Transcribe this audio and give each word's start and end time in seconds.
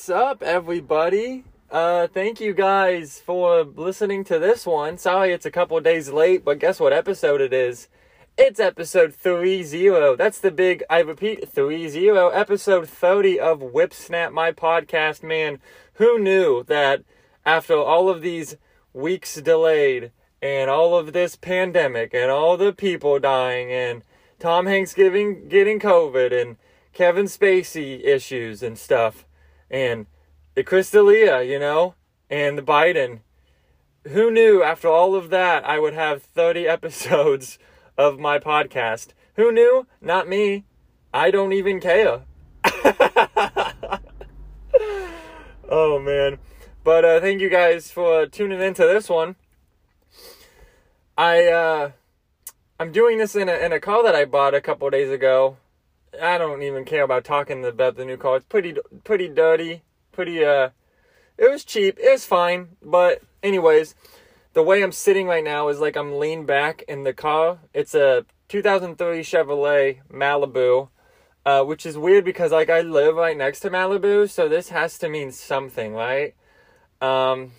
What's 0.00 0.08
up, 0.08 0.42
everybody? 0.42 1.44
Uh, 1.70 2.06
thank 2.06 2.40
you 2.40 2.54
guys 2.54 3.20
for 3.20 3.64
listening 3.64 4.24
to 4.24 4.38
this 4.38 4.64
one. 4.64 4.96
Sorry 4.96 5.30
it's 5.30 5.44
a 5.44 5.50
couple 5.50 5.78
days 5.80 6.08
late, 6.08 6.42
but 6.42 6.58
guess 6.58 6.80
what 6.80 6.94
episode 6.94 7.42
it 7.42 7.52
is? 7.52 7.86
It's 8.38 8.58
episode 8.58 9.14
30. 9.14 10.16
That's 10.16 10.40
the 10.40 10.50
big, 10.52 10.82
I 10.88 11.00
repeat, 11.00 11.46
30, 11.46 12.08
episode 12.32 12.88
30 12.88 13.38
of 13.40 13.60
Whipsnap, 13.60 14.32
my 14.32 14.52
podcast. 14.52 15.22
Man, 15.22 15.58
who 15.96 16.18
knew 16.18 16.64
that 16.64 17.02
after 17.44 17.76
all 17.76 18.08
of 18.08 18.22
these 18.22 18.56
weeks 18.94 19.34
delayed 19.34 20.12
and 20.40 20.70
all 20.70 20.96
of 20.96 21.12
this 21.12 21.36
pandemic 21.36 22.14
and 22.14 22.30
all 22.30 22.56
the 22.56 22.72
people 22.72 23.18
dying 23.18 23.70
and 23.70 24.02
Tom 24.38 24.64
Hanks 24.64 24.94
giving, 24.94 25.46
getting 25.46 25.78
COVID 25.78 26.32
and 26.32 26.56
Kevin 26.94 27.26
Spacey 27.26 28.02
issues 28.02 28.62
and 28.62 28.78
stuff 28.78 29.26
and 29.70 30.06
the 30.54 30.64
Chris 30.64 30.90
D'Elia, 30.90 31.42
you 31.42 31.58
know, 31.58 31.94
and 32.28 32.58
the 32.58 32.62
Biden. 32.62 33.20
Who 34.08 34.30
knew 34.30 34.62
after 34.62 34.88
all 34.88 35.14
of 35.14 35.30
that 35.30 35.64
I 35.64 35.78
would 35.78 35.94
have 35.94 36.22
30 36.22 36.66
episodes 36.76 37.58
of 37.96 38.18
my 38.18 38.38
podcast? 38.38 39.08
Who 39.36 39.52
knew? 39.52 39.86
Not 40.00 40.28
me. 40.28 40.64
I 41.12 41.30
don't 41.30 41.52
even 41.52 41.80
care. 41.80 42.22
oh 45.68 45.98
man. 45.98 46.38
But 46.82 47.04
uh, 47.04 47.20
thank 47.20 47.40
you 47.40 47.50
guys 47.50 47.90
for 47.90 48.26
tuning 48.26 48.60
into 48.60 48.82
this 48.82 49.08
one. 49.08 49.36
I 51.16 51.46
uh, 51.46 51.90
I'm 52.78 52.92
doing 52.92 53.18
this 53.18 53.36
in 53.36 53.48
a 53.48 53.54
in 53.54 53.72
a 53.72 53.80
car 53.80 54.02
that 54.02 54.14
I 54.14 54.24
bought 54.24 54.54
a 54.54 54.60
couple 54.60 54.88
days 54.88 55.10
ago. 55.10 55.58
I 56.20 56.38
don't 56.38 56.62
even 56.62 56.84
care 56.84 57.02
about 57.02 57.24
talking 57.24 57.64
about 57.64 57.96
the 57.96 58.04
new 58.04 58.16
car. 58.16 58.36
It's 58.36 58.46
pretty 58.46 58.76
pretty 59.04 59.28
dirty 59.28 59.82
pretty 60.12 60.44
uh 60.44 60.70
it 61.38 61.50
was 61.50 61.64
cheap. 61.64 61.98
It 61.98 62.10
was 62.10 62.26
fine, 62.26 62.76
but 62.82 63.22
anyways, 63.42 63.94
the 64.52 64.62
way 64.62 64.82
I'm 64.82 64.92
sitting 64.92 65.26
right 65.26 65.42
now 65.42 65.68
is 65.68 65.80
like 65.80 65.96
I'm 65.96 66.18
leaned 66.18 66.46
back 66.46 66.82
in 66.86 67.04
the 67.04 67.14
car. 67.14 67.60
It's 67.72 67.94
a 67.94 68.26
2003 68.48 69.22
Chevrolet 69.22 70.00
Malibu, 70.12 70.90
uh, 71.46 71.64
which 71.64 71.86
is 71.86 71.96
weird 71.96 72.26
because 72.26 72.52
like 72.52 72.68
I 72.68 72.82
live 72.82 73.14
right 73.16 73.38
next 73.38 73.60
to 73.60 73.70
Malibu, 73.70 74.28
so 74.28 74.48
this 74.48 74.68
has 74.68 74.98
to 74.98 75.08
mean 75.08 75.32
something, 75.32 75.94
right? 75.94 76.34
Um, 77.00 77.52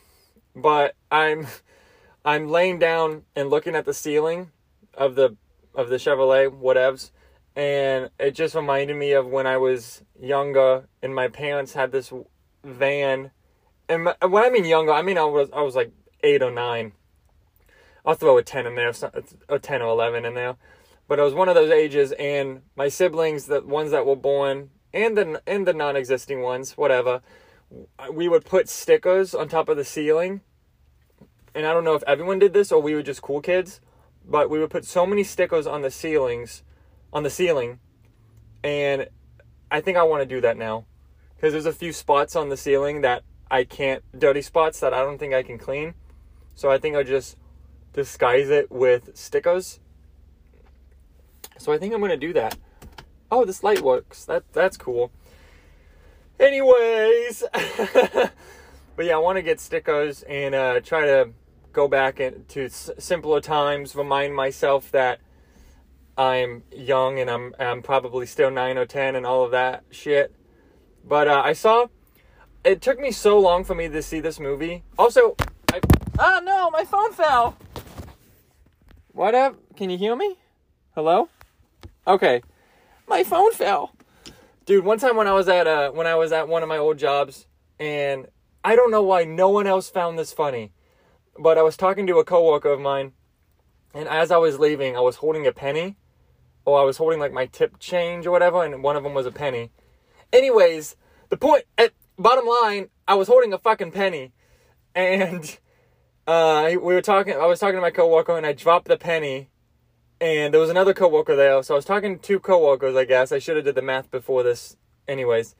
but 0.56 0.96
I'm 1.12 1.48
I'm 2.26 2.50
laying 2.50 2.78
down 2.78 3.24
and 3.36 3.50
looking 3.50 3.74
at 3.74 3.86
the 3.86 3.96
ceiling 3.96 4.52
of 4.94 5.16
the 5.16 5.36
of 5.74 5.90
the 5.90 5.96
Chevrolet 5.96 6.52
whatevs, 6.52 7.10
and 7.56 8.10
it 8.20 8.32
just 8.32 8.56
reminded 8.56 8.96
me 8.96 9.12
of 9.14 9.28
when 9.28 9.48
I 9.48 9.58
was 9.58 10.04
younger 10.20 10.88
and 11.02 11.14
my 11.14 11.28
parents 11.28 11.74
had 11.74 11.92
this 11.92 12.12
van, 12.64 13.32
and 13.90 14.06
when 14.06 14.44
I 14.44 14.50
mean 14.50 14.66
younger, 14.66 14.92
I 14.92 15.02
mean 15.02 15.18
I 15.18 15.26
was 15.26 15.50
I 15.54 15.62
was 15.62 15.76
like 15.76 15.92
eight 16.24 16.42
or 16.42 16.52
nine. 16.52 16.94
I'll 18.06 18.16
throw 18.16 18.38
a 18.38 18.44
ten 18.44 18.66
in 18.66 18.76
there, 18.76 18.94
a 19.50 19.60
ten 19.60 19.82
or 19.82 19.90
eleven 19.90 20.26
in 20.26 20.34
there, 20.34 20.56
but 21.08 21.20
I 21.20 21.24
was 21.24 21.34
one 21.34 21.50
of 21.50 21.56
those 21.56 21.72
ages, 21.72 22.12
and 22.14 22.62
my 22.76 22.88
siblings, 22.88 23.46
the 23.46 23.62
ones 23.62 23.92
that 23.92 24.06
were 24.06 24.16
born, 24.16 24.70
and 24.94 25.18
the 25.18 25.42
and 25.46 25.68
the 25.68 25.74
non-existing 25.74 26.42
ones, 26.42 26.78
whatever, 26.78 27.22
we 28.12 28.28
would 28.28 28.46
put 28.46 28.70
stickers 28.70 29.36
on 29.36 29.48
top 29.48 29.70
of 29.70 29.78
the 29.78 29.86
ceiling. 29.86 30.42
And 31.54 31.66
I 31.66 31.74
don't 31.74 31.84
know 31.84 31.96
if 31.96 32.04
everyone 32.08 32.40
did 32.40 32.54
this 32.54 32.72
or 32.72 32.82
we 32.82 32.96
were 32.96 33.04
just 33.04 33.22
cool 33.22 33.42
kids, 33.42 33.82
but 34.26 34.50
we 34.50 34.60
would 34.60 34.70
put 34.70 34.86
so 34.86 35.06
many 35.06 35.24
stickers 35.24 35.68
on 35.68 35.82
the 35.82 35.92
ceilings, 35.92 36.64
on 37.14 37.24
the 37.24 37.30
ceiling, 37.30 37.80
and 38.64 39.08
I 39.70 39.82
think 39.82 39.98
I 39.98 40.04
want 40.04 40.22
to 40.22 40.26
do 40.26 40.42
that 40.42 40.58
now 40.58 40.86
because 41.36 41.54
there's 41.54 41.66
a 41.66 41.74
few 41.74 41.92
spots 41.92 42.36
on 42.36 42.50
the 42.50 42.58
ceiling 42.58 43.02
that 43.02 43.24
I 43.50 43.64
can't, 43.64 44.04
dirty 44.18 44.42
spots 44.42 44.80
that 44.80 44.94
I 44.94 45.00
don't 45.00 45.18
think 45.18 45.34
I 45.34 45.44
can 45.44 45.58
clean. 45.58 45.96
So 46.56 46.70
I 46.70 46.78
think 46.78 46.96
I'll 46.96 47.04
just 47.04 47.36
disguise 47.94 48.50
it 48.50 48.72
with 48.72 49.18
stickers. 49.18 49.80
So 51.58 51.74
I 51.74 51.78
think 51.78 51.94
I'm 51.94 52.02
to 52.02 52.18
do 52.18 52.34
that. 52.34 52.58
Oh, 53.32 53.44
this 53.44 53.64
light 53.64 53.82
works. 53.82 54.26
That 54.26 54.44
That's 54.54 54.78
cool. 54.78 55.12
Anyways. 56.40 57.44
but 57.54 59.06
yeah, 59.06 59.16
I 59.16 59.18
want 59.18 59.38
to 59.38 59.42
get 59.42 59.60
stickers 59.60 60.24
and 60.24 60.54
uh, 60.54 60.80
try 60.82 61.06
to 61.06 61.32
go 61.74 61.88
back 61.88 62.20
into 62.20 62.70
simpler 62.70 63.42
times, 63.42 63.96
remind 63.96 64.36
myself 64.36 64.92
that 64.92 65.20
I'm 66.18 66.64
young 66.72 67.20
and 67.20 67.30
I'm, 67.30 67.56
I'm 67.60 67.82
probably 67.82 68.26
still 68.26 68.52
9 68.52 68.78
or 68.78 68.86
10 68.86 69.16
and 69.16 69.26
all 69.26 69.44
of 69.44 69.52
that 69.52 69.84
shit. 69.90 70.36
But 71.04 71.28
uh, 71.28 71.42
I 71.44 71.54
saw. 71.54 71.88
It 72.64 72.82
took 72.82 73.00
me 73.00 73.12
so 73.12 73.40
long 73.40 73.64
for 73.64 73.74
me 73.74 73.88
to 73.90 74.02
see 74.02 74.20
this 74.20 74.40
movie. 74.40 74.84
Also, 74.98 75.36
I. 75.72 75.80
Ah, 76.20 76.42
no, 76.44 76.70
my 76.70 76.86
phone 76.86 77.12
fell. 77.14 77.58
What 79.14 79.34
up? 79.34 79.58
Can 79.76 79.90
you 79.90 79.98
hear 79.98 80.16
me? 80.16 80.38
Hello? 80.94 81.30
Okay. 82.06 82.42
My 83.08 83.24
phone 83.24 83.52
fell. 83.52 83.94
Dude, 84.66 84.86
one 84.86 85.00
time 85.00 85.16
when 85.16 85.28
I 85.28 85.34
was 85.34 85.48
at 85.48 85.66
uh 85.68 85.92
when 85.92 86.08
I 86.08 86.16
was 86.16 86.32
at 86.32 86.48
one 86.48 86.64
of 86.64 86.70
my 86.70 86.78
old 86.78 86.98
jobs 86.98 87.48
and 87.80 88.28
I 88.64 88.76
don't 88.76 88.92
know 88.92 89.02
why 89.02 89.24
no 89.24 89.50
one 89.50 89.66
else 89.66 89.90
found 89.90 90.20
this 90.20 90.32
funny, 90.32 90.72
but 91.40 91.58
I 91.58 91.64
was 91.64 91.76
talking 91.76 92.06
to 92.08 92.20
a 92.20 92.24
coworker 92.24 92.70
of 92.70 92.80
mine 92.80 93.14
and 93.94 94.08
as 94.08 94.32
I 94.32 94.38
was 94.38 94.60
leaving, 94.60 94.96
I 94.96 95.02
was 95.02 95.18
holding 95.18 95.48
a 95.48 95.52
penny 95.52 95.98
or 96.66 96.80
I 96.80 96.84
was 96.84 96.98
holding 96.98 97.20
like 97.20 97.34
my 97.34 97.46
tip 97.46 97.80
change 97.80 98.26
or 98.26 98.32
whatever 98.32 98.64
and 98.64 98.84
one 98.84 98.96
of 98.96 99.04
them 99.04 99.14
was 99.14 99.26
a 99.26 99.32
penny 99.32 99.72
Anyways, 100.34 100.96
the 101.30 101.36
point 101.36 101.66
at 101.78 101.92
bottom 102.18 102.46
line, 102.48 102.88
I 103.06 103.16
was 103.16 103.28
holding 103.28 103.52
a 103.52 103.58
fucking 103.58 103.92
penny, 103.92 104.32
and 104.96 105.58
uh, 106.26 106.70
we 106.72 106.78
were 106.78 107.02
talking. 107.02 107.34
I 107.34 107.46
was 107.48 107.60
talking 107.60 107.76
to 107.76 107.82
my 107.82 107.92
coworker, 107.92 108.38
and 108.38 108.46
I 108.46 108.54
dropped 108.54 108.88
the 108.88 108.98
penny, 108.98 109.50
and 110.22 110.54
there 110.54 110.62
was 110.62 110.70
another 110.70 110.94
coworker 110.94 111.36
there. 111.36 111.62
So 111.64 111.76
I 111.76 111.78
was 111.78 111.86
talking 111.86 112.16
to 112.18 112.22
two 112.22 112.40
coworkers. 112.40 112.96
I 112.96 113.04
guess 113.04 113.34
I 113.34 113.40
should 113.40 113.58
have 113.58 113.66
did 113.66 113.76
the 113.76 113.82
math 113.82 114.10
before 114.10 114.42
this. 114.42 114.78
Anyways, 115.06 115.56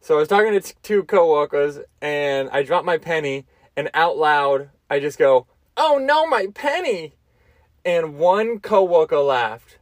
so 0.00 0.16
I 0.16 0.18
was 0.18 0.28
talking 0.28 0.52
to 0.52 0.60
t- 0.60 0.74
two 0.82 1.04
coworkers, 1.04 1.78
and 2.02 2.50
I 2.50 2.62
dropped 2.62 2.84
my 2.84 2.98
penny, 2.98 3.46
and 3.74 3.88
out 3.94 4.18
loud, 4.18 4.68
I 4.90 5.00
just 5.00 5.18
go, 5.18 5.46
"Oh 5.78 5.96
no, 5.96 6.26
my 6.26 6.48
penny!" 6.54 7.14
And 7.86 8.18
one 8.18 8.58
coworker 8.58 9.20
laughed 9.20 9.78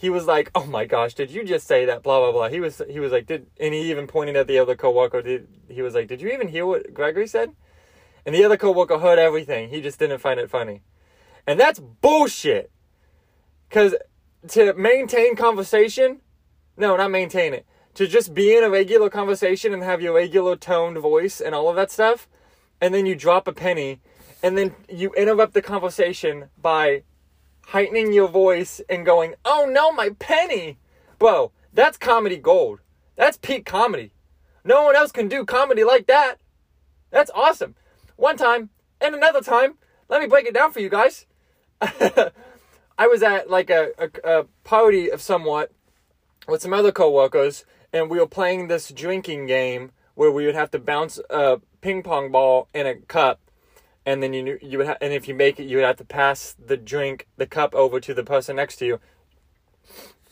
he 0.00 0.10
was 0.10 0.26
like, 0.26 0.48
"Oh 0.54 0.64
my 0.64 0.84
gosh, 0.84 1.14
did 1.14 1.32
you 1.32 1.42
just 1.42 1.66
say 1.66 1.84
that?" 1.86 2.04
Blah 2.04 2.20
blah 2.20 2.30
blah. 2.30 2.48
He 2.48 2.60
was 2.60 2.80
he 2.88 3.00
was 3.00 3.10
like, 3.10 3.26
"Did?" 3.26 3.48
And 3.58 3.74
he 3.74 3.90
even 3.90 4.06
pointed 4.06 4.36
at 4.36 4.46
the 4.46 4.58
other 4.58 4.76
coworker. 4.76 5.22
Did 5.22 5.48
he 5.68 5.82
was 5.82 5.94
like, 5.94 6.06
"Did 6.06 6.22
you 6.22 6.28
even 6.28 6.46
hear 6.46 6.64
what 6.64 6.94
Gregory 6.94 7.26
said?" 7.26 7.50
And 8.24 8.32
the 8.32 8.44
other 8.44 8.56
coworker 8.56 8.98
heard 8.98 9.18
everything. 9.18 9.70
He 9.70 9.80
just 9.80 9.98
didn't 9.98 10.20
find 10.20 10.38
it 10.38 10.50
funny, 10.50 10.82
and 11.48 11.58
that's 11.58 11.80
bullshit. 11.80 12.70
Cause 13.70 13.96
to 14.46 14.72
maintain 14.74 15.34
conversation, 15.34 16.20
no, 16.76 16.96
not 16.96 17.10
maintain 17.10 17.52
it. 17.52 17.66
To 17.94 18.06
just 18.06 18.32
be 18.32 18.56
in 18.56 18.62
a 18.62 18.70
regular 18.70 19.10
conversation 19.10 19.74
and 19.74 19.82
have 19.82 20.00
your 20.00 20.14
regular 20.14 20.54
toned 20.54 20.98
voice 20.98 21.40
and 21.40 21.56
all 21.56 21.68
of 21.68 21.74
that 21.74 21.90
stuff, 21.90 22.28
and 22.80 22.94
then 22.94 23.04
you 23.04 23.16
drop 23.16 23.48
a 23.48 23.52
penny, 23.52 24.00
and 24.44 24.56
then 24.56 24.76
you 24.88 25.12
interrupt 25.14 25.54
the 25.54 25.62
conversation 25.62 26.50
by 26.62 27.02
heightening 27.68 28.14
your 28.14 28.28
voice 28.28 28.80
and 28.88 29.04
going, 29.04 29.34
oh 29.44 29.68
no, 29.70 29.92
my 29.92 30.10
penny. 30.18 30.78
Bro, 31.18 31.52
that's 31.72 31.98
comedy 31.98 32.38
gold. 32.38 32.80
That's 33.16 33.36
peak 33.36 33.66
comedy. 33.66 34.12
No 34.64 34.84
one 34.84 34.96
else 34.96 35.12
can 35.12 35.28
do 35.28 35.44
comedy 35.44 35.84
like 35.84 36.06
that. 36.06 36.36
That's 37.10 37.30
awesome. 37.34 37.74
One 38.16 38.38
time 38.38 38.70
and 39.00 39.14
another 39.14 39.42
time, 39.42 39.74
let 40.08 40.22
me 40.22 40.26
break 40.26 40.46
it 40.46 40.54
down 40.54 40.72
for 40.72 40.80
you 40.80 40.88
guys. 40.88 41.26
I 41.80 43.06
was 43.06 43.22
at 43.22 43.50
like 43.50 43.68
a, 43.68 43.90
a, 43.98 44.38
a, 44.40 44.44
party 44.64 45.10
of 45.10 45.20
somewhat 45.20 45.70
with 46.48 46.62
some 46.62 46.72
other 46.72 46.90
coworkers, 46.90 47.64
and 47.92 48.08
we 48.10 48.18
were 48.18 48.26
playing 48.26 48.68
this 48.68 48.90
drinking 48.90 49.46
game 49.46 49.92
where 50.14 50.32
we 50.32 50.46
would 50.46 50.54
have 50.54 50.70
to 50.70 50.78
bounce 50.78 51.20
a 51.30 51.60
ping 51.80 52.02
pong 52.02 52.32
ball 52.32 52.68
in 52.72 52.86
a 52.86 52.96
cup 52.96 53.40
and 54.08 54.22
then 54.22 54.32
you 54.32 54.58
you 54.62 54.78
would 54.78 54.86
ha- 54.86 54.96
and 55.02 55.12
if 55.12 55.28
you 55.28 55.34
make 55.34 55.60
it, 55.60 55.64
you 55.64 55.76
would 55.76 55.84
have 55.84 55.96
to 55.96 56.04
pass 56.04 56.56
the 56.58 56.78
drink, 56.78 57.26
the 57.36 57.46
cup 57.46 57.74
over 57.74 58.00
to 58.00 58.14
the 58.14 58.24
person 58.24 58.56
next 58.56 58.76
to 58.76 58.86
you. 58.86 59.00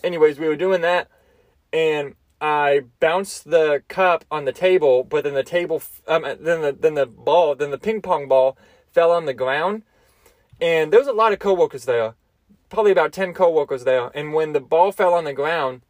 Anyways, 0.03 0.39
we 0.39 0.49
were 0.49 0.57
doing 0.57 0.81
that, 0.81 1.09
and 1.75 2.15
I 2.41 2.85
bounced 3.01 3.51
the 3.51 3.83
cup 3.89 4.25
on 4.31 4.47
the 4.47 4.53
table, 4.53 5.05
but 5.05 5.25
then 5.25 5.35
the 5.35 5.43
table, 5.43 5.83
um, 6.09 6.23
then 6.23 6.63
the 6.63 6.73
then 6.73 6.95
the 6.95 7.05
ball, 7.05 7.55
then 7.55 7.71
the 7.71 7.77
ping 7.77 8.01
pong 8.01 8.29
ball 8.29 8.57
fell 8.93 9.13
on 9.13 9.27
the 9.27 9.35
ground, 9.35 9.83
and 10.59 10.91
there 10.91 11.01
was 11.01 11.09
a 11.09 11.13
lot 11.13 11.35
of 11.35 11.39
coworkers 11.39 11.85
there, 11.85 12.15
probably 12.71 12.93
about 12.93 13.13
ten 13.13 13.35
coworkers 13.35 13.85
there, 13.85 14.11
and 14.15 14.33
when 14.33 14.55
the 14.55 14.61
ball 14.61 14.91
fell 14.91 15.13
on 15.13 15.25
the 15.25 15.35
ground. 15.35 15.83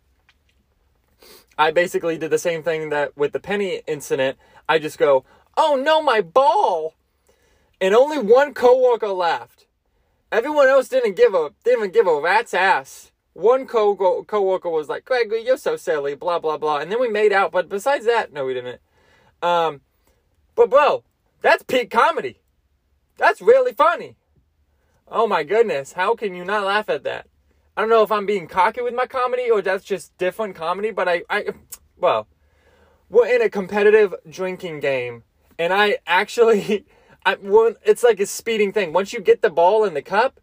I 1.59 1.71
basically 1.71 2.19
did 2.19 2.31
the 2.31 2.39
same 2.39 2.63
thing 2.63 2.91
that 2.91 3.17
with 3.17 3.33
the 3.33 3.41
penny 3.41 3.81
incident. 3.87 4.37
I 4.69 4.79
just 4.79 4.99
go, 4.99 5.25
"Oh 5.57 5.81
no, 5.83 6.03
my 6.03 6.21
ball!" 6.21 6.97
And 7.81 7.95
only 7.95 8.19
one 8.19 8.55
coworker 8.55 9.09
laughed. 9.09 9.67
Everyone 10.33 10.69
else 10.69 10.89
didn't 10.89 11.17
give 11.17 11.35
a 11.35 11.51
didn't 11.65 11.81
even 11.81 11.93
give 11.93 12.07
a 12.07 12.21
rat's 12.21 12.55
ass. 12.55 13.13
One 13.33 13.67
co 13.67 13.95
coworker 14.25 14.71
was 14.71 14.89
like, 14.89 15.05
"Gregory, 15.05 15.45
you're 15.45 15.57
so 15.57 15.77
silly," 15.77 16.15
blah 16.15 16.39
blah 16.39 16.57
blah, 16.57 16.79
and 16.79 16.91
then 16.91 17.01
we 17.01 17.09
made 17.09 17.33
out. 17.33 17.53
But 17.53 17.69
besides 17.69 18.07
that, 18.07 18.33
no, 18.33 18.45
we 18.45 18.55
didn't. 18.55 18.81
Um, 19.43 19.83
but 20.55 20.71
bro, 20.71 21.05
that's 21.43 21.63
peak 21.63 21.91
comedy. 21.91 22.41
That's 23.17 23.41
really 23.41 23.73
funny. 23.73 24.17
Oh 25.09 25.27
my 25.27 25.45
goodness, 25.45 25.93
how 25.93 26.15
can 26.15 26.35
you 26.35 26.45
not 26.45 26.65
laugh 26.65 26.89
at 26.89 27.05
that? 27.05 27.29
I 27.77 27.83
don't 27.83 27.91
know 27.91 28.03
if 28.03 28.11
I'm 28.11 28.27
being 28.27 28.49
cocky 28.49 28.81
with 28.81 28.95
my 28.95 29.07
comedy 29.07 29.51
or 29.51 29.63
that's 29.63 29.85
just 29.85 30.17
different 30.19 30.57
comedy, 30.57 30.91
but 30.91 31.09
I, 31.09 31.23
I, 31.29 31.45
well, 31.97 32.27
we're 33.09 33.29
in 33.29 33.43
a 33.43 33.51
competitive 33.51 34.15
drinking 34.29 34.81
game, 34.81 35.23
and 35.59 35.73
I 35.73 35.99
actually, 36.07 36.87
I, 37.27 37.37
it's 37.85 38.05
like 38.05 38.21
a 38.21 38.27
speeding 38.27 38.73
thing. 38.73 38.93
Once 38.93 39.13
you 39.13 39.21
get 39.21 39.43
the 39.43 39.51
ball 39.51 39.85
in 39.85 39.95
the 39.95 40.03
cup, 40.03 40.41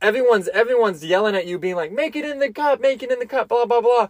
everyone's 0.00 0.48
everyone's 0.48 1.04
yelling 1.04 1.34
at 1.34 1.46
you, 1.46 1.58
being 1.58 1.74
like, 1.74 1.90
"Make 1.90 2.14
it 2.14 2.24
in 2.24 2.38
the 2.38 2.52
cup, 2.52 2.80
make 2.80 3.02
it 3.02 3.10
in 3.10 3.18
the 3.18 3.26
cup," 3.26 3.48
blah 3.48 3.66
blah 3.66 3.80
blah. 3.80 4.08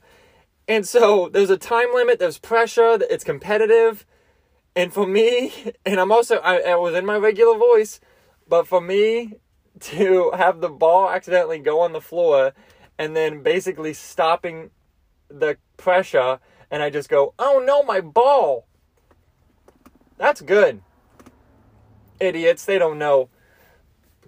And 0.69 0.87
so 0.87 1.31
there's 1.31 1.51
a 1.51 1.57
time 1.57 1.89
limit, 1.95 2.19
there's 2.19 2.39
pressure, 2.39 2.99
it's 3.11 3.25
competitive. 3.25 4.05
And 4.77 4.93
for 4.93 5.07
me, 5.07 5.73
and 5.87 5.99
I'm 5.99 6.13
also 6.13 6.37
I, 6.37 6.59
I 6.73 6.77
was 6.77 6.95
in 6.95 7.07
my 7.07 7.17
regular 7.17 7.57
voice, 7.59 7.99
but 8.47 8.69
for 8.69 8.83
me 8.83 9.37
to 9.81 10.33
have 10.37 10.61
the 10.61 10.69
ball 10.69 11.09
accidentally 11.09 11.61
go 11.61 11.81
on 11.81 11.93
the 11.93 12.01
floor 12.03 12.53
and 12.99 13.17
then 13.17 13.43
basically 13.43 13.95
stopping 13.95 14.71
the 15.29 15.57
pressure 15.79 16.41
and 16.71 16.83
I 16.83 16.91
just 16.91 17.09
go, 17.09 17.33
"Oh 17.39 17.63
no, 17.65 17.83
my 17.83 18.03
ball." 18.03 18.67
That's 20.19 20.43
good. 20.43 20.83
Idiots, 22.21 22.65
they 22.65 22.79
don't 22.79 22.99
know 22.99 23.29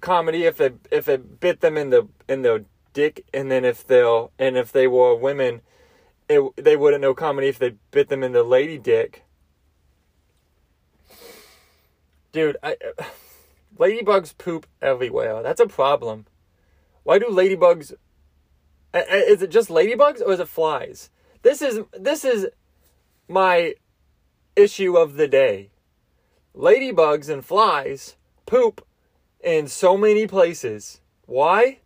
comedy 0.00 0.44
if 0.44 0.56
they 0.56 0.72
if 0.90 1.08
it 1.08 1.38
bit 1.38 1.60
them 1.60 1.76
in 1.76 1.90
the 1.90 2.08
in 2.28 2.42
the 2.42 2.64
dick 2.92 3.24
and 3.32 3.50
then 3.50 3.64
if 3.64 3.86
they'll 3.86 4.32
and 4.38 4.56
if 4.56 4.72
they 4.72 4.88
were 4.88 5.14
women 5.14 5.62
it, 6.28 6.42
they 6.56 6.76
wouldn't 6.76 7.02
know 7.02 7.14
comedy 7.14 7.48
if 7.48 7.58
they 7.58 7.74
bit 7.90 8.08
them 8.08 8.22
in 8.22 8.32
the 8.32 8.42
lady 8.42 8.78
dick. 8.78 9.24
Dude, 12.32 12.56
I 12.62 12.76
ladybugs 13.78 14.36
poop 14.38 14.66
everywhere. 14.80 15.42
That's 15.42 15.60
a 15.60 15.66
problem. 15.66 16.26
Why 17.02 17.18
do 17.18 17.26
ladybugs 17.26 17.92
is 18.94 19.42
it 19.42 19.50
just 19.50 19.68
ladybugs 19.68 20.20
or 20.20 20.32
is 20.32 20.40
it 20.40 20.48
flies? 20.48 21.10
This 21.42 21.62
is 21.62 21.80
this 21.92 22.24
is 22.24 22.48
my 23.28 23.74
issue 24.56 24.96
of 24.96 25.14
the 25.14 25.28
day. 25.28 25.71
Ladybugs 26.56 27.28
and 27.28 27.44
flies 27.44 28.16
poop 28.46 28.86
in 29.42 29.68
so 29.68 29.96
many 29.96 30.26
places. 30.26 31.00
Why? 31.26 31.78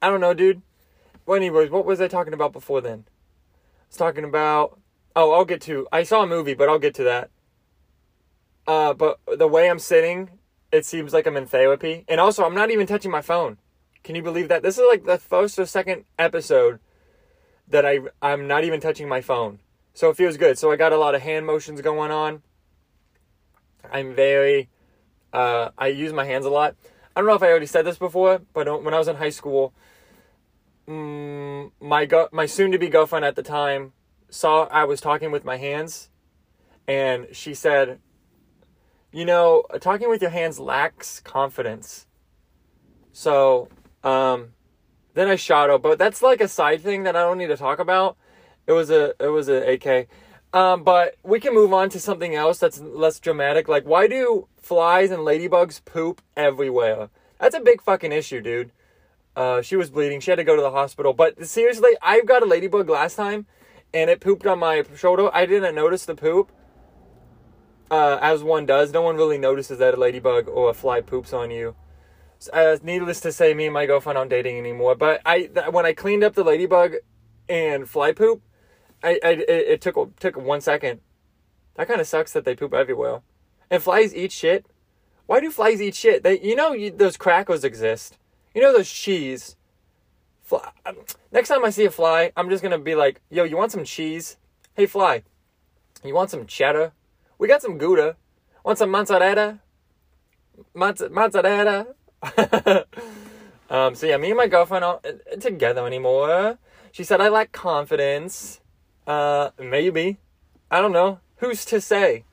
I 0.00 0.08
don't 0.08 0.20
know, 0.20 0.34
dude. 0.34 0.62
Well, 1.26 1.36
anyways, 1.36 1.70
what 1.70 1.84
was 1.84 2.00
I 2.00 2.08
talking 2.08 2.34
about 2.34 2.52
before 2.52 2.80
then? 2.80 3.04
I 3.06 3.86
was 3.88 3.96
talking 3.96 4.24
about. 4.24 4.78
Oh, 5.16 5.32
I'll 5.32 5.44
get 5.44 5.60
to. 5.62 5.86
I 5.92 6.02
saw 6.02 6.22
a 6.22 6.26
movie, 6.26 6.54
but 6.54 6.68
I'll 6.68 6.78
get 6.78 6.94
to 6.94 7.04
that. 7.04 7.30
Uh, 8.66 8.94
but 8.94 9.20
the 9.38 9.46
way 9.46 9.70
I'm 9.70 9.78
sitting, 9.78 10.30
it 10.72 10.84
seems 10.84 11.12
like 11.12 11.26
I'm 11.26 11.36
in 11.36 11.46
therapy, 11.46 12.04
and 12.08 12.20
also 12.20 12.44
I'm 12.44 12.54
not 12.54 12.70
even 12.70 12.86
touching 12.86 13.10
my 13.10 13.20
phone. 13.20 13.58
Can 14.02 14.16
you 14.16 14.22
believe 14.22 14.48
that? 14.48 14.62
This 14.62 14.78
is 14.78 14.84
like 14.88 15.04
the 15.04 15.18
first 15.18 15.58
or 15.58 15.66
second 15.66 16.04
episode 16.18 16.80
that 17.68 17.86
I 17.86 18.00
I'm 18.20 18.46
not 18.46 18.64
even 18.64 18.80
touching 18.80 19.08
my 19.08 19.20
phone. 19.20 19.60
So 19.94 20.10
it 20.10 20.16
feels 20.16 20.36
good. 20.36 20.58
So 20.58 20.72
I 20.72 20.76
got 20.76 20.92
a 20.92 20.98
lot 20.98 21.14
of 21.14 21.22
hand 21.22 21.46
motions 21.46 21.80
going 21.80 22.10
on. 22.10 22.42
I'm 23.92 24.14
very 24.14 24.68
uh, 25.34 25.70
I 25.76 25.88
use 25.88 26.12
my 26.12 26.24
hands 26.24 26.46
a 26.46 26.50
lot. 26.50 26.76
I 27.14 27.20
don't 27.20 27.28
know 27.28 27.34
if 27.34 27.42
I 27.42 27.48
already 27.48 27.66
said 27.66 27.84
this 27.84 27.98
before, 27.98 28.40
but 28.54 28.82
when 28.82 28.94
I 28.94 28.98
was 28.98 29.08
in 29.08 29.16
high 29.16 29.30
school, 29.30 29.74
mm, 30.88 31.72
my 31.80 32.06
go- 32.06 32.28
my 32.32 32.46
soon 32.46 32.72
to 32.72 32.78
be 32.78 32.88
girlfriend 32.88 33.24
at 33.24 33.34
the 33.36 33.42
time 33.42 33.92
saw 34.30 34.64
I 34.64 34.84
was 34.84 35.00
talking 35.00 35.30
with 35.30 35.44
my 35.44 35.56
hands, 35.56 36.10
and 36.86 37.26
she 37.32 37.52
said, 37.54 38.00
"You 39.12 39.24
know, 39.24 39.64
talking 39.80 40.08
with 40.08 40.22
your 40.22 40.30
hands 40.30 40.60
lacks 40.60 41.20
confidence." 41.20 42.06
So, 43.12 43.68
um, 44.02 44.54
then 45.14 45.28
I 45.28 45.36
shot 45.36 45.68
her, 45.68 45.78
but 45.78 45.98
that's 45.98 46.22
like 46.22 46.40
a 46.40 46.48
side 46.48 46.80
thing 46.80 47.04
that 47.04 47.16
I 47.16 47.22
don't 47.22 47.38
need 47.38 47.48
to 47.48 47.56
talk 47.56 47.78
about. 47.78 48.16
It 48.66 48.72
was 48.72 48.90
a 48.90 49.14
it 49.20 49.28
was 49.28 49.48
a 49.48 49.74
AK. 49.74 50.08
Um, 50.54 50.84
but 50.84 51.16
we 51.24 51.40
can 51.40 51.52
move 51.52 51.72
on 51.72 51.90
to 51.90 51.98
something 51.98 52.36
else 52.36 52.58
that's 52.60 52.80
less 52.80 53.18
dramatic. 53.18 53.66
Like, 53.66 53.84
why 53.84 54.06
do 54.06 54.46
flies 54.56 55.10
and 55.10 55.22
ladybugs 55.22 55.84
poop 55.84 56.22
everywhere? 56.36 57.10
That's 57.40 57.56
a 57.56 57.60
big 57.60 57.82
fucking 57.82 58.12
issue, 58.12 58.40
dude. 58.40 58.70
Uh, 59.34 59.62
she 59.62 59.74
was 59.74 59.90
bleeding. 59.90 60.20
She 60.20 60.30
had 60.30 60.36
to 60.36 60.44
go 60.44 60.54
to 60.54 60.62
the 60.62 60.70
hospital. 60.70 61.12
But 61.12 61.44
seriously, 61.44 61.90
I 62.00 62.20
got 62.20 62.44
a 62.44 62.46
ladybug 62.46 62.88
last 62.88 63.16
time, 63.16 63.46
and 63.92 64.08
it 64.08 64.20
pooped 64.20 64.46
on 64.46 64.60
my 64.60 64.84
shoulder. 64.96 65.28
I 65.34 65.44
didn't 65.44 65.74
notice 65.74 66.04
the 66.04 66.14
poop, 66.14 66.52
uh, 67.90 68.18
as 68.22 68.44
one 68.44 68.64
does. 68.64 68.92
No 68.92 69.02
one 69.02 69.16
really 69.16 69.38
notices 69.38 69.78
that 69.78 69.94
a 69.94 69.96
ladybug 69.96 70.48
or 70.48 70.70
a 70.70 70.74
fly 70.74 71.00
poops 71.00 71.32
on 71.32 71.50
you. 71.50 71.74
Uh, 72.52 72.76
needless 72.80 73.20
to 73.22 73.32
say, 73.32 73.54
me 73.54 73.64
and 73.64 73.74
my 73.74 73.86
girlfriend 73.86 74.18
aren't 74.18 74.30
dating 74.30 74.56
anymore. 74.56 74.94
But 74.94 75.20
I, 75.26 75.46
th- 75.46 75.72
when 75.72 75.84
I 75.84 75.94
cleaned 75.94 76.22
up 76.22 76.34
the 76.34 76.44
ladybug 76.44 76.94
and 77.48 77.90
fly 77.90 78.12
poop, 78.12 78.40
I, 79.04 79.20
I 79.22 79.30
it, 79.30 79.48
it 79.48 79.80
took 79.80 80.18
took 80.18 80.36
one 80.36 80.60
second. 80.60 81.00
That 81.76 81.88
kind 81.88 82.00
of 82.00 82.06
sucks 82.06 82.32
that 82.32 82.44
they 82.44 82.54
poop 82.54 82.72
everywhere. 82.72 83.20
And 83.70 83.82
flies 83.82 84.14
eat 84.14 84.32
shit. 84.32 84.66
Why 85.26 85.40
do 85.40 85.50
flies 85.50 85.80
eat 85.80 85.94
shit? 85.94 86.22
They, 86.22 86.40
you 86.40 86.54
know, 86.54 86.72
you, 86.72 86.90
those 86.90 87.16
crackers 87.16 87.64
exist. 87.64 88.18
You 88.54 88.62
know 88.62 88.72
those 88.72 88.90
cheese. 88.90 89.56
Fly, 90.42 90.70
um, 90.84 90.96
next 91.32 91.48
time 91.48 91.64
I 91.64 91.70
see 91.70 91.86
a 91.86 91.90
fly, 91.90 92.30
I'm 92.36 92.50
just 92.50 92.62
gonna 92.62 92.78
be 92.78 92.94
like, 92.94 93.20
"Yo, 93.30 93.44
you 93.44 93.56
want 93.56 93.72
some 93.72 93.84
cheese? 93.84 94.36
Hey, 94.74 94.86
fly, 94.86 95.22
you 96.04 96.14
want 96.14 96.30
some 96.30 96.46
cheddar? 96.46 96.92
We 97.38 97.48
got 97.48 97.62
some 97.62 97.78
Gouda. 97.78 98.16
Want 98.64 98.78
some 98.78 98.90
mozzarella? 98.90 99.60
Mozz- 100.74 101.10
mozzarella." 101.10 101.86
um, 103.70 103.94
so 103.94 104.06
yeah, 104.06 104.16
me 104.18 104.30
and 104.30 104.36
my 104.36 104.46
girlfriend 104.46 104.84
aren't 104.84 105.06
uh, 105.06 105.36
together 105.40 105.86
anymore. 105.86 106.58
She 106.92 107.04
said 107.04 107.20
I 107.20 107.28
lack 107.28 107.52
confidence. 107.52 108.60
Uh, 109.06 109.50
maybe. 109.58 110.18
I 110.70 110.80
don't 110.80 110.92
know. 110.92 111.20
Who's 111.36 111.64
to 111.66 111.80
say? 111.80 112.24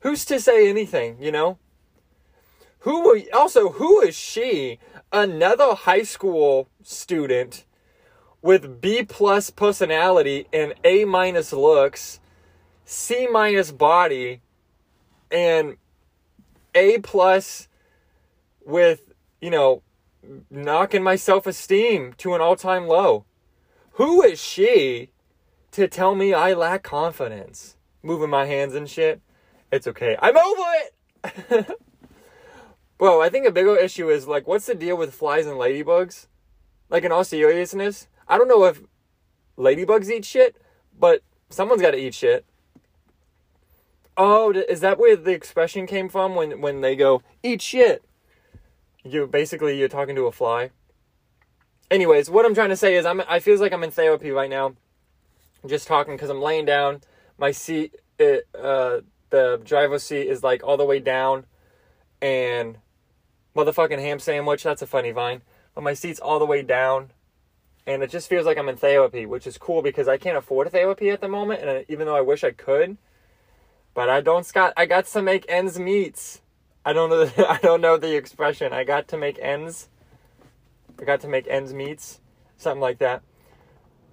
Who's 0.00 0.24
to 0.26 0.40
say 0.40 0.68
anything, 0.68 1.16
you 1.20 1.32
know? 1.32 1.58
Who 2.80 3.22
also 3.32 3.70
who 3.70 4.00
is 4.00 4.16
she? 4.16 4.78
Another 5.12 5.74
high 5.74 6.04
school 6.04 6.68
student 6.82 7.64
with 8.42 8.80
B 8.80 9.02
plus 9.02 9.50
personality 9.50 10.46
and 10.52 10.74
A 10.84 11.04
minus 11.04 11.52
looks, 11.52 12.20
C 12.84 13.26
minus 13.26 13.70
body, 13.70 14.40
and 15.30 15.76
A 16.74 16.98
plus 16.98 17.68
with, 18.64 19.12
you 19.40 19.50
know, 19.50 19.82
knocking 20.50 21.02
my 21.02 21.16
self 21.16 21.46
esteem 21.46 22.14
to 22.18 22.34
an 22.34 22.40
all 22.40 22.56
time 22.56 22.86
low. 22.86 23.24
Who 23.92 24.22
is 24.22 24.40
she 24.40 25.10
to 25.72 25.88
tell 25.88 26.14
me 26.14 26.32
I 26.32 26.52
lack 26.52 26.82
confidence. 26.82 27.76
Moving 28.02 28.30
my 28.30 28.46
hands 28.46 28.74
and 28.74 28.88
shit. 28.88 29.20
It's 29.70 29.86
okay. 29.86 30.16
I'm 30.20 30.36
over 30.36 30.62
it! 30.74 31.78
Bro, 32.98 33.22
I 33.22 33.28
think 33.28 33.46
a 33.46 33.52
bigger 33.52 33.76
issue 33.76 34.10
is 34.10 34.26
like, 34.26 34.46
what's 34.46 34.66
the 34.66 34.74
deal 34.74 34.96
with 34.96 35.14
flies 35.14 35.46
and 35.46 35.56
ladybugs? 35.56 36.26
Like, 36.88 37.04
in 37.04 37.12
all 37.12 37.24
seriousness, 37.24 38.08
I 38.28 38.36
don't 38.36 38.48
know 38.48 38.64
if 38.64 38.82
ladybugs 39.56 40.10
eat 40.10 40.24
shit, 40.24 40.56
but 40.98 41.22
someone's 41.48 41.82
got 41.82 41.92
to 41.92 41.98
eat 41.98 42.14
shit. 42.14 42.44
Oh, 44.16 44.52
is 44.52 44.80
that 44.80 44.98
where 44.98 45.16
the 45.16 45.32
expression 45.32 45.86
came 45.86 46.08
from 46.08 46.34
when, 46.34 46.60
when 46.60 46.80
they 46.80 46.96
go, 46.96 47.22
eat 47.42 47.62
shit? 47.62 48.04
You 49.04 49.26
basically, 49.26 49.78
you're 49.78 49.88
talking 49.88 50.16
to 50.16 50.26
a 50.26 50.32
fly. 50.32 50.70
Anyways, 51.90 52.28
what 52.28 52.44
I'm 52.44 52.54
trying 52.54 52.68
to 52.68 52.76
say 52.76 52.96
is 52.96 53.06
I'm, 53.06 53.22
I 53.28 53.40
feels 53.40 53.60
like 53.60 53.72
I'm 53.72 53.82
in 53.82 53.90
therapy 53.90 54.30
right 54.30 54.50
now 54.50 54.74
just 55.66 55.86
talking 55.86 56.14
because 56.14 56.30
I'm 56.30 56.40
laying 56.40 56.64
down. 56.64 57.02
My 57.38 57.52
seat, 57.52 57.94
it, 58.18 58.46
uh, 58.54 59.00
the 59.30 59.60
driver's 59.64 60.02
seat 60.02 60.28
is 60.28 60.42
like 60.42 60.62
all 60.62 60.76
the 60.76 60.84
way 60.84 60.98
down, 61.00 61.46
and 62.20 62.78
motherfucking 63.56 64.00
ham 64.00 64.18
sandwich. 64.18 64.62
That's 64.62 64.82
a 64.82 64.86
funny 64.86 65.10
vine. 65.10 65.42
But 65.74 65.84
my 65.84 65.94
seat's 65.94 66.20
all 66.20 66.38
the 66.38 66.46
way 66.46 66.62
down, 66.62 67.12
and 67.86 68.02
it 68.02 68.10
just 68.10 68.28
feels 68.28 68.46
like 68.46 68.58
I'm 68.58 68.68
in 68.68 68.76
therapy, 68.76 69.26
which 69.26 69.46
is 69.46 69.58
cool 69.58 69.82
because 69.82 70.08
I 70.08 70.16
can't 70.16 70.36
afford 70.36 70.70
therapy 70.70 71.10
at 71.10 71.20
the 71.20 71.28
moment, 71.28 71.62
and 71.62 71.84
even 71.88 72.06
though 72.06 72.16
I 72.16 72.20
wish 72.20 72.44
I 72.44 72.50
could, 72.50 72.96
but 73.94 74.08
I 74.08 74.20
don't. 74.20 74.44
Scott, 74.44 74.72
I 74.76 74.86
got 74.86 75.06
to 75.06 75.22
make 75.22 75.44
ends 75.48 75.78
meet. 75.78 76.40
I 76.84 76.92
don't 76.92 77.10
know. 77.10 77.30
I 77.48 77.58
don't 77.58 77.80
know 77.80 77.96
the 77.96 78.16
expression. 78.16 78.72
I 78.72 78.84
got 78.84 79.08
to 79.08 79.16
make 79.16 79.38
ends. 79.40 79.88
I 81.00 81.04
got 81.04 81.20
to 81.20 81.28
make 81.28 81.46
ends 81.48 81.72
meets, 81.72 82.20
something 82.58 82.80
like 82.80 82.98
that. 82.98 83.22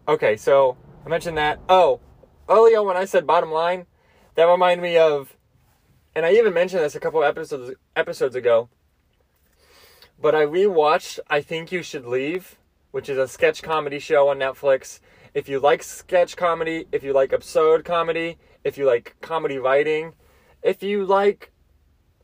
Okay, 0.08 0.38
so 0.38 0.78
I 1.08 1.10
mentioned 1.10 1.38
that. 1.38 1.62
Oh, 1.70 2.02
earlier 2.50 2.84
when 2.84 2.98
I 2.98 3.06
said 3.06 3.26
bottom 3.26 3.50
line, 3.50 3.86
that 4.36 4.44
reminded 4.44 4.84
me 4.84 4.98
of, 4.98 5.38
and 6.14 6.26
I 6.26 6.34
even 6.34 6.54
mentioned 6.54 6.84
this 6.84 6.96
a 6.96 7.00
couple 7.00 7.24
episodes 7.24 7.74
episodes 7.96 8.36
ago. 8.36 8.68
But 10.22 10.36
I 10.36 10.44
rewatched 10.44 11.20
I 11.30 11.40
Think 11.40 11.72
You 11.72 11.82
Should 11.82 12.06
Leave, 12.06 12.58
which 12.92 13.08
is 13.08 13.18
a 13.18 13.26
sketch 13.26 13.64
comedy 13.64 14.00
show 14.00 14.28
on 14.28 14.38
Netflix. 14.38 15.00
If 15.34 15.48
you 15.48 15.62
like 15.62 15.82
sketch 15.82 16.36
comedy, 16.36 16.88
if 16.92 17.04
you 17.04 17.14
like 17.14 17.32
absurd 17.32 17.86
comedy, 17.86 18.38
if 18.66 18.78
you 18.78 18.86
like 18.86 19.16
comedy 19.22 19.60
writing, 19.60 20.12
if 20.62 20.84
you 20.84 21.06
like 21.06 21.54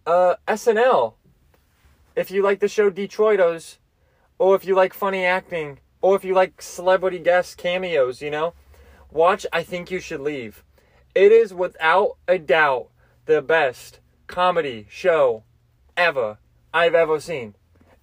uh, 0.06 0.36
SNL, 0.46 1.13
if 2.18 2.32
you 2.32 2.44
like 2.44 2.60
the 2.60 2.68
show 2.68 2.92
Detroiters, 2.92 3.78
or 4.38 4.58
if 4.58 4.66
you 4.66 4.75
like 4.75 4.94
funny 4.94 5.24
acting, 5.24 5.80
or 6.02 6.18
if 6.18 6.25
you 6.25 6.34
like 6.34 6.62
celebrity 6.62 7.20
guest 7.20 7.58
cameos, 7.58 8.22
you 8.22 8.30
know, 8.30 8.54
watch 9.13 9.46
I 9.53 9.63
Think 9.63 9.91
You 9.91 10.00
Should 10.00 10.22
Leave. 10.22 10.63
It 11.13 11.32
is 11.32 11.53
without 11.53 12.17
a 12.27 12.39
doubt 12.39 12.89
the 13.25 13.41
best 13.41 14.00
comedy 14.27 14.88
show 14.89 15.43
ever 15.96 16.39
I've 16.74 16.96
ever 16.96 17.20
seen. 17.20 17.55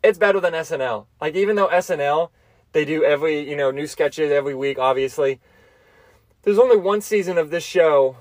It's 0.03 0.19
better 0.19 0.41
than 0.41 0.55
SNL. 0.55 1.07
Like 1.21 1.35
even 1.35 1.57
though 1.57 1.69
SNL 1.69 2.31
they 2.73 2.85
do 2.85 3.03
every, 3.03 3.49
you 3.49 3.57
know, 3.57 3.73
new 3.73 3.87
sketches 3.87 4.31
every 4.31 4.55
week 4.55 4.79
obviously. 4.79 5.41
There's 6.43 6.59
only 6.59 6.77
one 6.77 7.01
season 7.01 7.37
of 7.37 7.51
this 7.51 7.65
show. 7.65 8.17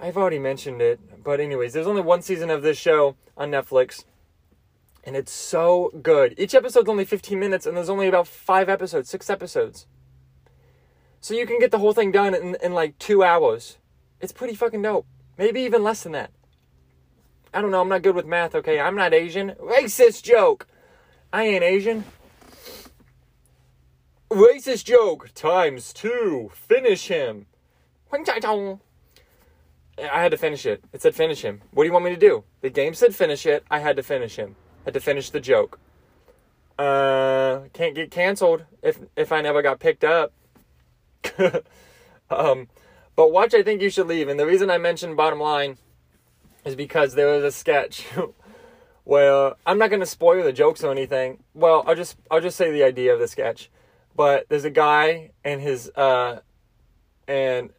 I've 0.00 0.16
already 0.16 0.38
mentioned 0.38 0.82
it, 0.82 1.24
but 1.24 1.40
anyways, 1.40 1.72
there's 1.72 1.86
only 1.86 2.02
one 2.02 2.20
season 2.20 2.50
of 2.50 2.62
this 2.62 2.76
show 2.76 3.16
on 3.36 3.50
Netflix. 3.50 4.04
And 5.02 5.16
it's 5.16 5.32
so 5.32 5.90
good. 6.02 6.34
Each 6.36 6.54
episode's 6.54 6.88
only 6.88 7.06
15 7.06 7.40
minutes 7.40 7.64
and 7.64 7.76
there's 7.76 7.88
only 7.88 8.06
about 8.06 8.28
5 8.28 8.68
episodes, 8.68 9.08
6 9.08 9.30
episodes. 9.30 9.86
So 11.26 11.34
you 11.34 11.44
can 11.44 11.58
get 11.58 11.72
the 11.72 11.80
whole 11.80 11.92
thing 11.92 12.12
done 12.12 12.36
in, 12.36 12.56
in 12.62 12.72
like 12.72 13.00
2 13.00 13.24
hours. 13.24 13.78
It's 14.20 14.32
pretty 14.32 14.54
fucking 14.54 14.82
dope. 14.82 15.06
Maybe 15.36 15.60
even 15.62 15.82
less 15.82 16.04
than 16.04 16.12
that. 16.12 16.30
I 17.52 17.60
don't 17.60 17.72
know. 17.72 17.80
I'm 17.80 17.88
not 17.88 18.02
good 18.02 18.14
with 18.14 18.26
math, 18.26 18.54
okay? 18.54 18.78
I'm 18.78 18.94
not 18.94 19.12
Asian. 19.12 19.56
Racist 19.60 20.22
joke. 20.22 20.68
I 21.32 21.42
ain't 21.42 21.64
Asian. 21.64 22.04
Racist 24.30 24.84
joke 24.84 25.32
times 25.34 25.92
two. 25.92 26.52
Finish 26.54 27.08
him. 27.08 27.46
I 28.12 28.78
had 29.98 30.30
to 30.30 30.36
finish 30.36 30.64
it. 30.64 30.84
It 30.92 31.02
said 31.02 31.16
finish 31.16 31.42
him. 31.42 31.60
What 31.72 31.82
do 31.82 31.88
you 31.88 31.92
want 31.92 32.04
me 32.04 32.12
to 32.12 32.16
do? 32.16 32.44
The 32.60 32.70
game 32.70 32.94
said 32.94 33.16
finish 33.16 33.46
it. 33.46 33.64
I 33.68 33.80
had 33.80 33.96
to 33.96 34.04
finish 34.04 34.36
him. 34.36 34.54
Had 34.84 34.94
to 34.94 35.00
finish 35.00 35.30
the 35.30 35.40
joke. 35.40 35.80
Uh, 36.78 37.62
can't 37.72 37.96
get 37.96 38.12
canceled 38.12 38.64
if 38.80 39.00
if 39.16 39.32
I 39.32 39.40
never 39.40 39.60
got 39.60 39.80
picked 39.80 40.04
up. 40.04 40.32
um, 42.30 42.68
but 43.14 43.32
watch. 43.32 43.54
I 43.54 43.62
think 43.62 43.82
you 43.82 43.90
should 43.90 44.06
leave. 44.06 44.28
And 44.28 44.38
the 44.38 44.46
reason 44.46 44.70
I 44.70 44.78
mentioned 44.78 45.16
bottom 45.16 45.40
line 45.40 45.78
is 46.64 46.74
because 46.74 47.14
there 47.14 47.28
was 47.28 47.44
a 47.44 47.52
sketch 47.52 48.06
where 49.04 49.54
I'm 49.64 49.78
not 49.78 49.90
going 49.90 50.00
to 50.00 50.06
spoil 50.06 50.44
the 50.44 50.52
jokes 50.52 50.82
or 50.82 50.90
anything. 50.90 51.42
Well, 51.54 51.84
I'll 51.86 51.94
just 51.94 52.16
I'll 52.30 52.40
just 52.40 52.56
say 52.56 52.70
the 52.70 52.82
idea 52.82 53.14
of 53.14 53.20
the 53.20 53.28
sketch. 53.28 53.70
But 54.14 54.48
there's 54.48 54.64
a 54.64 54.70
guy 54.70 55.30
and 55.44 55.60
his 55.60 55.90
uh 55.94 56.40
and 57.28 57.70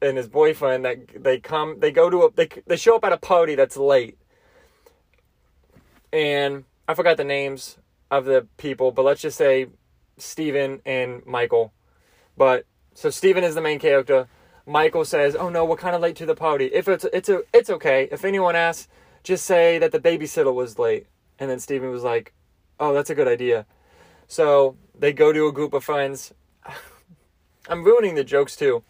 and 0.00 0.16
his 0.16 0.28
boyfriend 0.28 0.84
that 0.84 1.22
they 1.22 1.38
come 1.38 1.78
they 1.78 1.92
go 1.92 2.10
to 2.10 2.22
a 2.24 2.32
they 2.32 2.48
they 2.66 2.76
show 2.76 2.96
up 2.96 3.04
at 3.04 3.12
a 3.12 3.16
party 3.16 3.54
that's 3.54 3.76
late. 3.76 4.18
And 6.12 6.64
I 6.88 6.94
forgot 6.94 7.16
the 7.16 7.24
names 7.24 7.78
of 8.10 8.24
the 8.26 8.46
people, 8.58 8.90
but 8.90 9.04
let's 9.04 9.22
just 9.22 9.38
say 9.38 9.68
Steven 10.18 10.80
and 10.84 11.24
Michael. 11.24 11.72
But 12.36 12.66
so 12.94 13.10
Steven 13.10 13.44
is 13.44 13.54
the 13.54 13.60
main 13.60 13.78
character. 13.78 14.28
Michael 14.66 15.04
says, 15.04 15.34
"Oh 15.34 15.48
no, 15.48 15.64
we're 15.64 15.76
kind 15.76 15.94
of 15.94 16.00
late 16.00 16.16
to 16.16 16.26
the 16.26 16.34
party. 16.34 16.66
If 16.66 16.88
it's 16.88 17.04
it's 17.12 17.28
a 17.28 17.42
it's 17.52 17.70
okay. 17.70 18.08
If 18.12 18.24
anyone 18.24 18.56
asks, 18.56 18.88
just 19.22 19.44
say 19.44 19.78
that 19.78 19.92
the 19.92 20.00
babysitter 20.00 20.54
was 20.54 20.78
late." 20.78 21.06
And 21.38 21.50
then 21.50 21.58
Steven 21.58 21.90
was 21.90 22.02
like, 22.02 22.32
"Oh, 22.78 22.92
that's 22.92 23.10
a 23.10 23.14
good 23.14 23.28
idea." 23.28 23.66
So 24.28 24.76
they 24.98 25.12
go 25.12 25.32
to 25.32 25.46
a 25.46 25.52
group 25.52 25.74
of 25.74 25.84
friends. 25.84 26.32
I'm 27.68 27.84
ruining 27.84 28.14
the 28.14 28.24
jokes 28.24 28.56
too. 28.56 28.82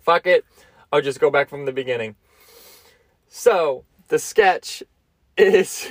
Fuck 0.00 0.26
it. 0.26 0.44
I'll 0.92 1.00
just 1.00 1.20
go 1.20 1.30
back 1.30 1.48
from 1.48 1.64
the 1.64 1.72
beginning. 1.72 2.16
So 3.28 3.84
the 4.08 4.18
sketch 4.18 4.82
is 5.36 5.88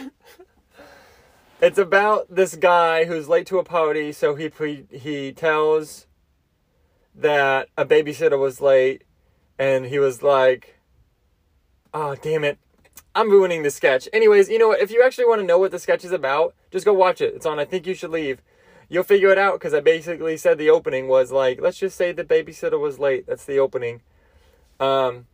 it's 1.61 1.77
about 1.77 2.33
this 2.33 2.55
guy 2.55 3.05
who's 3.05 3.27
late 3.27 3.47
to 3.47 3.57
a 3.57 3.63
party, 3.63 4.11
so 4.11 4.35
he 4.35 4.49
pre- 4.49 4.85
he 4.91 5.31
tells 5.31 6.05
that 7.15 7.69
a 7.77 7.85
babysitter 7.85 8.39
was 8.39 8.61
late 8.61 9.03
and 9.59 9.85
he 9.85 9.99
was 9.99 10.23
like, 10.23 10.79
oh, 11.93 12.15
damn 12.15 12.43
it. 12.43 12.57
I'm 13.15 13.29
ruining 13.29 13.63
the 13.63 13.69
sketch. 13.69 14.09
Anyways, 14.11 14.49
you 14.49 14.57
know 14.57 14.69
what? 14.69 14.79
If 14.79 14.89
you 14.89 15.03
actually 15.03 15.25
want 15.25 15.41
to 15.41 15.45
know 15.45 15.59
what 15.59 15.71
the 15.71 15.79
sketch 15.79 16.03
is 16.03 16.11
about, 16.11 16.55
just 16.71 16.85
go 16.85 16.93
watch 16.93 17.21
it. 17.21 17.35
It's 17.35 17.45
on 17.45 17.59
I 17.59 17.65
Think 17.65 17.85
You 17.85 17.93
Should 17.93 18.09
Leave. 18.09 18.41
You'll 18.89 19.03
figure 19.03 19.29
it 19.29 19.37
out 19.37 19.53
because 19.53 19.73
I 19.73 19.79
basically 19.79 20.35
said 20.37 20.57
the 20.57 20.69
opening 20.69 21.07
was 21.07 21.31
like, 21.31 21.61
let's 21.61 21.77
just 21.77 21.95
say 21.95 22.11
the 22.11 22.23
babysitter 22.23 22.79
was 22.79 22.99
late. 22.99 23.27
That's 23.27 23.45
the 23.45 23.59
opening. 23.59 24.01
Um, 24.79 25.27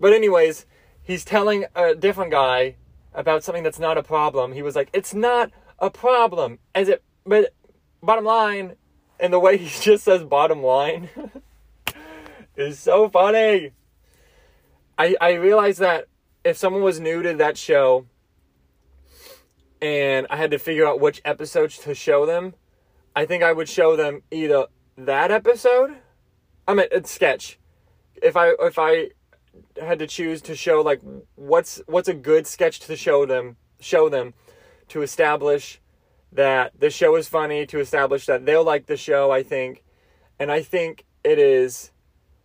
but, 0.00 0.12
anyways, 0.12 0.64
he's 1.02 1.24
telling 1.24 1.66
a 1.74 1.94
different 1.94 2.30
guy 2.30 2.76
about 3.14 3.44
something 3.44 3.62
that's 3.62 3.78
not 3.78 3.98
a 3.98 4.02
problem. 4.02 4.52
He 4.52 4.62
was 4.62 4.74
like, 4.74 4.88
it's 4.92 5.14
not 5.14 5.50
a 5.78 5.90
problem. 5.90 6.58
As 6.74 6.88
it, 6.88 7.02
but 7.26 7.52
bottom 8.02 8.24
line, 8.24 8.76
and 9.20 9.32
the 9.32 9.38
way 9.38 9.56
he 9.56 9.68
just 9.82 10.04
says 10.04 10.22
bottom 10.24 10.62
line 10.62 11.08
is 12.56 12.78
so 12.78 13.08
funny. 13.08 13.72
I 14.96 15.16
I 15.20 15.34
realized 15.34 15.80
that 15.80 16.06
if 16.44 16.56
someone 16.56 16.82
was 16.82 17.00
new 17.00 17.22
to 17.22 17.34
that 17.34 17.56
show 17.56 18.06
and 19.80 20.26
I 20.30 20.36
had 20.36 20.50
to 20.50 20.58
figure 20.58 20.86
out 20.86 21.00
which 21.00 21.20
episodes 21.24 21.78
to 21.78 21.94
show 21.94 22.26
them, 22.26 22.54
I 23.14 23.26
think 23.26 23.42
I 23.42 23.52
would 23.52 23.68
show 23.68 23.96
them 23.96 24.22
either 24.30 24.66
that 24.96 25.30
episode, 25.30 25.96
I 26.66 26.74
mean 26.74 26.86
it's 26.90 27.10
sketch. 27.10 27.58
If 28.20 28.36
I 28.36 28.54
if 28.60 28.78
I 28.78 29.10
had 29.80 29.98
to 30.00 30.06
choose 30.06 30.42
to 30.42 30.56
show 30.56 30.80
like 30.80 31.00
what's 31.36 31.80
what's 31.86 32.08
a 32.08 32.14
good 32.14 32.46
sketch 32.46 32.80
to 32.80 32.96
show 32.96 33.26
them 33.26 33.56
show 33.80 34.08
them 34.08 34.34
to 34.88 35.02
establish 35.02 35.80
that 36.32 36.72
the 36.78 36.90
show 36.90 37.16
is 37.16 37.28
funny 37.28 37.66
to 37.66 37.80
establish 37.80 38.26
that 38.26 38.44
they'll 38.44 38.64
like 38.64 38.86
the 38.86 38.96
show, 38.96 39.30
I 39.30 39.42
think. 39.42 39.82
And 40.38 40.52
I 40.52 40.62
think 40.62 41.04
it 41.24 41.38
is 41.38 41.90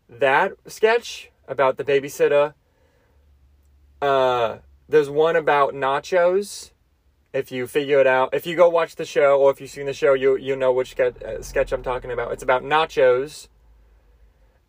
that 0.09 0.53
sketch 0.67 1.31
about 1.47 1.77
the 1.77 1.83
babysitter. 1.83 2.53
Uh, 4.01 4.57
there's 4.87 5.09
one 5.09 5.35
about 5.35 5.73
nachos. 5.73 6.71
If 7.33 7.51
you 7.51 7.65
figure 7.65 7.99
it 7.99 8.05
out, 8.05 8.33
if 8.33 8.45
you 8.45 8.55
go 8.55 8.69
watch 8.69 8.95
the 8.95 9.05
show 9.05 9.39
or 9.39 9.49
if 9.49 9.59
you've 9.59 9.69
seen 9.69 9.87
the 9.87 9.93
show, 9.93 10.13
you 10.13 10.37
you 10.37 10.55
know 10.55 10.71
which 10.71 10.91
sketch, 10.91 11.21
uh, 11.23 11.41
sketch 11.41 11.71
I'm 11.71 11.81
talking 11.81 12.11
about. 12.11 12.31
It's 12.31 12.43
about 12.43 12.63
nachos. 12.63 13.47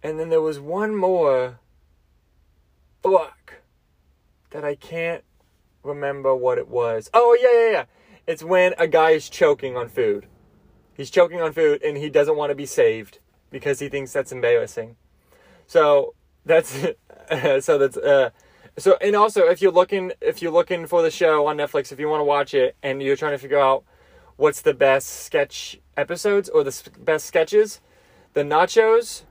And 0.03 0.19
then 0.19 0.31
there 0.31 0.41
was 0.41 0.59
one 0.59 0.97
more 0.97 1.59
book 3.03 3.63
that 4.51 4.65
I 4.65 4.77
can't 4.77 5.25
remember 5.83 6.35
what 6.35 6.57
it 6.57 6.69
was. 6.69 7.11
Oh 7.13 7.37
yeah 7.41 7.53
yeah 7.53 7.71
yeah. 7.71 7.85
It's 8.27 8.43
when 8.43 8.75
a 8.79 8.87
guy 8.87 9.11
is 9.11 9.29
choking 9.29 9.77
on 9.77 9.89
food. 9.89 10.27
He's 10.95 11.11
choking 11.11 11.41
on 11.41 11.53
food 11.53 11.83
and 11.83 11.97
he 11.97 12.09
doesn't 12.09 12.37
want 12.37 12.51
to 12.51 12.55
be 12.55 12.67
saved 12.67 13.19
because 13.51 13.81
he 13.81 13.89
thinks 13.89 14.13
that's 14.13 14.33
embarrassing. 14.33 14.97
So 15.67 16.15
that's 16.45 16.71
so 17.61 17.79
that's 17.79 17.97
uh 17.97 18.31
so 18.79 18.97
and 19.01 19.15
also 19.15 19.47
if 19.49 19.61
you're 19.61 19.73
looking 19.73 20.13
if 20.21 20.41
you're 20.43 20.53
looking 20.53 20.87
for 20.87 21.03
the 21.03 21.11
show 21.11 21.47
on 21.47 21.57
Netflix 21.57 21.93
if 21.93 21.99
you 21.99 22.09
want 22.09 22.21
to 22.21 22.25
watch 22.25 22.55
it 22.55 22.77
and 22.83 23.03
you're 23.03 23.17
trying 23.17 23.33
to 23.33 23.39
figure 23.39 23.59
out 23.59 23.85
what's 24.37 24.63
the 24.63 24.75
best 24.75 25.09
sketch 25.09 25.81
episodes 25.97 26.49
or 26.49 26.65
the 26.65 26.91
best 26.99 27.27
sketches, 27.27 27.81
the 28.33 28.43
nachos 28.43 29.23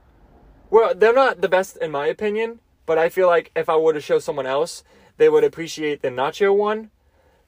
well 0.70 0.94
they're 0.96 1.14
not 1.14 1.42
the 1.42 1.50
best 1.50 1.78
in 1.78 1.92
my 1.92 2.08
opinion, 2.08 2.60
but 2.86 2.98
I 2.98 3.10
feel 3.10 3.28
like 3.28 3.52
if 3.56 3.70
I 3.70 3.78
were 3.78 3.94
to 3.94 4.02
show 4.02 4.20
someone 4.20 4.46
else, 4.46 4.84
they 5.18 5.30
would 5.30 5.44
appreciate 5.44 6.02
the 6.02 6.10
nacho 6.10 6.56
one, 6.56 6.92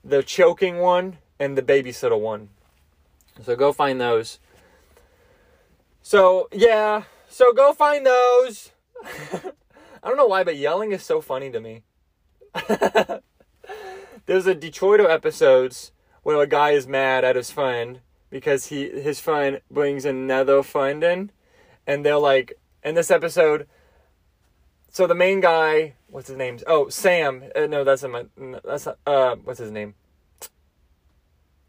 the 0.04 0.24
choking 0.24 0.78
one, 0.80 1.18
and 1.40 1.58
the 1.58 1.62
babysitter 1.62 2.20
one. 2.20 2.50
So 3.44 3.56
go 3.56 3.74
find 3.74 4.00
those. 4.00 4.40
So, 6.02 6.48
yeah. 6.52 7.04
So 7.30 7.54
go 7.54 7.74
find 7.74 8.06
those. 8.06 8.72
I 9.04 10.08
don't 10.08 10.18
know 10.18 10.28
why, 10.28 10.44
but 10.44 10.56
yelling 10.56 10.92
is 10.92 11.04
so 11.04 11.22
funny 11.22 11.52
to 11.52 11.60
me. 11.60 11.84
There's 14.26 14.48
a 14.48 14.56
Detroiters 14.56 15.10
episodes 15.10 15.92
where 16.24 16.42
a 16.42 16.48
guy 16.48 16.72
is 16.72 16.88
mad 16.88 17.24
at 17.24 17.36
his 17.36 17.52
friend 17.52 18.00
because 18.30 18.68
he 18.68 18.90
his 18.90 19.20
friend 19.20 19.62
brings 19.70 20.06
another 20.06 20.64
friend 20.64 21.04
in 21.04 21.32
and 21.86 22.06
they're 22.06 22.18
like 22.18 22.54
in 22.84 22.96
this 22.96 23.12
episode 23.12 23.68
so 24.90 25.08
the 25.08 25.16
main 25.16 25.40
guy 25.40 25.94
what's 26.10 26.28
his 26.28 26.38
name 26.38 26.58
oh 26.68 26.90
sam 26.90 27.44
uh, 27.56 27.68
no 27.68 27.84
that's 27.84 28.04
a 28.04 28.08
my 28.08 28.26
that's 28.64 28.88
a, 28.88 28.98
uh 29.06 29.36
what's 29.44 29.60
his 29.60 29.72
name 29.72 29.94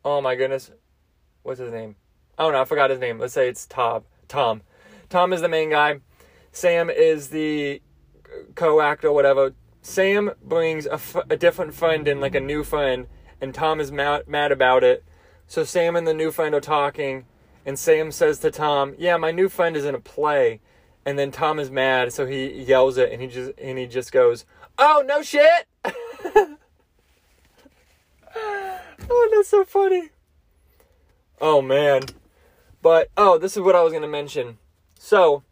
Oh 0.06 0.20
my 0.20 0.36
goodness. 0.36 0.70
What's 1.42 1.58
his 1.58 1.72
name? 1.72 1.96
Oh 2.38 2.52
no, 2.52 2.60
I 2.60 2.64
forgot 2.64 2.90
his 2.90 3.00
name. 3.00 3.18
Let's 3.18 3.34
say 3.34 3.48
it's 3.48 3.66
Tom. 3.66 4.04
Tom. 4.28 4.62
Tom 5.08 5.32
is 5.32 5.40
the 5.40 5.48
main 5.48 5.70
guy. 5.70 5.98
Sam 6.52 6.90
is 6.90 7.30
the 7.30 7.82
co-actor, 8.54 9.10
whatever. 9.10 9.52
Sam 9.82 10.30
brings 10.44 10.86
a, 10.86 10.92
f- 10.92 11.16
a 11.28 11.36
different 11.36 11.74
friend 11.74 12.06
in, 12.06 12.20
like 12.20 12.36
a 12.36 12.40
new 12.40 12.62
friend, 12.62 13.08
and 13.40 13.52
Tom 13.52 13.80
is 13.80 13.90
mad, 13.90 14.28
mad 14.28 14.52
about 14.52 14.84
it. 14.84 15.04
So 15.48 15.64
Sam 15.64 15.96
and 15.96 16.06
the 16.06 16.14
new 16.14 16.30
friend 16.30 16.54
are 16.54 16.60
talking, 16.60 17.24
and 17.64 17.76
Sam 17.76 18.12
says 18.12 18.38
to 18.40 18.52
Tom, 18.52 18.94
"Yeah, 18.98 19.16
my 19.16 19.32
new 19.32 19.48
friend 19.48 19.76
is 19.76 19.84
in 19.84 19.96
a 19.96 20.00
play." 20.00 20.60
And 21.04 21.18
then 21.18 21.32
Tom 21.32 21.58
is 21.58 21.68
mad, 21.68 22.12
so 22.12 22.26
he 22.26 22.62
yells 22.62 22.96
it 22.96 23.10
and 23.10 23.20
he 23.20 23.26
just 23.26 23.50
and 23.58 23.76
he 23.76 23.86
just 23.86 24.12
goes, 24.12 24.44
"Oh, 24.78 25.02
no 25.04 25.22
shit." 25.22 25.66
oh, 29.10 29.30
that's 29.34 29.48
so 29.48 29.64
funny. 29.64 30.10
Oh 31.40 31.60
man. 31.62 32.02
But 32.82 33.10
oh, 33.16 33.38
this 33.38 33.56
is 33.56 33.62
what 33.62 33.74
I 33.74 33.82
was 33.82 33.92
to 34.02 34.08
mention. 34.08 34.58
So, 34.98 35.42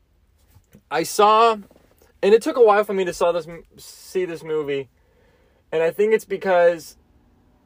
I 0.90 1.02
saw 1.02 1.56
and 2.24 2.32
it 2.32 2.40
took 2.40 2.56
a 2.56 2.62
while 2.62 2.84
for 2.84 2.94
me 2.94 3.04
to 3.04 3.12
saw 3.12 3.32
this 3.32 3.46
see 3.76 4.24
this 4.24 4.42
movie. 4.42 4.88
And 5.70 5.82
I 5.82 5.90
think 5.90 6.14
it's 6.14 6.24
because 6.24 6.96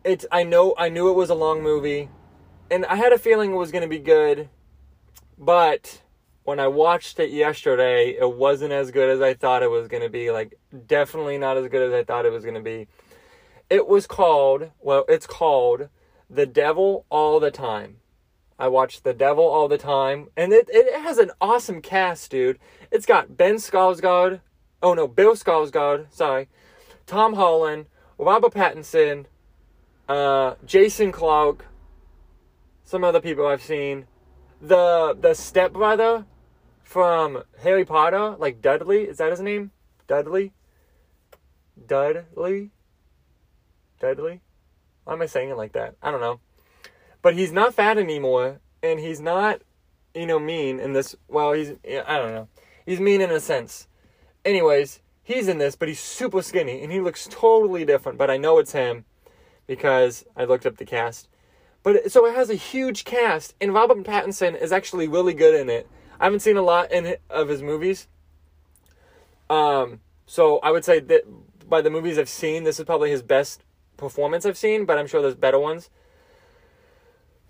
it's 0.02 0.26
I 0.32 0.42
know 0.42 0.74
I 0.76 0.88
knew 0.88 1.08
it 1.10 1.12
was 1.12 1.30
a 1.30 1.34
long 1.34 1.62
movie 1.62 2.08
and 2.68 2.84
I 2.86 2.96
had 2.96 3.12
a 3.12 3.18
feeling 3.18 3.52
it 3.52 3.56
was 3.56 3.70
to 3.82 3.88
be 3.88 4.00
good. 4.00 4.48
But 5.38 6.02
when 6.42 6.58
I 6.58 6.66
watched 6.66 7.20
it 7.20 7.30
yesterday, 7.30 8.16
it 8.18 8.34
wasn't 8.34 8.72
as 8.72 8.90
good 8.90 9.08
as 9.08 9.20
I 9.20 9.34
thought 9.34 9.62
it 9.62 9.70
was 9.70 9.86
to 10.02 10.08
be. 10.08 10.32
Like 10.32 10.58
definitely 10.88 11.38
not 11.38 11.56
as 11.56 11.68
good 11.68 11.82
as 11.82 11.94
I 11.94 12.02
thought 12.02 12.26
it 12.26 12.32
was 12.32 12.42
to 12.54 12.60
be. 12.60 12.88
It 13.70 13.86
was 13.86 14.06
called, 14.06 14.70
well, 14.80 15.04
it's 15.08 15.26
called 15.26 15.88
The 16.30 16.46
Devil 16.46 17.04
All 17.10 17.38
the 17.38 17.50
Time. 17.50 17.96
I 18.58 18.68
watched 18.68 19.04
The 19.04 19.12
Devil 19.12 19.44
All 19.44 19.68
the 19.68 19.78
Time, 19.78 20.28
and 20.36 20.52
it, 20.52 20.68
it 20.72 21.00
has 21.02 21.18
an 21.18 21.30
awesome 21.40 21.82
cast, 21.82 22.30
dude. 22.30 22.58
It's 22.90 23.04
got 23.04 23.36
Ben 23.36 23.56
Skarsgård, 23.56 24.40
oh 24.82 24.94
no, 24.94 25.06
Bill 25.06 25.34
Skarsgård, 25.34 26.06
sorry, 26.10 26.48
Tom 27.06 27.34
Holland, 27.34 27.86
Robert 28.16 28.54
Pattinson, 28.54 29.26
uh, 30.08 30.54
Jason 30.64 31.12
Clarke, 31.12 31.66
some 32.84 33.04
other 33.04 33.20
people 33.20 33.46
I've 33.46 33.62
seen. 33.62 34.06
The 34.60 35.16
the 35.20 35.34
stepbrother 35.34 36.24
from 36.82 37.44
Harry 37.62 37.84
Potter, 37.84 38.34
like 38.38 38.62
Dudley, 38.62 39.02
is 39.02 39.18
that 39.18 39.30
his 39.30 39.40
name? 39.40 39.72
Dudley? 40.06 40.52
Dudley? 41.86 42.70
Dudley? 43.98 44.40
Why 45.04 45.14
am 45.14 45.22
I 45.22 45.26
saying 45.26 45.50
it 45.50 45.56
like 45.56 45.72
that? 45.72 45.94
I 46.02 46.10
don't 46.10 46.20
know. 46.20 46.40
But 47.22 47.34
he's 47.34 47.52
not 47.52 47.74
fat 47.74 47.98
anymore, 47.98 48.60
and 48.82 49.00
he's 49.00 49.20
not, 49.20 49.62
you 50.14 50.26
know, 50.26 50.38
mean 50.38 50.78
in 50.78 50.92
this. 50.92 51.16
Well, 51.28 51.52
he's, 51.52 51.70
I 52.06 52.18
don't 52.18 52.34
know. 52.34 52.48
He's 52.84 53.00
mean 53.00 53.20
in 53.20 53.30
a 53.30 53.40
sense. 53.40 53.88
Anyways, 54.44 55.00
he's 55.22 55.48
in 55.48 55.58
this, 55.58 55.76
but 55.76 55.88
he's 55.88 56.00
super 56.00 56.42
skinny, 56.42 56.82
and 56.82 56.92
he 56.92 57.00
looks 57.00 57.28
totally 57.30 57.84
different, 57.84 58.18
but 58.18 58.30
I 58.30 58.36
know 58.36 58.58
it's 58.58 58.72
him 58.72 59.04
because 59.66 60.24
I 60.36 60.44
looked 60.44 60.66
up 60.66 60.76
the 60.76 60.84
cast. 60.84 61.28
But 61.82 62.10
so 62.10 62.26
it 62.26 62.34
has 62.34 62.50
a 62.50 62.54
huge 62.54 63.04
cast, 63.04 63.54
and 63.60 63.72
Robert 63.72 64.04
Pattinson 64.04 64.60
is 64.60 64.72
actually 64.72 65.08
really 65.08 65.34
good 65.34 65.54
in 65.54 65.68
it. 65.68 65.88
I 66.20 66.24
haven't 66.24 66.40
seen 66.40 66.56
a 66.56 66.62
lot 66.62 66.90
in 66.90 67.16
of 67.30 67.48
his 67.48 67.62
movies. 67.62 68.08
Um, 69.48 70.00
so 70.26 70.58
I 70.58 70.70
would 70.70 70.84
say 70.84 71.00
that 71.00 71.22
by 71.68 71.80
the 71.80 71.90
movies 71.90 72.18
I've 72.18 72.28
seen, 72.28 72.64
this 72.64 72.78
is 72.78 72.84
probably 72.84 73.10
his 73.10 73.22
best 73.22 73.62
performance 73.98 74.46
I've 74.46 74.56
seen, 74.56 74.86
but 74.86 74.96
I'm 74.96 75.06
sure 75.06 75.20
there's 75.20 75.34
better 75.34 75.58
ones. 75.58 75.90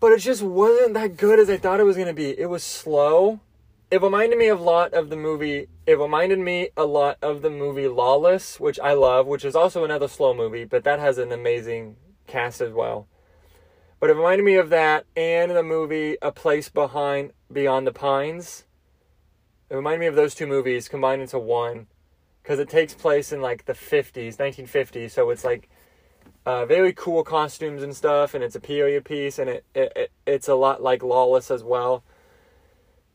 But 0.01 0.13
it 0.13 0.19
just 0.19 0.43
wasn't 0.43 0.95
that 0.95 1.17
good 1.17 1.39
as 1.39 1.49
I 1.49 1.57
thought 1.57 1.79
it 1.79 1.85
was 1.85 1.97
going 1.97 2.09
to 2.09 2.15
be. 2.15 2.39
It 2.39 2.47
was 2.47 2.65
slow. 2.65 3.41
It 3.91 4.03
reminded 4.03 4.39
me 4.39 4.49
a 4.49 4.57
lot 4.57 4.93
of 4.93 5.11
the 5.11 5.17
movie. 5.17 5.69
It 5.87 5.99
reminded 5.99 6.39
me 6.39 6.71
a 6.77 6.85
lot 6.85 7.19
of 7.23 7.43
the 7.43 7.51
movie 7.51 7.89
Lawless, 7.89 8.61
which 8.61 8.79
I 8.81 8.93
love, 8.93 9.27
which 9.27 9.45
is 9.45 9.55
also 9.55 9.85
another 9.85 10.09
slow 10.09 10.35
movie, 10.35 10.65
but 10.65 10.85
that 10.85 10.99
has 10.99 11.19
an 11.19 11.33
amazing 11.33 11.97
cast 12.27 12.61
as 12.61 12.73
well. 12.73 13.07
But 14.01 14.11
it 14.11 14.15
reminded 14.15 14.45
me 14.45 14.55
of 14.55 14.71
that 14.71 15.07
and 15.17 15.51
the 15.51 15.63
movie 15.63 16.17
A 16.23 16.31
Place 16.31 16.69
Behind 16.69 17.33
Beyond 17.53 17.87
the 17.87 17.93
Pines. 17.93 18.65
It 19.71 19.75
reminded 19.75 20.01
me 20.01 20.07
of 20.07 20.15
those 20.15 20.35
two 20.35 20.47
movies 20.47 20.89
combined 20.89 21.23
into 21.23 21.39
one 21.39 21.89
because 22.43 22.61
it 22.61 22.69
takes 22.69 22.95
place 22.95 23.33
in 23.33 23.43
like 23.43 23.65
the 23.65 23.73
50s, 23.73 24.37
1950s. 24.37 25.11
So 25.11 25.31
it's 25.31 25.45
like 25.45 25.69
uh, 26.49 26.65
very 26.65 26.95
cool 26.95 27.23
costumes 27.25 27.83
and 27.83 27.95
stuff, 27.95 28.33
and 28.33 28.43
it's 28.43 28.57
a 28.57 28.61
period 28.61 29.05
piece, 29.05 29.39
and 29.39 29.51
it, 29.51 29.67
it, 29.75 29.93
it 29.95 30.13
it's 30.27 30.49
a 30.49 30.55
lot 30.55 30.83
like 30.83 31.03
Lawless 31.03 31.51
as 31.51 31.63
well. 31.63 32.03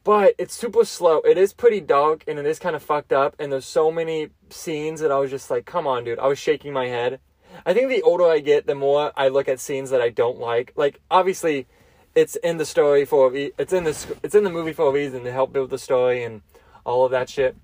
But 0.03 0.35
it's 0.37 0.53
super 0.53 0.85
slow. 0.85 1.17
It 1.21 1.35
is 1.35 1.51
pretty 1.51 1.79
dark, 1.79 2.23
and 2.27 2.37
it 2.37 2.45
is 2.45 2.59
kind 2.59 2.75
of 2.75 2.83
fucked 2.83 3.11
up. 3.11 3.35
And 3.39 3.51
there's 3.51 3.65
so 3.65 3.91
many 3.91 4.29
scenes 4.51 4.99
that 4.99 5.11
I 5.11 5.17
was 5.17 5.31
just 5.31 5.49
like, 5.49 5.65
"Come 5.65 5.87
on, 5.87 6.03
dude!" 6.03 6.19
I 6.19 6.27
was 6.27 6.37
shaking 6.37 6.73
my 6.73 6.85
head. 6.89 7.19
I 7.65 7.73
think 7.73 7.89
the 7.89 8.03
older 8.03 8.25
I 8.25 8.37
get, 8.37 8.67
the 8.67 8.75
more 8.75 9.11
I 9.17 9.29
look 9.29 9.47
at 9.47 9.59
scenes 9.59 9.89
that 9.89 9.99
I 9.99 10.09
don't 10.09 10.39
like. 10.39 10.71
Like 10.75 11.01
obviously, 11.09 11.65
it's 12.13 12.35
in 12.35 12.57
the 12.57 12.65
story 12.67 13.03
for 13.03 13.31
it's 13.33 13.73
in 13.73 13.83
the 13.83 14.15
it's 14.21 14.35
in 14.35 14.43
the 14.43 14.51
movie 14.51 14.73
for 14.73 14.89
a 14.89 14.91
reason 14.91 15.23
to 15.23 15.31
help 15.31 15.51
build 15.51 15.71
the 15.71 15.79
story 15.79 16.23
and 16.23 16.43
all 16.85 17.03
of 17.03 17.09
that 17.09 17.31
shit. 17.31 17.55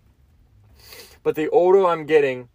But 1.22 1.36
the 1.36 1.48
older 1.50 1.86
I'm 1.86 2.08
getting, 2.08 2.50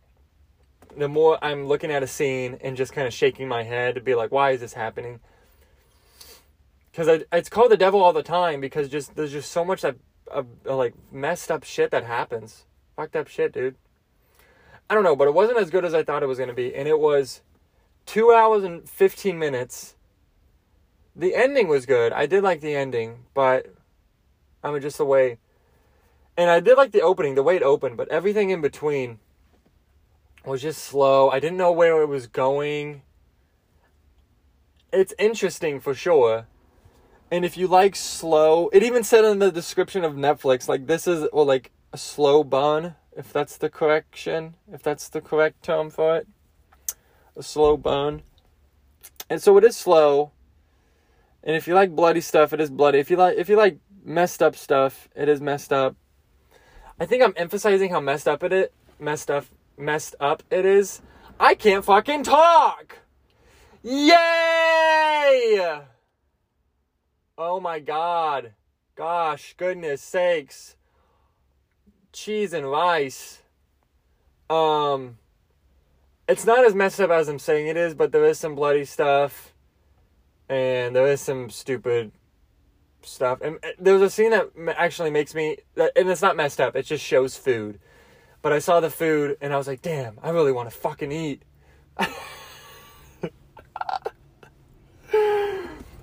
the 0.97 1.09
more 1.09 1.39
I'm 1.43 1.67
looking 1.67 1.91
at 1.91 2.03
a 2.03 2.07
scene 2.07 2.59
and 2.61 2.77
just 2.77 2.93
kind 2.93 3.07
of 3.07 3.13
shaking 3.13 3.49
my 3.49 3.63
head 3.63 3.95
to 3.95 4.01
be 4.01 4.15
like, 4.15 4.33
why 4.33 4.51
is 4.51 4.61
this 4.61 4.75
happening? 4.75 5.21
Because 6.91 7.25
it's 7.33 7.49
called 7.49 7.71
the 7.71 7.77
devil 7.77 8.03
all 8.03 8.13
the 8.13 8.23
time 8.23 8.61
because 8.61 8.89
just 8.89 9.17
there's 9.17 9.33
just 9.33 9.51
so 9.51 9.65
much 9.65 9.83
that 9.83 9.97
uh, 10.33 10.45
like 10.65 10.95
messed 11.13 11.51
up 11.51 11.65
shit 11.65 11.91
that 11.91 12.05
happens. 12.05 12.65
Fucked 12.97 13.17
up 13.17 13.29
shit, 13.29 13.53
dude. 13.53 13.77
I 14.89 14.95
don't 14.95 15.03
know, 15.03 15.17
but 15.17 15.27
it 15.27 15.35
wasn't 15.35 15.59
as 15.59 15.71
good 15.71 15.85
as 15.85 15.95
I 15.95 16.05
thought 16.05 16.23
it 16.23 16.27
was 16.27 16.39
gonna 16.39 16.55
be, 16.55 16.75
and 16.75 16.87
it 16.87 17.01
was 17.01 17.43
two 18.07 18.33
hours 18.33 18.63
and 18.63 18.89
fifteen 18.89 19.39
minutes. 19.39 19.97
The 21.17 21.35
ending 21.35 21.69
was 21.69 21.87
good. 21.87 22.13
I 22.13 22.27
did 22.27 22.45
like 22.45 22.61
the 22.61 22.75
ending, 22.75 23.25
but 23.35 23.75
I 24.63 24.71
mean 24.71 24.83
just 24.83 24.99
the 24.99 25.05
way 25.05 25.39
and 26.37 26.51
I 26.51 26.61
did 26.61 26.77
like 26.77 26.93
the 26.93 27.03
opening, 27.03 27.35
the 27.35 27.43
way 27.43 27.57
it 27.57 27.63
opened, 27.63 27.97
but 27.97 28.09
everything 28.09 28.51
in 28.51 28.61
between 28.61 29.19
was 30.51 30.63
just 30.63 30.83
slow. 30.85 31.31
I 31.31 31.41
didn't 31.41 31.57
know 31.57 31.73
where 31.73 32.03
it 32.03 32.07
was 32.07 32.27
going. 32.27 33.03
It's 34.93 35.15
interesting 35.19 35.81
for 35.81 35.95
sure. 35.95 36.47
And 37.31 37.45
if 37.45 37.57
you 37.57 37.67
like 37.67 37.97
slow, 37.97 38.69
it 38.69 38.83
even 38.83 39.03
said 39.03 39.25
in 39.25 39.39
the 39.39 39.51
description 39.51 40.05
of 40.05 40.15
Netflix, 40.15 40.69
like 40.69 40.87
this 40.87 41.07
is 41.07 41.29
well 41.33 41.47
like 41.47 41.73
a 41.93 41.99
slow 41.99 42.45
burn, 42.45 42.95
if 43.17 43.33
that's 43.33 43.57
the 43.57 43.71
correction, 43.71 44.57
if 44.71 44.83
that's 44.83 45.09
the 45.09 45.21
correct 45.21 45.63
term 45.63 45.91
for 45.91 46.17
it. 46.17 46.29
A 47.37 47.43
slow 47.43 47.77
burn. 47.77 48.23
And 49.29 49.43
so 49.43 49.57
it 49.57 49.65
is 49.65 49.77
slow. 49.77 50.31
And 51.43 51.57
if 51.57 51.67
you 51.67 51.75
like 51.75 51.97
bloody 51.97 52.21
stuff, 52.21 52.53
it 52.53 52.61
is 52.61 52.71
bloody. 52.71 52.99
If 52.99 53.11
you 53.11 53.17
like 53.17 53.37
if 53.37 53.49
you 53.49 53.57
like 53.57 53.79
messed 54.05 54.43
up 54.43 54.55
stuff, 54.55 55.09
it 55.17 55.29
is 55.29 55.41
messed 55.41 55.73
up. 55.73 55.97
I 57.01 57.07
think 57.07 57.23
I'm 57.23 57.35
emphasizing 57.37 57.91
how 57.91 58.01
messed 58.01 58.29
up 58.29 58.45
it 58.45 58.53
is, 58.53 58.69
messed 59.01 59.31
up 59.31 59.47
messed 59.77 60.15
up 60.21 60.43
it 60.51 60.65
is. 60.65 61.03
I 61.39 61.55
can't 61.55 61.85
fucking 61.85 62.23
talk. 62.25 62.99
Yay! 63.83 64.15
Oh 67.37 67.61
my 67.61 67.81
god. 67.81 68.53
Gosh, 68.95 69.55
goodness 69.57 70.01
sakes. 70.01 70.77
Cheese 72.13 72.53
and 72.53 72.71
rice. 72.71 73.43
Um 74.49 75.19
it's 76.27 76.47
not 76.47 76.65
as 76.65 76.75
messed 76.75 77.01
up 77.01 77.11
as 77.11 77.29
I'm 77.29 77.39
saying 77.39 77.67
it 77.67 77.77
is, 77.77 77.95
but 77.95 78.13
there 78.13 78.25
is 78.25 78.39
some 78.39 78.55
bloody 78.55 78.85
stuff 78.85 79.53
and 80.49 80.95
there 80.95 81.07
is 81.07 81.21
some 81.21 81.51
stupid 81.51 82.13
stuff. 83.03 83.41
And 83.43 83.57
uh, 83.57 83.69
there's 83.79 84.01
a 84.01 84.09
scene 84.09 84.31
that 84.31 84.51
actually 84.77 85.11
makes 85.11 85.35
me 85.35 85.59
and 85.77 86.09
it's 86.09 86.23
not 86.23 86.37
messed 86.37 86.61
up. 86.61 86.77
It 86.77 86.87
just 86.87 87.05
shows 87.05 87.37
food 87.37 87.81
but 88.45 88.53
I 88.53 88.59
saw 88.59 88.79
the 88.81 88.91
food 88.91 89.39
and 89.41 89.55
I 89.55 89.57
was 89.57 89.67
like, 89.67 89.81
damn, 89.81 90.19
I 90.23 90.29
really 90.29 90.53
want 90.53 90.71
to 90.71 90.77
fucking 90.77 91.11
eat. 91.11 91.41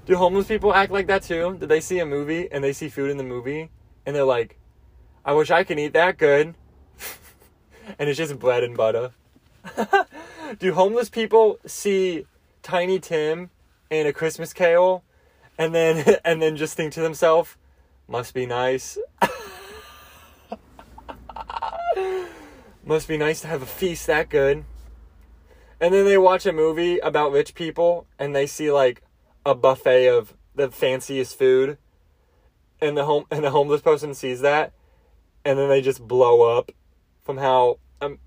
Do 0.08 0.16
homeless 0.16 0.48
people 0.48 0.74
act 0.74 0.92
like 0.92 1.06
that 1.06 1.22
too? 1.22 1.56
Do 1.60 1.68
they 1.68 1.80
see 1.80 2.00
a 2.00 2.06
movie 2.06 2.52
and 2.52 2.64
they 2.64 2.74
see 2.74 2.90
food 2.90 3.12
in 3.12 3.18
the 3.18 3.24
movie 3.24 3.70
and 4.08 4.16
they're 4.16 4.24
like, 4.24 4.58
I 5.24 5.34
wish 5.34 5.52
I 5.52 5.64
could 5.64 5.78
eat 5.78 5.94
that 5.94 6.18
good? 6.18 6.56
and 8.00 8.10
it's 8.10 8.18
just 8.18 8.40
bread 8.40 8.64
and 8.64 8.76
butter. 8.76 9.12
Do 10.60 10.74
homeless 10.74 11.12
people 11.12 11.60
see 11.68 12.26
Tiny 12.64 13.00
Tim 13.00 13.52
in 13.92 14.08
a 14.08 14.14
Christmas 14.14 14.52
Carol 14.52 15.04
and 15.60 15.76
then 15.76 16.16
and 16.26 16.42
then 16.42 16.58
just 16.58 16.74
think 16.74 16.92
to 16.94 17.02
themselves, 17.02 17.56
must 18.08 18.34
be 18.34 18.48
nice? 18.48 18.98
Must 22.84 23.08
be 23.08 23.18
nice 23.18 23.42
to 23.42 23.48
have 23.48 23.62
a 23.62 23.66
feast 23.68 24.08
that 24.08 24.30
good. 24.30 24.66
And 25.80 25.94
then 25.94 26.06
they 26.06 26.18
watch 26.18 26.46
a 26.46 26.54
movie 26.54 27.00
about 27.00 27.32
rich 27.32 27.54
people 27.54 28.08
and 28.20 28.36
they 28.36 28.48
see 28.48 28.72
like 28.72 29.02
a 29.46 29.56
buffet 29.56 30.08
of 30.08 30.36
the 30.56 30.70
fanciest 30.70 31.38
food. 31.38 31.78
And 32.80 32.98
the 32.98 33.06
home 33.06 33.26
and 33.32 33.44
the 33.44 33.52
homeless 33.52 33.82
person 33.82 34.14
sees 34.14 34.42
that 34.42 34.74
and 35.46 35.58
then 35.58 35.70
they 35.70 35.82
just 35.82 36.08
blow 36.08 36.58
up 36.58 36.72
from 37.24 37.38
how 37.38 37.80
um 38.00 38.20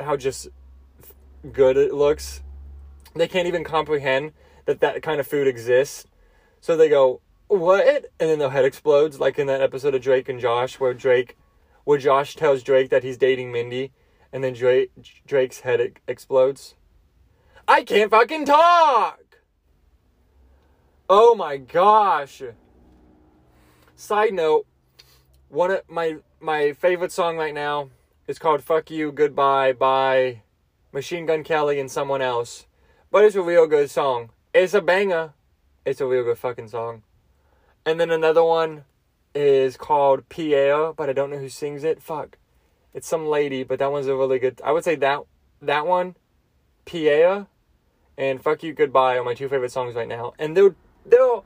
how 0.00 0.16
just 0.16 0.48
good 1.52 1.76
it 1.76 1.92
looks. 1.92 2.42
They 3.14 3.28
can't 3.28 3.48
even 3.48 3.64
comprehend 3.64 4.32
that 4.66 4.80
that 4.80 5.02
kind 5.02 5.20
of 5.20 5.26
food 5.26 5.46
exists. 5.46 6.06
So 6.60 6.76
they 6.76 6.88
go, 6.88 7.20
what? 7.48 8.06
And 8.20 8.30
then 8.30 8.38
their 8.38 8.50
head 8.50 8.64
explodes, 8.64 9.18
like 9.18 9.38
in 9.38 9.46
that 9.46 9.60
episode 9.60 9.94
of 9.94 10.02
Drake 10.02 10.28
and 10.28 10.40
Josh, 10.40 10.78
where 10.78 10.92
Drake, 10.94 11.36
where 11.88 11.96
Josh 11.96 12.36
tells 12.36 12.62
Drake 12.62 12.90
that 12.90 13.02
he's 13.02 13.16
dating 13.16 13.50
Mindy, 13.50 13.92
and 14.30 14.44
then 14.44 14.52
Drake 14.52 14.90
Drake's 15.26 15.60
head 15.60 15.94
explodes. 16.06 16.74
I 17.66 17.82
can't 17.82 18.10
fucking 18.10 18.44
talk. 18.44 19.38
Oh 21.08 21.34
my 21.34 21.56
gosh. 21.56 22.42
Side 23.96 24.34
note, 24.34 24.66
one 25.48 25.70
of 25.70 25.80
my 25.88 26.16
my 26.40 26.74
favorite 26.74 27.10
song 27.10 27.38
right 27.38 27.54
now 27.54 27.88
is 28.26 28.38
called 28.38 28.62
"Fuck 28.62 28.90
You 28.90 29.10
Goodbye" 29.10 29.72
by 29.72 30.42
Machine 30.92 31.24
Gun 31.24 31.42
Kelly 31.42 31.80
and 31.80 31.90
someone 31.90 32.20
else, 32.20 32.66
but 33.10 33.24
it's 33.24 33.34
a 33.34 33.40
real 33.40 33.66
good 33.66 33.88
song. 33.88 34.28
It's 34.52 34.74
a 34.74 34.82
banger. 34.82 35.32
It's 35.86 36.02
a 36.02 36.06
real 36.06 36.24
good 36.24 36.38
fucking 36.38 36.68
song. 36.68 37.02
And 37.86 37.98
then 37.98 38.10
another 38.10 38.44
one 38.44 38.84
is 39.34 39.76
called 39.76 40.28
Pierre, 40.28 40.92
but 40.92 41.08
I 41.08 41.12
don't 41.12 41.30
know 41.30 41.38
who 41.38 41.48
sings 41.48 41.84
it. 41.84 42.02
Fuck. 42.02 42.38
It's 42.94 43.06
some 43.06 43.26
lady, 43.26 43.62
but 43.62 43.78
that 43.78 43.92
one's 43.92 44.06
a 44.06 44.16
really 44.16 44.38
good. 44.38 44.60
I 44.64 44.72
would 44.72 44.84
say 44.84 44.96
that 44.96 45.20
that 45.62 45.86
one, 45.86 46.16
Pierre, 46.84 47.46
and 48.16 48.42
Fuck 48.42 48.62
You 48.62 48.72
Goodbye 48.72 49.16
are 49.16 49.24
my 49.24 49.34
two 49.34 49.48
favorite 49.48 49.72
songs 49.72 49.94
right 49.94 50.08
now. 50.08 50.32
And 50.38 50.56
they're 50.56 50.74
they're 51.06 51.42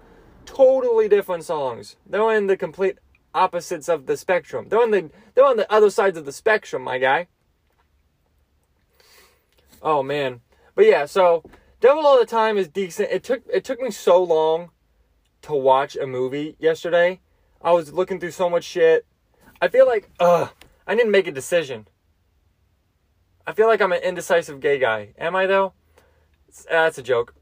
totally 0.46 1.08
different 1.08 1.44
songs. 1.44 1.96
They're 2.06 2.34
in 2.34 2.46
the 2.46 2.56
complete 2.56 2.98
opposites 3.34 3.88
of 3.88 4.06
the 4.06 4.16
spectrum. 4.16 4.68
They're 4.68 4.82
on 4.82 4.90
the 4.90 5.10
they're 5.34 5.44
on 5.44 5.56
the 5.56 5.70
other 5.72 5.90
sides 5.90 6.16
of 6.16 6.24
the 6.24 6.32
spectrum, 6.32 6.82
my 6.82 6.98
guy. 6.98 7.28
Oh 9.82 10.02
man. 10.02 10.40
But 10.74 10.86
yeah, 10.86 11.06
so 11.06 11.44
Devil 11.80 12.06
All 12.06 12.18
the 12.18 12.26
Time 12.26 12.56
is 12.56 12.68
decent. 12.68 13.10
It 13.10 13.24
took 13.24 13.42
it 13.52 13.64
took 13.64 13.80
me 13.80 13.90
so 13.90 14.22
long 14.22 14.70
to 15.42 15.54
watch 15.54 15.96
a 15.96 16.06
movie 16.06 16.56
yesterday. 16.58 17.20
I 17.62 17.72
was 17.72 17.92
looking 17.92 18.18
through 18.18 18.32
so 18.32 18.50
much 18.50 18.64
shit. 18.64 19.06
I 19.60 19.68
feel 19.68 19.86
like 19.86 20.10
ugh, 20.18 20.50
I 20.86 20.94
didn't 20.94 21.12
make 21.12 21.28
a 21.28 21.32
decision. 21.32 21.86
I 23.46 23.52
feel 23.52 23.66
like 23.66 23.80
I'm 23.80 23.92
an 23.92 24.02
indecisive 24.02 24.60
gay 24.60 24.78
guy. 24.78 25.14
Am 25.18 25.36
I 25.36 25.46
though? 25.46 25.72
Uh, 26.70 26.84
that's 26.84 26.98
a 26.98 27.02
joke. 27.02 27.34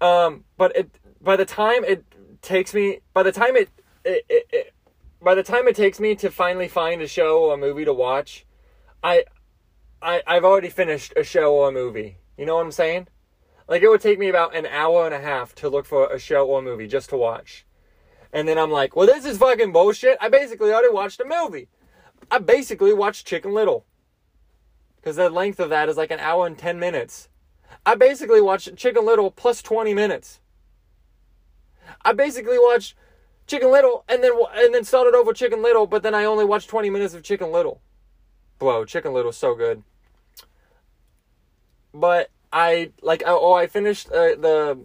Um, 0.00 0.44
but 0.56 0.74
it 0.76 0.90
by 1.20 1.36
the 1.36 1.44
time 1.44 1.84
it 1.84 2.04
takes 2.42 2.72
me 2.72 3.00
by 3.12 3.22
the 3.22 3.32
time 3.32 3.56
it, 3.56 3.68
it, 4.04 4.24
it, 4.28 4.46
it 4.50 4.74
by 5.22 5.34
the 5.34 5.42
time 5.42 5.68
it 5.68 5.76
takes 5.76 6.00
me 6.00 6.14
to 6.16 6.30
finally 6.30 6.68
find 6.68 7.02
a 7.02 7.08
show 7.08 7.38
or 7.38 7.54
a 7.54 7.58
movie 7.58 7.84
to 7.84 7.92
watch, 7.92 8.46
I 9.02 9.24
I 10.00 10.22
I've 10.26 10.44
already 10.44 10.70
finished 10.70 11.12
a 11.16 11.24
show 11.24 11.54
or 11.54 11.68
a 11.68 11.72
movie. 11.72 12.16
You 12.38 12.46
know 12.46 12.56
what 12.56 12.64
I'm 12.64 12.72
saying? 12.72 13.08
Like 13.68 13.82
it 13.82 13.88
would 13.88 14.00
take 14.00 14.18
me 14.18 14.28
about 14.28 14.54
an 14.54 14.66
hour 14.66 15.04
and 15.04 15.14
a 15.14 15.20
half 15.20 15.54
to 15.56 15.68
look 15.68 15.84
for 15.84 16.06
a 16.06 16.18
show 16.18 16.46
or 16.46 16.60
a 16.60 16.62
movie 16.62 16.86
just 16.86 17.10
to 17.10 17.16
watch. 17.16 17.65
And 18.36 18.46
then 18.46 18.58
I'm 18.58 18.70
like, 18.70 18.94
well, 18.94 19.06
this 19.06 19.24
is 19.24 19.38
fucking 19.38 19.72
bullshit. 19.72 20.18
I 20.20 20.28
basically 20.28 20.70
already 20.70 20.92
watched 20.92 21.18
a 21.20 21.24
movie. 21.24 21.68
I 22.30 22.38
basically 22.38 22.92
watched 22.92 23.26
Chicken 23.26 23.54
Little. 23.54 23.86
Because 24.96 25.16
the 25.16 25.30
length 25.30 25.58
of 25.58 25.70
that 25.70 25.88
is 25.88 25.96
like 25.96 26.10
an 26.10 26.20
hour 26.20 26.46
and 26.46 26.58
10 26.58 26.78
minutes. 26.78 27.30
I 27.86 27.94
basically 27.94 28.42
watched 28.42 28.76
Chicken 28.76 29.06
Little 29.06 29.30
plus 29.30 29.62
20 29.62 29.94
minutes. 29.94 30.40
I 32.04 32.12
basically 32.12 32.58
watched 32.58 32.94
Chicken 33.46 33.70
Little 33.70 34.04
and 34.06 34.22
then 34.22 34.32
and 34.54 34.74
then 34.74 34.84
started 34.84 35.14
over 35.14 35.32
Chicken 35.32 35.62
Little, 35.62 35.86
but 35.86 36.02
then 36.02 36.14
I 36.14 36.26
only 36.26 36.44
watched 36.44 36.68
20 36.68 36.90
minutes 36.90 37.14
of 37.14 37.22
Chicken 37.22 37.50
Little. 37.50 37.80
Bro, 38.58 38.84
Chicken 38.84 39.14
Little 39.14 39.30
is 39.30 39.38
so 39.38 39.54
good. 39.54 39.82
But 41.94 42.28
I 42.52 42.90
like 43.00 43.22
oh 43.24 43.54
I 43.54 43.66
finished 43.66 44.08
uh, 44.08 44.34
the 44.36 44.78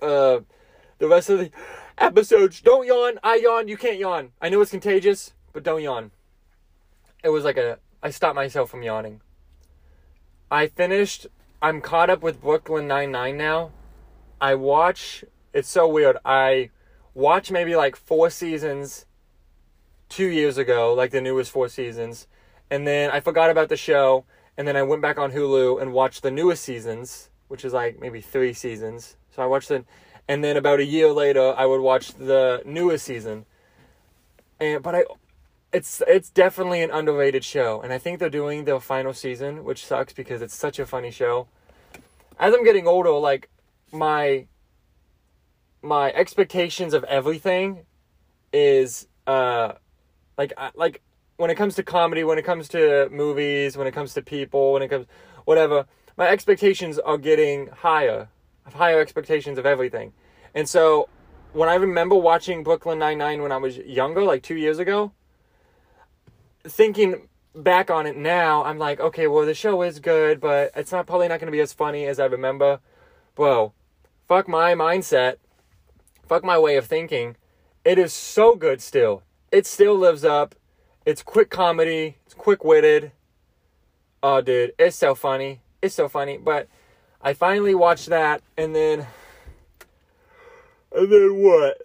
uh 0.00 0.40
the 0.98 1.08
rest 1.08 1.28
of 1.28 1.40
the 1.40 1.50
episodes. 2.00 2.60
Don't 2.60 2.86
yawn. 2.86 3.18
I 3.22 3.36
yawn. 3.36 3.68
You 3.68 3.76
can't 3.76 3.98
yawn. 3.98 4.32
I 4.40 4.48
know 4.48 4.60
it's 4.60 4.70
contagious, 4.70 5.32
but 5.52 5.62
don't 5.62 5.82
yawn. 5.82 6.10
It 7.22 7.30
was 7.30 7.44
like 7.44 7.56
a 7.56 7.78
I 8.02 8.10
stopped 8.10 8.36
myself 8.36 8.70
from 8.70 8.82
yawning. 8.82 9.20
I 10.50 10.68
finished 10.68 11.26
I'm 11.60 11.80
caught 11.80 12.10
up 12.10 12.22
with 12.22 12.40
Brooklyn 12.40 12.86
Nine 12.86 13.10
Nine 13.10 13.36
now. 13.36 13.72
I 14.40 14.54
watch 14.54 15.24
it's 15.52 15.68
so 15.68 15.88
weird. 15.88 16.16
I 16.24 16.70
watch 17.14 17.50
maybe 17.50 17.74
like 17.74 17.96
four 17.96 18.30
seasons 18.30 19.06
two 20.08 20.26
years 20.26 20.56
ago, 20.56 20.94
like 20.94 21.10
the 21.10 21.20
newest 21.20 21.50
four 21.50 21.68
seasons, 21.68 22.26
and 22.70 22.86
then 22.86 23.10
I 23.10 23.20
forgot 23.20 23.50
about 23.50 23.68
the 23.68 23.76
show, 23.76 24.24
and 24.56 24.66
then 24.66 24.76
I 24.76 24.82
went 24.82 25.02
back 25.02 25.18
on 25.18 25.32
Hulu 25.32 25.82
and 25.82 25.92
watched 25.92 26.22
the 26.22 26.30
newest 26.30 26.62
seasons, 26.64 27.30
which 27.48 27.64
is 27.64 27.72
like 27.72 28.00
maybe 28.00 28.20
three 28.20 28.52
seasons. 28.52 29.16
So 29.34 29.42
I 29.42 29.46
watched 29.46 29.70
it, 29.70 29.84
and 30.28 30.44
then 30.44 30.56
about 30.56 30.78
a 30.78 30.84
year 30.84 31.10
later, 31.10 31.54
I 31.56 31.66
would 31.66 31.80
watch 31.80 32.12
the 32.12 32.62
newest 32.66 33.06
season. 33.06 33.46
And 34.60 34.82
but 34.82 34.94
I, 34.94 35.04
it's 35.72 36.02
it's 36.06 36.30
definitely 36.30 36.82
an 36.82 36.90
underrated 36.90 37.44
show, 37.44 37.80
and 37.80 37.92
I 37.92 37.98
think 37.98 38.18
they're 38.18 38.30
doing 38.30 38.64
the 38.64 38.78
final 38.78 39.12
season, 39.12 39.64
which 39.64 39.86
sucks 39.86 40.12
because 40.12 40.42
it's 40.42 40.54
such 40.54 40.78
a 40.78 40.86
funny 40.86 41.10
show. 41.10 41.48
As 42.38 42.54
I'm 42.54 42.64
getting 42.64 42.86
older, 42.86 43.10
like 43.10 43.48
my 43.92 44.46
my 45.82 46.12
expectations 46.12 46.92
of 46.92 47.04
everything 47.04 47.86
is 48.52 49.06
uh 49.26 49.72
like 50.36 50.52
like 50.74 51.02
when 51.36 51.50
it 51.50 51.54
comes 51.54 51.74
to 51.76 51.82
comedy, 51.82 52.24
when 52.24 52.38
it 52.38 52.44
comes 52.44 52.68
to 52.70 53.08
movies, 53.10 53.76
when 53.76 53.86
it 53.86 53.92
comes 53.92 54.12
to 54.14 54.22
people, 54.22 54.72
when 54.72 54.82
it 54.82 54.88
comes 54.88 55.06
whatever, 55.44 55.86
my 56.16 56.28
expectations 56.28 56.98
are 56.98 57.16
getting 57.16 57.68
higher. 57.68 58.28
Higher 58.74 59.00
expectations 59.00 59.58
of 59.58 59.66
everything. 59.66 60.12
And 60.54 60.68
so 60.68 61.08
when 61.52 61.68
I 61.68 61.74
remember 61.74 62.14
watching 62.14 62.62
Brooklyn 62.62 62.98
Nine 62.98 63.18
Nine 63.18 63.42
when 63.42 63.52
I 63.52 63.56
was 63.56 63.76
younger, 63.78 64.22
like 64.22 64.42
two 64.42 64.56
years 64.56 64.78
ago, 64.78 65.12
thinking 66.64 67.28
back 67.54 67.90
on 67.90 68.06
it 68.06 68.16
now, 68.16 68.64
I'm 68.64 68.78
like, 68.78 69.00
okay, 69.00 69.26
well 69.26 69.46
the 69.46 69.54
show 69.54 69.82
is 69.82 70.00
good, 70.00 70.40
but 70.40 70.70
it's 70.76 70.92
not 70.92 71.06
probably 71.06 71.28
not 71.28 71.40
gonna 71.40 71.52
be 71.52 71.60
as 71.60 71.72
funny 71.72 72.06
as 72.06 72.20
I 72.20 72.26
remember. 72.26 72.80
Bro, 73.34 73.72
fuck 74.26 74.48
my 74.48 74.74
mindset. 74.74 75.36
Fuck 76.26 76.44
my 76.44 76.58
way 76.58 76.76
of 76.76 76.86
thinking. 76.86 77.36
It 77.84 77.98
is 77.98 78.12
so 78.12 78.54
good 78.54 78.82
still. 78.82 79.22
It 79.50 79.66
still 79.66 79.96
lives 79.96 80.24
up. 80.24 80.54
It's 81.06 81.22
quick 81.22 81.48
comedy. 81.48 82.18
It's 82.26 82.34
quick 82.34 82.64
witted. 82.64 83.12
Oh, 84.22 84.42
dude, 84.42 84.74
it's 84.78 84.96
so 84.96 85.14
funny. 85.14 85.62
It's 85.80 85.94
so 85.94 86.08
funny. 86.08 86.36
But 86.36 86.68
I 87.20 87.32
finally 87.32 87.74
watched 87.74 88.06
that, 88.06 88.42
and 88.56 88.74
then, 88.74 89.06
and 90.92 91.12
then 91.12 91.36
what? 91.36 91.82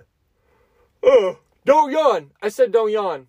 Oh, 1.01 1.39
don't 1.65 1.91
yawn. 1.91 2.31
I 2.41 2.49
said 2.49 2.71
don't 2.71 2.91
yawn. 2.91 3.27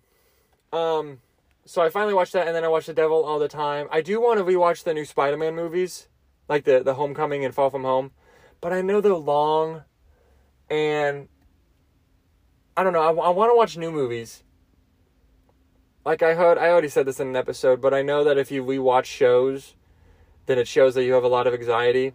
Um, 0.71 1.19
so 1.65 1.81
I 1.81 1.89
finally 1.89 2.13
watched 2.13 2.33
that, 2.33 2.47
and 2.47 2.55
then 2.55 2.63
I 2.63 2.67
watched 2.67 2.87
The 2.87 2.93
Devil 2.93 3.23
all 3.23 3.39
the 3.39 3.47
time. 3.47 3.87
I 3.91 4.01
do 4.01 4.21
want 4.21 4.39
to 4.39 4.45
rewatch 4.45 4.83
the 4.83 4.93
new 4.93 5.05
Spider-Man 5.05 5.55
movies, 5.55 6.07
like 6.47 6.63
the 6.63 6.83
the 6.83 6.93
Homecoming 6.93 7.43
and 7.43 7.53
Far 7.53 7.69
From 7.69 7.83
Home, 7.83 8.11
but 8.61 8.71
I 8.71 8.81
know 8.81 9.01
they're 9.01 9.13
long, 9.13 9.83
and 10.69 11.27
I 12.77 12.83
don't 12.83 12.93
know. 12.93 13.01
I, 13.01 13.27
I 13.27 13.29
want 13.29 13.51
to 13.51 13.55
watch 13.55 13.77
new 13.77 13.91
movies 13.91 14.43
like 16.05 16.21
I 16.21 16.35
heard, 16.35 16.57
I 16.57 16.69
already 16.69 16.87
said 16.87 17.07
this 17.07 17.19
in 17.19 17.29
an 17.29 17.35
episode, 17.35 17.81
but 17.81 17.93
I 17.93 18.03
know 18.03 18.23
that 18.23 18.37
if 18.37 18.51
you 18.51 18.63
rewatch 18.63 19.05
shows, 19.05 19.75
then 20.45 20.57
it 20.57 20.67
shows 20.67 20.95
that 20.95 21.03
you 21.03 21.13
have 21.13 21.23
a 21.23 21.29
lot 21.29 21.47
of 21.47 21.53
anxiety. 21.53 22.13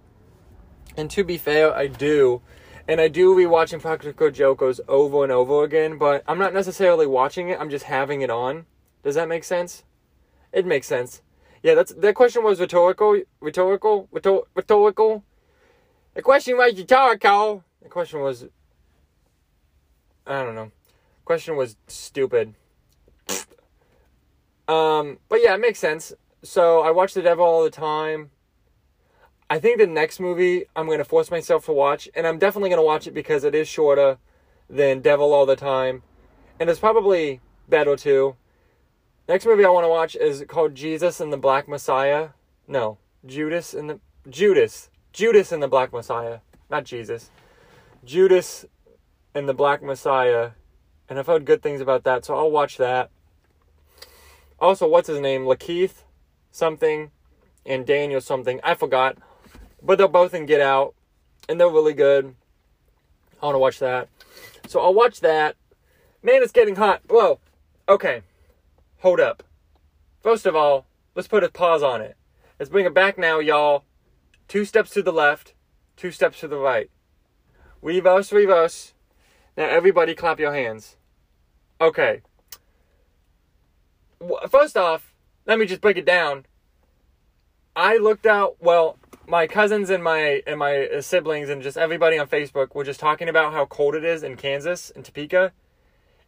And 0.97 1.11
to 1.11 1.25
be 1.25 1.38
fair, 1.38 1.75
I 1.75 1.87
do. 1.87 2.43
And 2.88 3.01
I 3.01 3.09
do 3.09 3.37
be 3.37 3.47
watching 3.47 3.81
Practical 3.81 4.31
Jokers 4.31 4.81
over 4.88 5.23
and 5.23 5.33
over 5.33 5.62
again, 5.62 5.99
but 5.99 6.25
I'm 6.27 6.38
not 6.38 6.53
necessarily 6.53 7.07
watching 7.07 7.49
it, 7.49 7.61
I'm 7.61 7.71
just 7.71 7.85
having 7.85 8.21
it 8.23 8.31
on. 8.31 8.66
Does 9.03 9.14
that 9.14 9.29
make 9.29 9.45
sense? 9.45 9.85
It 10.53 10.66
makes 10.66 10.87
sense. 10.87 11.23
Yeah, 11.62 11.75
that's 11.75 11.93
that 11.93 12.14
question 12.14 12.43
was 12.43 12.59
rhetorical, 12.59 13.21
rhetorical, 13.40 14.09
rhetor, 14.11 14.40
rhetorical. 14.55 15.25
The 16.14 16.23
question 16.23 16.57
was 16.57 16.75
rhetorical. 16.75 17.64
The 17.83 17.88
question 17.88 18.21
was 18.21 18.47
I 20.27 20.43
don't 20.43 20.55
know. 20.55 20.71
Question 21.25 21.57
was 21.57 21.77
stupid. 21.87 22.55
Um, 24.69 25.19
but 25.29 25.40
yeah, 25.43 25.55
it 25.55 25.61
makes 25.61 25.79
sense. 25.79 26.12
So 26.42 26.81
I 26.81 26.90
watch 26.90 27.12
The 27.12 27.20
Devil 27.20 27.44
all 27.44 27.62
the 27.62 27.70
time. 27.70 28.31
I 29.50 29.59
think 29.59 29.79
the 29.79 29.87
next 29.87 30.20
movie 30.20 30.64
I'm 30.74 30.87
going 30.87 30.98
to 30.98 31.05
force 31.05 31.31
myself 31.31 31.66
to 31.66 31.72
watch, 31.72 32.09
and 32.14 32.26
I'm 32.26 32.38
definitely 32.38 32.70
going 32.70 32.79
to 32.79 32.87
watch 32.87 33.07
it 33.07 33.12
because 33.12 33.44
it 33.44 33.55
is 33.55 33.68
shorter 33.68 34.16
than 34.70 35.00
Devil 35.00 35.35
all 35.35 35.44
the 35.44 35.57
time, 35.57 36.03
and 36.59 36.70
it's 36.70 36.79
probably 36.79 37.40
better 37.68 37.94
too. 37.94 38.37
Next 39.29 39.44
movie 39.44 39.64
I 39.64 39.68
want 39.68 39.85
to 39.85 39.88
watch 39.88 40.16
is 40.16 40.44
called 40.48 40.74
Jesus 40.74 41.20
and 41.20 41.33
the 41.33 41.37
Black 41.37 41.68
Messiah. 41.68 42.29
No, 42.66 42.96
Judas 43.26 43.74
and 43.74 43.90
the 43.90 44.00
Judas, 44.29 44.88
Judas 45.12 45.53
and 45.53 45.62
the 45.62 45.68
Black 45.68 45.92
Messiah, 45.92 46.38
not 46.70 46.85
Jesus. 46.85 47.31
Judas 48.05 48.64
and 49.35 49.46
the 49.46 49.55
Black 49.55 49.83
Messiah, 49.83 50.53
and 51.09 51.18
I've 51.18 51.26
heard 51.26 51.44
good 51.44 51.62
things 51.62 51.83
about 51.83 52.05
that, 52.05 52.24
so 52.24 52.35
I'll 52.35 52.50
watch 52.50 52.79
that. 52.79 53.11
Also, 54.59 54.88
what's 54.88 55.09
his 55.09 55.20
name? 55.20 55.42
Lakeith 55.42 56.05
something 56.50 57.10
and 57.64 57.86
Daniel 57.86 58.20
something. 58.20 58.60
I 58.62 58.74
forgot. 58.74 59.16
But 59.82 59.98
they're 59.98 60.08
both 60.08 60.34
in 60.34 60.46
Get 60.46 60.60
Out. 60.60 60.94
And 61.48 61.58
they're 61.58 61.68
really 61.68 61.94
good. 61.94 62.34
I 63.42 63.46
want 63.46 63.54
to 63.54 63.58
watch 63.58 63.78
that. 63.80 64.08
So 64.68 64.80
I'll 64.80 64.94
watch 64.94 65.20
that. 65.20 65.56
Man, 66.22 66.42
it's 66.42 66.52
getting 66.52 66.76
hot. 66.76 67.02
Whoa. 67.08 67.40
Okay. 67.88 68.22
Hold 68.98 69.18
up. 69.18 69.42
First 70.22 70.46
of 70.46 70.54
all, 70.54 70.86
let's 71.14 71.28
put 71.28 71.42
a 71.42 71.48
pause 71.48 71.82
on 71.82 72.02
it. 72.02 72.16
Let's 72.58 72.70
bring 72.70 72.84
it 72.84 72.94
back 72.94 73.16
now, 73.16 73.38
y'all. 73.38 73.84
Two 74.46 74.64
steps 74.64 74.90
to 74.90 75.02
the 75.02 75.12
left, 75.12 75.54
two 75.96 76.10
steps 76.10 76.40
to 76.40 76.48
the 76.48 76.58
right. 76.58 76.90
Reverse, 77.80 78.32
reverse. 78.32 78.92
Now, 79.56 79.64
everybody 79.64 80.14
clap 80.14 80.38
your 80.38 80.52
hands. 80.52 80.96
Okay. 81.80 82.20
First 84.50 84.76
off, 84.76 85.10
let 85.46 85.59
me 85.59 85.66
just 85.66 85.81
break 85.81 85.96
it 85.96 86.07
down. 86.07 86.46
I 87.74 87.96
looked 87.98 88.26
out, 88.26 88.57
well, 88.61 88.98
my 89.26 89.46
cousins 89.46 89.90
and 89.90 90.03
my 90.03 90.42
and 90.46 90.59
my 90.59 91.00
siblings 91.00 91.48
and 91.48 91.62
just 91.62 91.76
everybody 91.76 92.18
on 92.18 92.26
Facebook 92.26 92.74
were 92.74 92.85
just 92.85 93.00
talking 93.00 93.29
about 93.29 93.53
how 93.53 93.64
cold 93.66 93.94
it 93.94 94.05
is 94.05 94.22
in 94.22 94.37
Kansas 94.37 94.90
in 94.90 95.03
Topeka. 95.03 95.53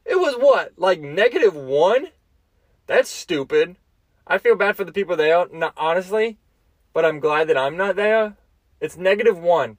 It 0.05 0.19
was 0.19 0.35
what? 0.35 0.73
Like 0.77 1.01
negative 1.01 1.55
1? 1.55 2.09
That's 2.87 3.11
stupid. 3.11 3.77
I 4.27 4.39
feel 4.39 4.57
bad 4.57 4.77
for 4.77 4.85
the 4.85 4.93
people 4.93 5.17
there, 5.17 5.47
not, 5.53 5.75
honestly, 5.77 6.39
but 6.93 7.05
I'm 7.05 7.21
glad 7.21 7.49
that 7.49 7.57
I'm 7.57 7.77
not 7.77 7.97
there. 7.97 8.37
It's 8.81 8.97
negative 8.97 9.39
one. 9.39 9.79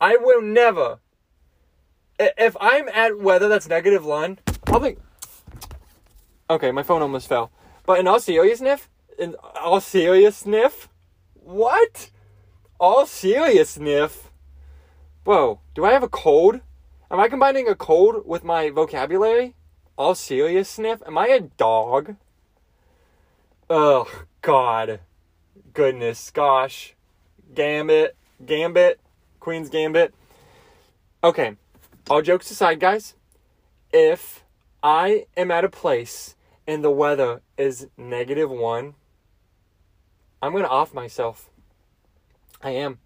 I 0.00 0.16
will 0.16 0.42
never. 0.42 0.98
If 2.18 2.56
I'm 2.60 2.88
at 2.88 3.18
weather 3.18 3.48
that's 3.48 3.68
negative 3.68 4.04
one, 4.04 4.38
I'll 4.66 4.80
be. 4.80 4.96
Okay, 6.48 6.70
my 6.70 6.82
phone 6.82 7.02
almost 7.02 7.28
fell. 7.28 7.50
But 7.86 7.98
in 7.98 8.08
all 8.08 8.20
seriousness, 8.20 8.88
in 9.18 9.34
all 9.60 9.80
seriousness, 9.80 10.88
what? 11.34 12.10
All 12.78 13.06
seriousness, 13.06 14.24
whoa! 15.24 15.60
Do 15.74 15.84
I 15.84 15.92
have 15.92 16.02
a 16.02 16.08
cold? 16.08 16.60
Am 17.10 17.18
I 17.20 17.28
combining 17.28 17.68
a 17.68 17.74
cold 17.74 18.26
with 18.26 18.44
my 18.44 18.70
vocabulary? 18.70 19.54
All 19.96 20.14
seriousness, 20.14 21.00
am 21.06 21.18
I 21.18 21.26
a 21.26 21.40
dog? 21.40 22.16
Oh, 23.68 24.24
God. 24.42 25.00
Goodness, 25.74 26.30
gosh. 26.30 26.94
Gambit, 27.54 28.16
Gambit, 28.44 29.00
Queen's 29.40 29.68
Gambit. 29.68 30.14
Okay, 31.22 31.56
all 32.08 32.22
jokes 32.22 32.50
aside, 32.50 32.80
guys. 32.80 33.14
If 33.92 34.44
I 34.82 35.26
am 35.36 35.50
at 35.50 35.64
a 35.64 35.68
place 35.68 36.34
and 36.66 36.84
the 36.84 36.90
weather 36.90 37.42
is 37.56 37.88
negative 37.96 38.50
one, 38.50 38.94
I'm 40.42 40.52
going 40.52 40.64
to 40.64 40.70
off 40.70 40.94
myself. 40.94 41.50
I 42.62 42.70
am. 42.70 42.98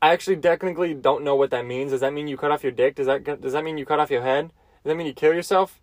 I 0.00 0.12
actually 0.12 0.36
technically 0.36 0.94
don't 0.94 1.24
know 1.24 1.34
what 1.34 1.50
that 1.50 1.66
means. 1.66 1.92
Does 1.92 2.00
that 2.00 2.12
mean 2.12 2.28
you 2.28 2.36
cut 2.36 2.50
off 2.50 2.62
your 2.62 2.72
dick? 2.72 2.96
Does 2.96 3.06
that 3.06 3.40
does 3.40 3.54
that 3.54 3.64
mean 3.64 3.78
you 3.78 3.86
cut 3.86 4.00
off 4.00 4.10
your 4.10 4.22
head? 4.22 4.48
Does 4.48 4.90
that 4.90 4.96
mean 4.96 5.06
you 5.06 5.14
kill 5.14 5.32
yourself? 5.32 5.80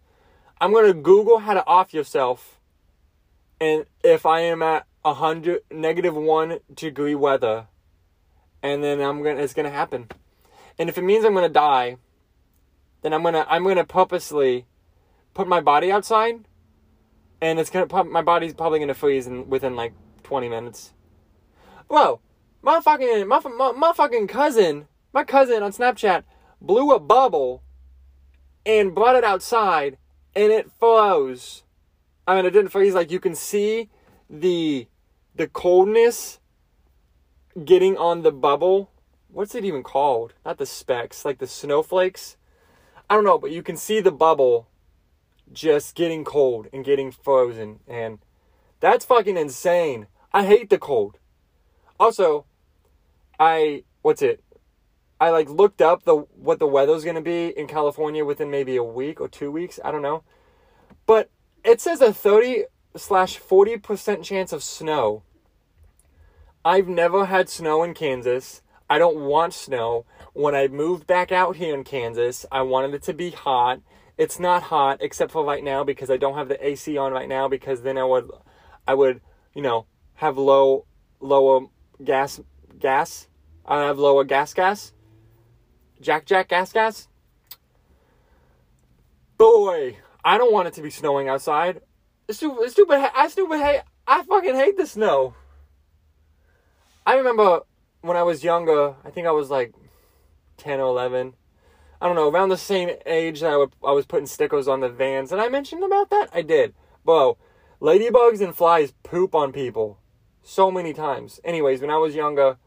I'm 0.59 0.73
to 0.73 0.93
Google 0.93 1.39
how 1.39 1.55
to 1.55 1.65
off 1.65 1.91
yourself 1.91 2.59
and 3.61 3.85
if 4.03 4.25
I 4.25 4.39
am 4.39 4.63
at 4.63 4.87
a 5.05 5.13
hundred 5.13 5.61
negative 5.69 6.15
one 6.15 6.57
degree 6.73 7.13
weather, 7.13 7.67
and 8.63 8.83
then 8.83 8.99
I'm 8.99 9.21
gonna 9.21 9.39
it's 9.39 9.53
gonna 9.53 9.69
happen. 9.69 10.09
And 10.79 10.89
if 10.89 10.97
it 10.97 11.03
means 11.03 11.23
I'm 11.23 11.35
gonna 11.35 11.47
die, 11.47 11.97
then 13.03 13.13
I'm 13.13 13.21
gonna 13.21 13.45
I'm 13.47 13.63
gonna 13.63 13.85
purposely 13.85 14.65
put 15.35 15.47
my 15.47 15.61
body 15.61 15.91
outside, 15.91 16.43
and 17.41 17.59
it's 17.59 17.69
gonna 17.69 18.03
my 18.05 18.21
body's 18.21 18.53
probably 18.53 18.79
gonna 18.79 18.93
freeze 18.93 19.27
in, 19.27 19.49
within 19.49 19.75
like 19.75 19.93
20 20.23 20.47
minutes. 20.47 20.93
Whoa, 21.87 22.21
my 22.61 22.79
fucking 22.79 23.27
my, 23.27 23.39
my 23.39 23.71
my 23.71 23.93
fucking 23.93 24.27
cousin, 24.27 24.87
my 25.13 25.23
cousin 25.23 25.63
on 25.63 25.71
Snapchat 25.71 26.23
blew 26.61 26.91
a 26.91 26.99
bubble, 26.99 27.63
and 28.65 28.93
brought 28.93 29.15
it 29.15 29.23
outside, 29.23 29.97
and 30.35 30.51
it 30.51 30.71
froze. 30.79 31.63
I 32.27 32.35
mean, 32.35 32.45
it 32.45 32.51
didn't 32.51 32.69
freeze. 32.69 32.93
Like 32.93 33.11
you 33.11 33.19
can 33.19 33.35
see 33.35 33.89
the 34.29 34.87
the 35.35 35.47
coldness 35.47 36.39
getting 37.65 37.97
on 37.97 38.21
the 38.21 38.31
bubble. 38.31 38.91
What's 39.29 39.55
it 39.55 39.65
even 39.65 39.81
called? 39.81 40.33
Not 40.45 40.57
the 40.57 40.65
specks, 40.65 41.25
like 41.25 41.39
the 41.39 41.47
snowflakes. 41.47 42.37
I 43.09 43.15
don't 43.15 43.23
know, 43.23 43.37
but 43.37 43.51
you 43.51 43.63
can 43.63 43.75
see 43.75 43.99
the 43.99 44.11
bubble 44.11 44.67
just 45.53 45.95
getting 45.95 46.23
cold 46.23 46.67
and 46.73 46.85
getting 46.85 47.11
frozen, 47.11 47.79
and 47.87 48.19
that's 48.79 49.05
fucking 49.05 49.37
insane. 49.37 50.07
I 50.33 50.45
hate 50.45 50.69
the 50.69 50.77
cold. 50.77 51.17
Also, 51.99 52.45
I 53.39 53.83
what's 54.01 54.21
it? 54.21 54.43
I 55.19 55.29
like 55.29 55.49
looked 55.49 55.81
up 55.81 56.03
the 56.03 56.15
what 56.15 56.59
the 56.59 56.67
weather's 56.67 57.03
gonna 57.03 57.21
be 57.21 57.47
in 57.57 57.67
California 57.67 58.25
within 58.25 58.49
maybe 58.49 58.75
a 58.75 58.83
week 58.83 59.21
or 59.21 59.27
two 59.27 59.51
weeks. 59.51 59.79
I 59.83 59.91
don't 59.91 60.01
know, 60.01 60.23
but 61.05 61.29
it 61.63 61.79
says 61.79 62.01
a 62.01 62.13
30 62.13 62.65
slash 62.95 63.39
40% 63.39 64.23
chance 64.23 64.51
of 64.51 64.63
snow. 64.63 65.23
I've 66.63 66.87
never 66.87 67.25
had 67.25 67.49
snow 67.49 67.83
in 67.83 67.93
Kansas. 67.93 68.61
I 68.89 68.97
don't 68.97 69.21
want 69.21 69.53
snow. 69.53 70.05
When 70.33 70.53
I 70.53 70.67
moved 70.67 71.07
back 71.07 71.31
out 71.31 71.55
here 71.55 71.73
in 71.73 71.83
Kansas, 71.83 72.45
I 72.51 72.61
wanted 72.61 72.93
it 72.93 73.03
to 73.03 73.13
be 73.13 73.31
hot. 73.31 73.79
It's 74.17 74.39
not 74.39 74.63
hot 74.63 74.97
except 75.01 75.31
for 75.31 75.43
right 75.43 75.63
now 75.63 75.83
because 75.83 76.09
I 76.09 76.17
don't 76.17 76.35
have 76.35 76.47
the 76.47 76.65
AC 76.65 76.97
on 76.97 77.11
right 77.11 77.29
now 77.29 77.47
because 77.47 77.81
then 77.81 77.97
I 77.97 78.03
would 78.03 78.29
I 78.87 78.93
would, 78.93 79.21
you 79.53 79.61
know, 79.61 79.85
have 80.15 80.37
low 80.37 80.85
lower 81.19 81.67
gas 82.03 82.39
gas. 82.77 83.27
I 83.65 83.83
have 83.83 83.99
lower 83.99 84.23
gas 84.23 84.53
gas. 84.53 84.93
Jack 86.01 86.25
Jack 86.25 86.49
gas 86.49 86.73
gas. 86.73 87.07
Boy, 89.37 89.97
I 90.23 90.37
don't 90.37 90.53
want 90.53 90.67
it 90.67 90.73
to 90.75 90.81
be 90.81 90.89
snowing 90.89 91.27
outside. 91.27 91.81
It's 92.27 92.37
stupid. 92.37 92.63
It's 92.63 92.73
stupid. 92.73 93.09
I 93.15 93.27
stupid 93.27 93.59
hate. 93.59 93.81
I 94.07 94.23
fucking 94.23 94.55
hate 94.55 94.77
the 94.77 94.85
snow. 94.85 95.35
I 97.05 97.15
remember 97.15 97.61
when 98.01 98.17
I 98.17 98.23
was 98.23 98.43
younger. 98.43 98.95
I 99.03 99.09
think 99.09 99.27
I 99.27 99.31
was 99.31 99.49
like 99.49 99.73
ten 100.57 100.79
or 100.79 100.87
eleven. 100.87 101.33
I 102.01 102.07
don't 102.07 102.15
know, 102.15 102.29
around 102.29 102.49
the 102.49 102.57
same 102.57 102.89
age 103.05 103.41
that 103.41 103.53
I, 103.53 103.57
would, 103.57 103.73
I 103.85 103.91
was 103.91 104.07
putting 104.07 104.25
stickers 104.25 104.67
on 104.67 104.79
the 104.79 104.89
vans. 104.89 105.31
And 105.31 105.39
I 105.39 105.49
mentioned 105.49 105.83
about 105.83 106.09
that? 106.09 106.29
I 106.33 106.41
did. 106.41 106.73
Bro, 107.05 107.37
ladybugs 107.79 108.41
and 108.41 108.55
flies 108.55 108.93
poop 109.03 109.35
on 109.35 109.51
people 109.51 109.99
so 110.41 110.71
many 110.71 110.93
times. 110.93 111.39
Anyways, 111.43 111.79
when 111.79 111.91
I 111.91 111.97
was 111.97 112.15
younger, 112.15 112.57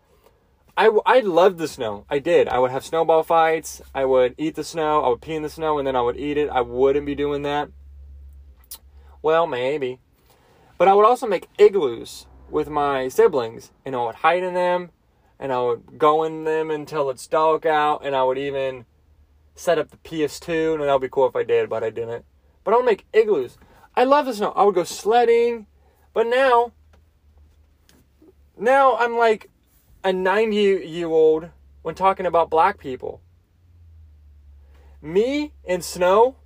I, 0.77 0.89
I 1.05 1.19
loved 1.19 1.59
the 1.59 1.67
snow. 1.67 2.07
I 2.09 2.21
did. 2.21 2.47
I 2.47 2.61
would 2.61 2.71
have 2.71 2.85
snowball 2.85 3.25
fights. 3.25 3.83
I 3.93 4.05
would 4.05 4.37
eat 4.39 4.55
the 4.55 4.63
snow. 4.63 5.03
I 5.03 5.09
would 5.09 5.21
pee 5.21 5.35
in 5.35 5.43
the 5.43 5.51
snow 5.51 5.79
and 5.79 5.87
then 5.87 5.97
I 5.97 6.01
would 6.01 6.17
eat 6.17 6.37
it. 6.37 6.49
I 6.49 6.61
wouldn't 6.61 7.07
be 7.07 7.17
doing 7.17 7.43
that. 7.43 7.71
Well, 9.21 9.49
maybe. 9.49 9.99
But 10.79 10.87
I 10.87 10.95
would 10.95 11.07
also 11.07 11.27
make 11.27 11.49
igloos 11.59 12.27
with 12.51 12.69
my 12.69 13.09
siblings 13.09 13.73
and 13.85 13.97
I 13.97 14.05
would 14.05 14.17
hide 14.17 14.45
in 14.45 14.55
them 14.55 14.91
and 15.41 15.53
I 15.53 15.61
would 15.61 15.99
go 15.99 16.23
in 16.23 16.45
them 16.45 16.71
until 16.71 17.11
it's 17.11 17.27
dark 17.27 17.67
out 17.67 18.05
and 18.05 18.15
I 18.15 18.23
would 18.23 18.39
even 18.39 18.87
set 19.55 19.79
up 19.79 19.91
the 19.91 19.97
PS2 19.99 20.75
and 20.75 20.83
that 20.83 20.93
would 20.93 21.03
be 21.03 21.09
cool 21.09 21.27
if 21.27 21.37
I 21.37 21.45
did, 21.45 21.69
but 21.69 21.85
I 21.85 21.91
didn't. 21.91 22.25
But 22.65 22.75
I'll 22.75 22.83
make 22.83 23.07
igloos. 23.13 23.57
I 23.95 24.05
love 24.05 24.27
the 24.27 24.35
snow. 24.35 24.53
I 24.57 24.65
would 24.65 24.75
go 24.75 24.85
sledding. 24.85 25.67
But 26.13 26.27
now, 26.27 26.73
now 28.57 28.97
I'm 28.97 29.17
like, 29.17 29.51
a 30.05 30.13
90 30.13 30.57
year 30.57 31.09
old 31.09 31.49
when 31.81 31.95
talking 31.95 32.27
about 32.27 32.51
black 32.51 32.79
people. 32.79 33.23
Me 35.01 35.53
in 35.65 35.81
snow 35.81 36.37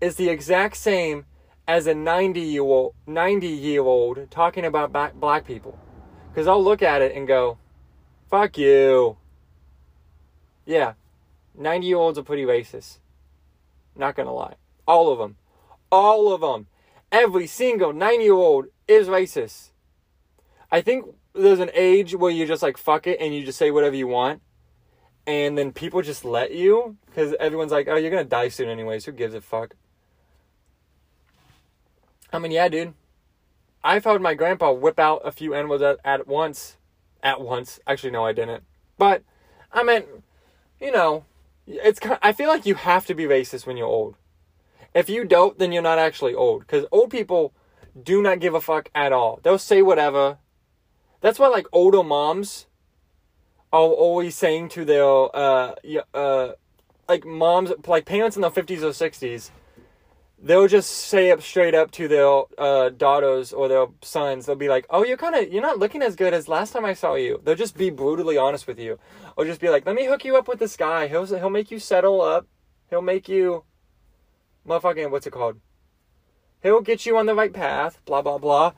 is 0.00 0.14
the 0.14 0.28
exact 0.28 0.76
same 0.76 1.26
as 1.66 1.86
a 1.86 1.94
90 1.94 2.40
year 2.40 2.62
old 2.62 2.94
90 3.06 3.46
year 3.48 3.82
old 3.82 4.30
talking 4.30 4.64
about 4.64 4.92
black 5.18 5.44
people. 5.44 5.78
Cuz 6.34 6.46
I'll 6.46 6.62
look 6.62 6.80
at 6.80 7.02
it 7.02 7.14
and 7.14 7.26
go, 7.26 7.58
"Fuck 8.30 8.56
you." 8.56 9.16
Yeah. 10.64 10.94
90 11.56 11.86
year 11.86 11.96
olds 11.96 12.18
are 12.18 12.22
pretty 12.22 12.44
racist. 12.44 12.98
Not 13.96 14.16
to 14.16 14.30
lie. 14.30 14.54
All 14.86 15.12
of 15.12 15.18
them. 15.18 15.36
All 15.90 16.32
of 16.32 16.40
them. 16.40 16.66
Every 17.10 17.46
single 17.46 17.92
90 17.92 18.24
year 18.24 18.32
old 18.32 18.66
is 18.88 19.08
racist. 19.08 19.70
I 20.70 20.80
think 20.80 21.06
there's 21.34 21.60
an 21.60 21.70
age 21.74 22.14
where 22.14 22.30
you're 22.30 22.46
just 22.46 22.62
like 22.62 22.76
fuck 22.76 23.06
it 23.06 23.18
and 23.20 23.34
you 23.34 23.44
just 23.44 23.58
say 23.58 23.70
whatever 23.70 23.96
you 23.96 24.06
want 24.06 24.40
and 25.26 25.56
then 25.56 25.72
people 25.72 26.02
just 26.02 26.24
let 26.24 26.52
you 26.52 26.96
because 27.06 27.34
everyone's 27.38 27.72
like 27.72 27.88
oh 27.88 27.96
you're 27.96 28.10
gonna 28.10 28.24
die 28.24 28.48
soon 28.48 28.68
anyways 28.68 29.04
who 29.04 29.12
gives 29.12 29.34
a 29.34 29.40
fuck 29.40 29.74
i 32.32 32.38
mean 32.38 32.52
yeah 32.52 32.68
dude 32.68 32.92
i've 33.84 34.04
had 34.04 34.20
my 34.20 34.34
grandpa 34.34 34.72
whip 34.72 34.98
out 34.98 35.22
a 35.24 35.32
few 35.32 35.54
animals 35.54 35.80
at, 35.80 35.98
at 36.04 36.26
once 36.26 36.76
at 37.22 37.40
once 37.40 37.80
actually 37.86 38.10
no 38.10 38.24
i 38.24 38.32
didn't 38.32 38.62
but 38.98 39.22
i 39.72 39.82
mean 39.82 40.02
you 40.80 40.90
know 40.90 41.24
it's 41.66 42.00
kind. 42.00 42.18
i 42.22 42.32
feel 42.32 42.48
like 42.48 42.66
you 42.66 42.74
have 42.74 43.06
to 43.06 43.14
be 43.14 43.24
racist 43.24 43.66
when 43.66 43.76
you're 43.76 43.86
old 43.86 44.16
if 44.94 45.08
you 45.08 45.24
don't 45.24 45.58
then 45.58 45.72
you're 45.72 45.82
not 45.82 45.98
actually 45.98 46.34
old 46.34 46.60
because 46.60 46.86
old 46.90 47.10
people 47.10 47.52
do 48.02 48.22
not 48.22 48.40
give 48.40 48.54
a 48.54 48.60
fuck 48.60 48.88
at 48.94 49.12
all 49.12 49.40
they'll 49.42 49.58
say 49.58 49.82
whatever 49.82 50.38
that's 51.20 51.38
why 51.38 51.48
like 51.48 51.66
older 51.72 52.02
moms 52.02 52.66
are 53.72 53.80
always 53.80 54.34
saying 54.34 54.68
to 54.68 54.84
their 54.84 55.04
uh 55.04 55.74
uh 56.14 56.52
like 57.08 57.24
moms, 57.24 57.70
like 57.86 58.06
parents 58.06 58.36
in 58.36 58.42
their 58.42 58.50
fifties 58.50 58.82
or 58.82 58.92
sixties, 58.92 59.50
they'll 60.42 60.66
just 60.66 60.90
say 60.90 61.30
up 61.30 61.40
straight 61.40 61.74
up 61.74 61.92
to 61.92 62.08
their 62.08 62.42
uh, 62.58 62.88
daughters 62.90 63.52
or 63.52 63.68
their 63.68 63.86
sons. 64.02 64.46
They'll 64.46 64.56
be 64.56 64.68
like, 64.68 64.86
"Oh, 64.90 65.04
you're 65.04 65.16
kind 65.16 65.34
of 65.36 65.52
you're 65.52 65.62
not 65.62 65.78
looking 65.78 66.02
as 66.02 66.16
good 66.16 66.34
as 66.34 66.48
last 66.48 66.72
time 66.72 66.84
I 66.84 66.94
saw 66.94 67.14
you." 67.14 67.40
They'll 67.44 67.54
just 67.54 67.76
be 67.76 67.90
brutally 67.90 68.36
honest 68.36 68.66
with 68.66 68.78
you, 68.78 68.98
or 69.36 69.44
just 69.44 69.60
be 69.60 69.70
like, 69.70 69.86
"Let 69.86 69.94
me 69.94 70.06
hook 70.06 70.24
you 70.24 70.36
up 70.36 70.48
with 70.48 70.58
this 70.58 70.76
guy. 70.76 71.06
He'll 71.06 71.26
he'll 71.26 71.50
make 71.50 71.70
you 71.70 71.78
settle 71.78 72.20
up. 72.20 72.46
He'll 72.90 73.02
make 73.02 73.28
you, 73.28 73.64
motherfucking 74.66 75.10
what's 75.10 75.26
it 75.26 75.32
called? 75.32 75.60
He'll 76.62 76.80
get 76.80 77.06
you 77.06 77.16
on 77.16 77.26
the 77.26 77.34
right 77.34 77.52
path." 77.52 78.00
Blah 78.04 78.22
blah 78.22 78.38
blah. 78.38 78.72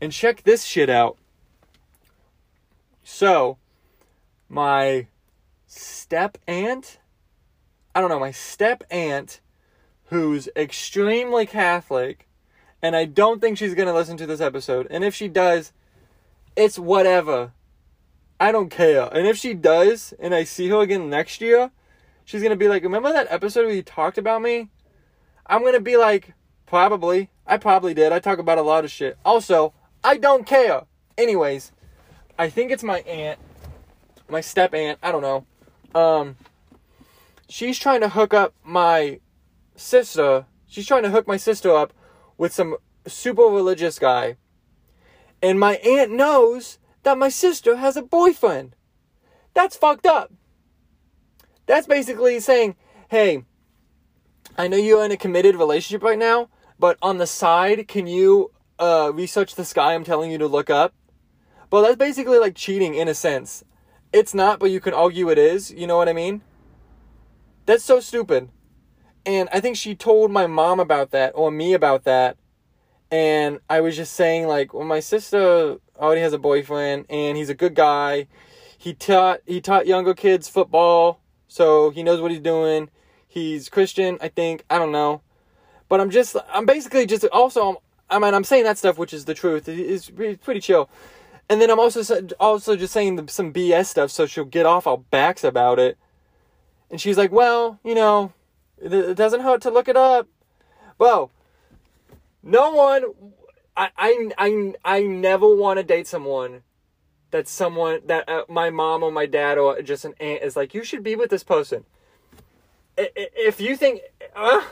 And 0.00 0.12
check 0.12 0.42
this 0.42 0.64
shit 0.64 0.90
out. 0.90 1.16
So, 3.04 3.58
my 4.48 5.06
step 5.66 6.38
aunt, 6.46 6.98
I 7.94 8.00
don't 8.00 8.10
know, 8.10 8.18
my 8.18 8.32
step 8.32 8.82
aunt 8.90 9.40
who's 10.12 10.48
extremely 10.54 11.46
Catholic, 11.46 12.28
and 12.82 12.94
I 12.94 13.06
don't 13.06 13.40
think 13.40 13.56
she's 13.56 13.74
going 13.74 13.88
to 13.88 13.94
listen 13.94 14.18
to 14.18 14.26
this 14.26 14.42
episode. 14.42 14.86
And 14.90 15.02
if 15.02 15.14
she 15.14 15.26
does, 15.26 15.72
it's 16.54 16.78
whatever. 16.78 17.52
I 18.38 18.52
don't 18.52 18.68
care. 18.68 19.08
And 19.12 19.26
if 19.26 19.38
she 19.38 19.54
does, 19.54 20.12
and 20.18 20.34
I 20.34 20.44
see 20.44 20.68
her 20.68 20.80
again 20.80 21.08
next 21.08 21.40
year, 21.40 21.70
she's 22.26 22.42
going 22.42 22.50
to 22.50 22.56
be 22.56 22.68
like, 22.68 22.82
Remember 22.82 23.10
that 23.10 23.26
episode 23.30 23.64
where 23.64 23.74
you 23.74 23.82
talked 23.82 24.18
about 24.18 24.42
me? 24.42 24.68
I'm 25.46 25.62
going 25.62 25.72
to 25.72 25.80
be 25.80 25.96
like, 25.96 26.34
Probably. 26.66 27.30
I 27.46 27.56
probably 27.56 27.94
did. 27.94 28.12
I 28.12 28.18
talk 28.18 28.38
about 28.38 28.58
a 28.58 28.62
lot 28.62 28.84
of 28.84 28.90
shit. 28.90 29.18
Also, 29.24 29.72
I 30.04 30.16
don't 30.18 30.46
care. 30.46 30.82
Anyways, 31.16 31.72
I 32.38 32.50
think 32.50 32.70
it's 32.70 32.84
my 32.84 33.00
aunt, 33.00 33.38
my 34.28 34.40
step 34.40 34.74
aunt. 34.74 34.98
I 35.02 35.10
don't 35.10 35.22
know. 35.22 35.44
Um, 35.98 36.36
she's 37.48 37.78
trying 37.78 38.00
to 38.02 38.08
hook 38.10 38.32
up 38.34 38.54
my 38.62 39.20
sister. 39.82 40.46
She's 40.66 40.86
trying 40.86 41.02
to 41.02 41.10
hook 41.10 41.26
my 41.26 41.36
sister 41.36 41.74
up 41.74 41.92
with 42.38 42.52
some 42.52 42.76
super 43.06 43.42
religious 43.42 43.98
guy. 43.98 44.36
And 45.42 45.58
my 45.58 45.74
aunt 45.76 46.12
knows 46.12 46.78
that 47.02 47.18
my 47.18 47.28
sister 47.28 47.76
has 47.76 47.96
a 47.96 48.02
boyfriend. 48.02 48.76
That's 49.54 49.76
fucked 49.76 50.06
up. 50.06 50.32
That's 51.66 51.86
basically 51.86 52.40
saying, 52.40 52.76
hey, 53.08 53.44
I 54.56 54.68
know 54.68 54.76
you're 54.76 55.04
in 55.04 55.12
a 55.12 55.16
committed 55.16 55.56
relationship 55.56 56.02
right 56.02 56.18
now, 56.18 56.48
but 56.78 56.98
on 57.02 57.18
the 57.18 57.26
side, 57.26 57.88
can 57.88 58.06
you 58.06 58.50
uh, 58.78 59.10
research 59.14 59.54
this 59.54 59.72
guy 59.72 59.94
I'm 59.94 60.04
telling 60.04 60.30
you 60.30 60.38
to 60.38 60.46
look 60.46 60.70
up? 60.70 60.94
Well, 61.70 61.82
that's 61.82 61.96
basically 61.96 62.38
like 62.38 62.54
cheating 62.54 62.94
in 62.94 63.08
a 63.08 63.14
sense. 63.14 63.64
It's 64.12 64.34
not, 64.34 64.58
but 64.58 64.70
you 64.70 64.80
can 64.80 64.92
argue 64.92 65.30
it 65.30 65.38
is. 65.38 65.70
You 65.70 65.86
know 65.86 65.96
what 65.96 66.08
I 66.08 66.12
mean? 66.12 66.42
That's 67.64 67.84
so 67.84 68.00
stupid. 68.00 68.50
And 69.24 69.48
I 69.52 69.60
think 69.60 69.76
she 69.76 69.94
told 69.94 70.30
my 70.30 70.46
mom 70.46 70.80
about 70.80 71.10
that 71.12 71.32
or 71.34 71.50
me 71.50 71.74
about 71.74 72.04
that. 72.04 72.36
And 73.10 73.60
I 73.68 73.80
was 73.80 73.94
just 73.94 74.14
saying, 74.14 74.48
like, 74.48 74.72
well, 74.74 74.86
my 74.86 75.00
sister 75.00 75.76
already 75.98 76.22
has 76.22 76.32
a 76.32 76.38
boyfriend 76.38 77.06
and 77.08 77.36
he's 77.36 77.50
a 77.50 77.54
good 77.54 77.74
guy. 77.74 78.26
He 78.76 78.94
taught 78.94 79.40
he 79.46 79.60
taught 79.60 79.86
younger 79.86 80.12
kids 80.12 80.48
football, 80.48 81.20
so 81.46 81.90
he 81.90 82.02
knows 82.02 82.20
what 82.20 82.32
he's 82.32 82.40
doing. 82.40 82.90
He's 83.28 83.68
Christian, 83.68 84.18
I 84.20 84.28
think. 84.28 84.64
I 84.68 84.78
don't 84.78 84.90
know. 84.90 85.20
But 85.88 86.00
I'm 86.00 86.10
just 86.10 86.36
I'm 86.52 86.66
basically 86.66 87.06
just 87.06 87.24
also 87.26 87.80
I 88.10 88.18
mean 88.18 88.34
I'm 88.34 88.42
saying 88.42 88.64
that 88.64 88.78
stuff 88.78 88.98
which 88.98 89.12
is 89.12 89.26
the 89.26 89.34
truth. 89.34 89.68
It's 89.68 90.10
pretty 90.10 90.60
chill. 90.60 90.90
And 91.48 91.60
then 91.60 91.70
I'm 91.70 91.78
also 91.78 92.26
also 92.40 92.74
just 92.74 92.92
saying 92.92 93.28
some 93.28 93.52
BS 93.52 93.86
stuff 93.86 94.10
so 94.10 94.26
she'll 94.26 94.44
get 94.44 94.66
off 94.66 94.86
our 94.86 94.98
backs 94.98 95.44
about 95.44 95.78
it. 95.78 95.96
And 96.90 97.00
she's 97.00 97.16
like, 97.16 97.30
"Well, 97.30 97.78
you 97.84 97.94
know, 97.94 98.32
it 98.82 99.16
doesn't 99.16 99.40
hurt 99.40 99.62
to 99.62 99.70
look 99.70 99.88
it 99.88 99.96
up." 99.96 100.28
Well, 100.98 101.30
no 102.42 102.70
one 102.72 103.04
I 103.76 103.90
I 103.96 104.30
I, 104.38 104.74
I 104.84 105.02
never 105.02 105.54
want 105.54 105.78
to 105.78 105.82
date 105.82 106.06
someone 106.06 106.62
that 107.30 107.48
someone 107.48 108.00
that 108.06 108.28
uh, 108.28 108.44
my 108.48 108.70
mom 108.70 109.02
or 109.02 109.10
my 109.10 109.26
dad 109.26 109.58
or 109.58 109.80
just 109.82 110.04
an 110.04 110.14
aunt 110.20 110.42
is 110.42 110.56
like, 110.56 110.74
"You 110.74 110.84
should 110.84 111.02
be 111.02 111.16
with 111.16 111.30
this 111.30 111.44
person." 111.44 111.84
If 112.96 113.60
you 113.60 113.76
think 113.76 114.02
uh, 114.36 114.62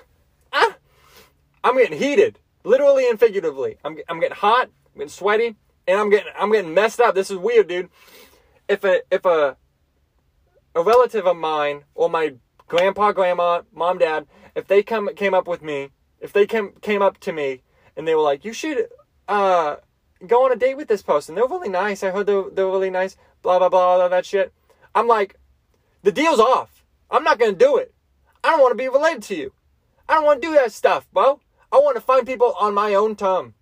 ah, 0.52 0.76
I'm 1.64 1.76
getting 1.76 1.98
heated, 1.98 2.38
literally 2.64 3.08
and 3.08 3.18
figuratively. 3.18 3.78
I'm 3.84 3.98
I'm 4.08 4.20
getting 4.20 4.36
hot, 4.36 4.68
I'm 4.94 4.98
getting 4.98 5.08
sweaty 5.08 5.56
and 5.86 6.00
I'm 6.00 6.10
getting 6.10 6.32
I'm 6.38 6.52
getting 6.52 6.74
messed 6.74 7.00
up. 7.00 7.14
This 7.14 7.30
is 7.30 7.36
weird, 7.36 7.68
dude. 7.68 7.88
If 8.68 8.84
a 8.84 9.00
if 9.10 9.24
a 9.24 9.56
a 10.74 10.82
relative 10.82 11.26
of 11.26 11.36
mine 11.36 11.84
or 11.94 12.08
my 12.08 12.34
grandpa, 12.70 13.10
grandma, 13.12 13.62
mom, 13.74 13.98
dad, 13.98 14.26
if 14.54 14.66
they 14.66 14.82
come 14.82 15.14
came 15.14 15.34
up 15.34 15.46
with 15.46 15.60
me, 15.60 15.90
if 16.20 16.32
they 16.32 16.46
came 16.46 16.72
came 16.80 17.02
up 17.02 17.18
to 17.18 17.32
me 17.32 17.62
and 17.96 18.08
they 18.08 18.14
were 18.14 18.22
like, 18.22 18.44
"You 18.44 18.54
should 18.54 18.88
uh 19.28 19.76
go 20.26 20.44
on 20.46 20.52
a 20.52 20.56
date 20.56 20.76
with 20.76 20.88
this 20.88 21.02
person. 21.02 21.34
They're 21.34 21.46
really 21.46 21.68
nice. 21.68 22.02
I 22.02 22.10
heard 22.10 22.26
they're, 22.26 22.48
they're 22.50 22.66
really 22.66 22.88
nice." 22.88 23.16
Blah 23.42 23.58
blah 23.58 23.68
blah 23.68 23.98
all 23.98 24.08
that 24.08 24.24
shit. 24.24 24.52
I'm 24.94 25.08
like, 25.08 25.36
the 26.02 26.12
deal's 26.12 26.40
off. 26.40 26.84
I'm 27.10 27.24
not 27.24 27.38
gonna 27.38 27.52
do 27.52 27.76
it. 27.76 27.92
I 28.44 28.50
don't 28.50 28.60
want 28.60 28.72
to 28.72 28.82
be 28.82 28.88
related 28.88 29.22
to 29.24 29.34
you. 29.34 29.52
I 30.08 30.14
don't 30.14 30.24
want 30.24 30.40
to 30.40 30.48
do 30.48 30.54
that 30.54 30.72
stuff, 30.72 31.06
bro. 31.12 31.40
I 31.72 31.78
want 31.78 31.96
to 31.96 32.00
find 32.00 32.26
people 32.26 32.54
on 32.58 32.74
my 32.74 32.94
own 32.94 33.16
term. 33.16 33.54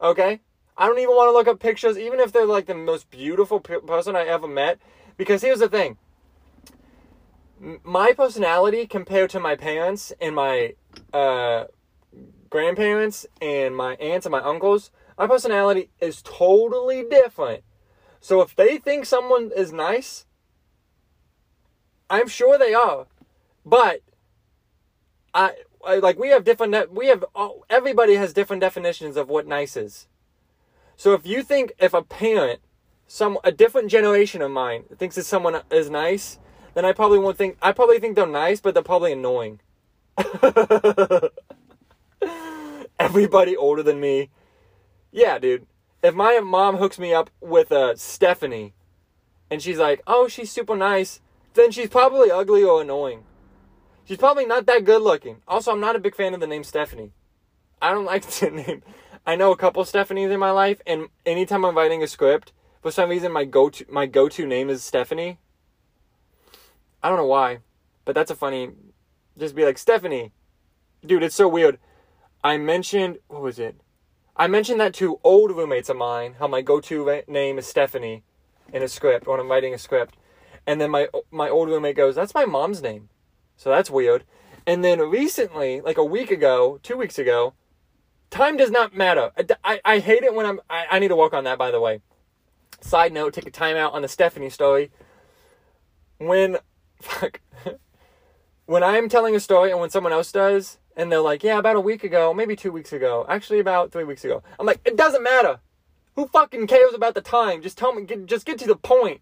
Okay? 0.00 0.40
I 0.76 0.86
don't 0.86 0.98
even 0.98 1.14
want 1.14 1.28
to 1.28 1.32
look 1.32 1.48
up 1.48 1.60
pictures, 1.60 1.98
even 1.98 2.20
if 2.20 2.32
they're 2.32 2.46
like 2.46 2.66
the 2.66 2.74
most 2.74 3.10
beautiful 3.10 3.60
person 3.60 4.16
I 4.16 4.24
ever 4.24 4.48
met. 4.48 4.78
Because 5.16 5.42
here's 5.42 5.58
the 5.58 5.68
thing 5.68 5.98
my 7.84 8.12
personality 8.12 8.86
compared 8.86 9.30
to 9.30 9.40
my 9.40 9.54
parents 9.54 10.12
and 10.20 10.34
my 10.34 10.74
uh, 11.12 11.64
grandparents 12.48 13.26
and 13.40 13.76
my 13.76 13.94
aunts 13.94 14.26
and 14.26 14.32
my 14.32 14.40
uncles, 14.40 14.90
my 15.18 15.26
personality 15.26 15.90
is 16.00 16.22
totally 16.22 17.04
different. 17.08 17.62
So 18.20 18.40
if 18.40 18.56
they 18.56 18.78
think 18.78 19.04
someone 19.04 19.50
is 19.54 19.72
nice, 19.72 20.26
I'm 22.08 22.28
sure 22.28 22.58
they 22.58 22.74
are. 22.74 23.06
But 23.64 24.00
I, 25.32 25.52
I 25.84 25.96
like 25.96 26.18
we 26.18 26.30
have 26.30 26.44
different 26.44 26.92
we 26.92 27.06
have 27.06 27.24
everybody 27.68 28.14
has 28.14 28.32
different 28.32 28.60
definitions 28.60 29.16
of 29.16 29.28
what 29.28 29.46
nice 29.46 29.76
is. 29.76 30.08
So 30.96 31.12
if 31.14 31.26
you 31.26 31.42
think 31.42 31.72
if 31.78 31.94
a 31.94 32.02
parent, 32.02 32.60
some 33.06 33.38
a 33.44 33.52
different 33.52 33.90
generation 33.90 34.42
of 34.42 34.50
mine 34.50 34.84
thinks 34.96 35.16
that 35.16 35.24
someone 35.24 35.62
is 35.70 35.88
nice, 35.88 36.38
then 36.74 36.84
I 36.84 36.92
probably 36.92 37.18
won't 37.18 37.36
think 37.36 37.56
I 37.62 37.72
probably 37.72 37.98
think 37.98 38.16
they're 38.16 38.26
nice, 38.26 38.60
but 38.60 38.74
they're 38.74 38.82
probably 38.82 39.12
annoying. 39.12 39.60
Everybody 42.98 43.56
older 43.56 43.82
than 43.82 44.00
me. 44.00 44.30
Yeah, 45.10 45.38
dude. 45.38 45.66
If 46.02 46.14
my 46.14 46.40
mom 46.40 46.76
hooks 46.76 46.98
me 46.98 47.12
up 47.12 47.30
with 47.40 47.70
a 47.72 47.80
uh, 47.80 47.94
Stephanie 47.96 48.74
and 49.50 49.60
she's 49.62 49.78
like, 49.78 50.00
"Oh, 50.06 50.28
she's 50.28 50.50
super 50.50 50.76
nice," 50.76 51.20
then 51.54 51.70
she's 51.70 51.88
probably 51.88 52.30
ugly 52.30 52.62
or 52.62 52.82
annoying. 52.82 53.24
She's 54.04 54.18
probably 54.18 54.46
not 54.46 54.66
that 54.66 54.84
good 54.84 55.02
looking. 55.02 55.42
Also, 55.46 55.72
I'm 55.72 55.80
not 55.80 55.96
a 55.96 56.00
big 56.00 56.14
fan 56.14 56.34
of 56.34 56.40
the 56.40 56.46
name 56.46 56.64
Stephanie. 56.64 57.12
I 57.82 57.92
don't 57.92 58.04
like 58.12 58.24
the 58.26 58.50
name. 58.50 58.82
I 59.26 59.36
know 59.36 59.52
a 59.52 59.56
couple 59.56 59.84
Stephanies 59.84 60.30
in 60.30 60.40
my 60.40 60.50
life, 60.50 60.80
and 60.86 61.08
anytime 61.26 61.64
I'm 61.64 61.76
writing 61.76 62.02
a 62.02 62.06
script, 62.06 62.52
for 62.82 62.90
some 62.90 63.10
reason 63.10 63.32
my 63.32 63.44
go 63.44 63.68
to 63.70 63.84
my 63.90 64.06
go 64.06 64.28
to 64.28 64.46
name 64.46 64.70
is 64.70 64.82
Stephanie. 64.82 65.38
I 67.02 67.08
don't 67.08 67.18
know 67.18 67.26
why, 67.26 67.58
but 68.04 68.14
that's 68.14 68.30
a 68.30 68.34
funny. 68.36 68.70
Just 69.38 69.54
be 69.54 69.64
like 69.64 69.78
Stephanie, 69.78 70.32
dude. 71.04 71.22
It's 71.22 71.34
so 71.34 71.48
weird. 71.48 71.78
I 72.42 72.56
mentioned 72.56 73.18
what 73.28 73.42
was 73.42 73.58
it? 73.58 73.80
I 74.36 74.46
mentioned 74.46 74.80
that 74.80 74.94
to 74.94 75.20
old 75.22 75.50
roommates 75.50 75.88
of 75.88 75.96
mine. 75.96 76.36
How 76.38 76.46
my 76.46 76.62
go 76.62 76.80
to 76.80 77.22
name 77.28 77.58
is 77.58 77.66
Stephanie 77.66 78.22
in 78.72 78.82
a 78.82 78.88
script 78.88 79.26
when 79.26 79.40
I'm 79.40 79.50
writing 79.50 79.74
a 79.74 79.78
script, 79.78 80.16
and 80.66 80.80
then 80.80 80.90
my 80.90 81.08
my 81.30 81.48
old 81.48 81.68
roommate 81.68 81.96
goes, 81.96 82.14
"That's 82.14 82.34
my 82.34 82.44
mom's 82.44 82.82
name," 82.82 83.08
so 83.56 83.70
that's 83.70 83.90
weird. 83.90 84.24
And 84.66 84.84
then 84.84 85.00
recently, 85.00 85.80
like 85.80 85.98
a 85.98 86.04
week 86.04 86.30
ago, 86.30 86.78
two 86.82 86.96
weeks 86.96 87.18
ago, 87.18 87.54
Time 88.30 88.56
does 88.56 88.70
not 88.70 88.96
matter. 88.96 89.32
I, 89.36 89.44
I, 89.64 89.80
I 89.84 89.98
hate 89.98 90.22
it 90.22 90.34
when 90.34 90.46
I'm. 90.46 90.60
I, 90.70 90.86
I 90.92 90.98
need 91.00 91.08
to 91.08 91.16
work 91.16 91.34
on 91.34 91.44
that, 91.44 91.58
by 91.58 91.70
the 91.70 91.80
way. 91.80 92.00
Side 92.80 93.12
note, 93.12 93.34
take 93.34 93.46
a 93.46 93.50
time 93.50 93.76
out 93.76 93.92
on 93.92 94.02
the 94.02 94.08
Stephanie 94.08 94.50
story. 94.50 94.90
When, 96.18 96.58
fuck, 97.00 97.40
when 98.66 98.82
I 98.82 98.96
am 98.96 99.08
telling 99.08 99.34
a 99.34 99.40
story 99.40 99.70
and 99.70 99.80
when 99.80 99.90
someone 99.90 100.12
else 100.12 100.32
does, 100.32 100.78
and 100.96 101.10
they're 101.10 101.20
like, 101.20 101.42
yeah, 101.42 101.58
about 101.58 101.76
a 101.76 101.80
week 101.80 102.04
ago, 102.04 102.34
maybe 102.34 102.56
two 102.56 102.72
weeks 102.72 102.92
ago, 102.92 103.24
actually 103.28 103.58
about 103.58 103.92
three 103.92 104.04
weeks 104.04 104.24
ago, 104.24 104.42
I'm 104.58 104.66
like, 104.66 104.80
it 104.84 104.96
doesn't 104.96 105.22
matter. 105.22 105.60
Who 106.16 106.26
fucking 106.26 106.66
cares 106.66 106.94
about 106.94 107.14
the 107.14 107.20
time? 107.20 107.62
Just 107.62 107.78
tell 107.78 107.94
me, 107.94 108.02
get, 108.02 108.26
just 108.26 108.44
get 108.44 108.58
to 108.58 108.66
the 108.66 108.76
point. 108.76 109.20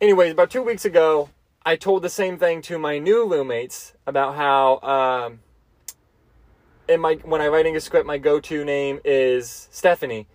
Anyways, 0.00 0.32
about 0.32 0.50
two 0.50 0.62
weeks 0.62 0.84
ago, 0.84 1.30
I 1.66 1.76
told 1.76 2.02
the 2.02 2.10
same 2.10 2.38
thing 2.38 2.60
to 2.62 2.78
my 2.78 2.98
new 2.98 3.26
roommates 3.26 3.94
about 4.06 4.36
how 4.36 4.80
um, 4.80 5.40
in 6.88 7.00
my 7.00 7.14
when 7.24 7.40
I'm 7.40 7.50
writing 7.52 7.74
a 7.74 7.80
script, 7.80 8.06
my 8.06 8.18
go-to 8.18 8.64
name 8.64 9.00
is 9.04 9.68
Stephanie, 9.70 10.26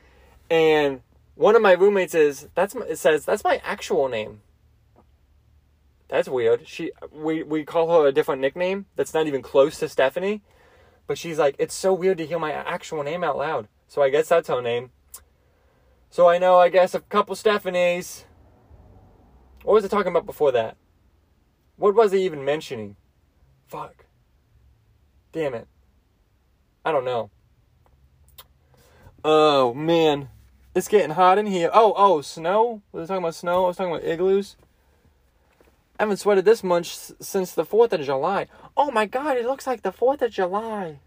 and 0.50 1.02
one 1.36 1.56
of 1.56 1.62
my 1.62 1.74
roommates 1.74 2.16
is 2.16 2.48
that's 2.56 2.74
it 2.74 2.98
says 2.98 3.26
that's 3.26 3.44
my 3.44 3.62
actual 3.64 4.08
name. 4.08 4.42
That's 6.10 6.28
weird. 6.28 6.68
She 6.68 6.92
we 7.12 7.44
we 7.44 7.64
call 7.64 8.02
her 8.02 8.08
a 8.08 8.12
different 8.12 8.42
nickname 8.42 8.88
that's 8.96 9.14
not 9.14 9.28
even 9.28 9.42
close 9.42 9.80
to 9.80 9.88
Stephanie. 9.88 10.42
But 11.08 11.18
she's 11.18 11.40
like, 11.40 11.56
it's 11.58 11.74
so 11.74 11.92
weird 11.94 12.20
to 12.20 12.26
hear 12.26 12.38
my 12.38 12.52
actual 12.52 13.02
name 13.02 13.24
out 13.24 13.38
loud. 13.38 13.68
So 13.88 14.04
I 14.04 14.10
guess 14.10 14.30
that's 14.30 14.48
her 14.48 14.62
name. 14.62 14.92
So 16.12 16.28
I 16.28 16.38
know, 16.38 16.58
I 16.60 16.70
guess, 16.70 16.94
a 16.94 17.00
couple 17.00 17.36
Stephanies. 17.36 18.26
What 19.64 19.74
was 19.74 19.86
I 19.86 19.88
talking 19.88 20.12
about 20.12 20.26
before 20.26 20.52
that? 20.52 20.78
What 21.78 21.96
was 21.96 22.12
he 22.12 22.24
even 22.26 22.46
mentioning? 22.46 22.96
Fuck. 23.68 24.06
Damn 25.32 25.54
it. 25.54 25.68
I 26.86 26.92
don't 26.92 27.06
know. 27.06 27.32
Oh, 29.24 29.74
man. 29.74 30.30
It's 30.76 30.88
getting 30.88 31.12
hot 31.12 31.38
in 31.38 31.48
here. 31.48 31.70
Oh, 31.74 31.94
oh, 31.98 32.22
snow? 32.22 32.82
Was 32.92 33.10
I 33.10 33.14
talking 33.14 33.24
about 33.24 33.36
snow? 33.36 33.66
I 33.66 33.68
was 33.68 33.78
talking 33.78 33.94
about 33.94 34.08
igloos. 34.08 34.56
I 36.00 36.04
haven't 36.04 36.18
sweated 36.18 36.46
this 36.46 36.64
much 36.64 36.96
since 37.20 37.52
the 37.52 37.66
4th 37.66 37.92
of 37.92 38.02
July. 38.02 38.48
Oh 38.78 38.90
my 38.90 39.06
god, 39.06 39.36
it 39.36 39.46
looks 39.46 39.68
like 39.68 39.82
the 39.82 39.92
4th 39.92 40.22
of 40.22 40.32
July. 40.32 41.00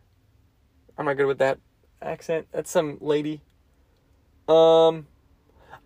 I'm 0.99 1.07
not 1.07 1.17
good 1.17 1.27
with 1.27 1.39
that 1.39 1.59
accent. 2.03 2.49
That's 2.53 2.71
some 2.71 2.99
lady. 3.01 3.41
Um, 4.47 5.07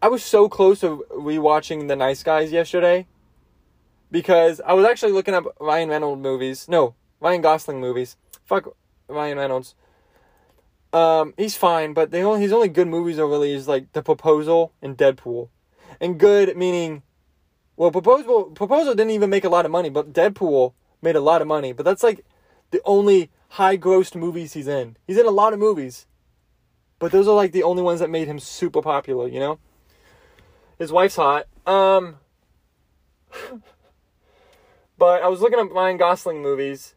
I 0.02 0.08
was 0.08 0.24
so 0.24 0.48
close 0.48 0.80
to 0.80 1.04
rewatching 1.12 1.86
The 1.86 1.94
Nice 1.94 2.24
Guys 2.24 2.50
yesterday 2.50 3.06
because 4.10 4.60
I 4.66 4.72
was 4.72 4.84
actually 4.84 5.12
looking 5.12 5.34
up 5.34 5.44
Ryan 5.60 5.90
Reynolds 5.90 6.20
movies. 6.20 6.68
No, 6.68 6.96
Ryan 7.20 7.42
Gosling 7.42 7.80
movies. 7.80 8.16
Fuck 8.44 8.74
Ryan 9.08 9.38
Reynolds. 9.38 9.76
Um, 10.92 11.32
he's 11.36 11.56
fine, 11.56 11.92
but 11.92 12.10
the 12.10 12.22
only 12.22 12.40
his 12.40 12.52
only 12.52 12.68
good 12.68 12.88
movies 12.88 13.20
are 13.20 13.28
really 13.28 13.52
is 13.52 13.68
like 13.68 13.92
The 13.92 14.02
Proposal 14.02 14.72
and 14.82 14.96
Deadpool, 14.96 15.48
and 16.00 16.18
good 16.18 16.56
meaning 16.56 17.02
well, 17.76 17.90
Proposal 17.90 18.44
Proposal 18.44 18.94
didn't 18.94 19.12
even 19.12 19.30
make 19.30 19.44
a 19.44 19.48
lot 19.48 19.64
of 19.64 19.70
money, 19.70 19.90
but 19.90 20.12
Deadpool 20.12 20.72
made 21.02 21.16
a 21.16 21.20
lot 21.20 21.42
of 21.42 21.48
money. 21.48 21.72
But 21.72 21.84
that's 21.84 22.02
like 22.02 22.24
the 22.70 22.80
only 22.84 23.30
high 23.50 23.76
grossed 23.76 24.16
movies 24.16 24.54
he's 24.54 24.68
in. 24.68 24.96
He's 25.06 25.18
in 25.18 25.26
a 25.26 25.30
lot 25.30 25.52
of 25.52 25.58
movies. 25.58 26.06
But 26.98 27.12
those 27.12 27.28
are 27.28 27.34
like 27.34 27.52
the 27.52 27.62
only 27.62 27.82
ones 27.82 28.00
that 28.00 28.10
made 28.10 28.26
him 28.26 28.38
super 28.38 28.80
popular, 28.80 29.28
you 29.28 29.38
know? 29.38 29.58
His 30.78 30.92
wife's 30.92 31.16
hot. 31.16 31.46
Um 31.66 32.16
But 34.98 35.22
I 35.22 35.28
was 35.28 35.40
looking 35.42 35.58
up 35.58 35.70
Ryan 35.72 35.98
Gosling 35.98 36.40
movies 36.40 36.94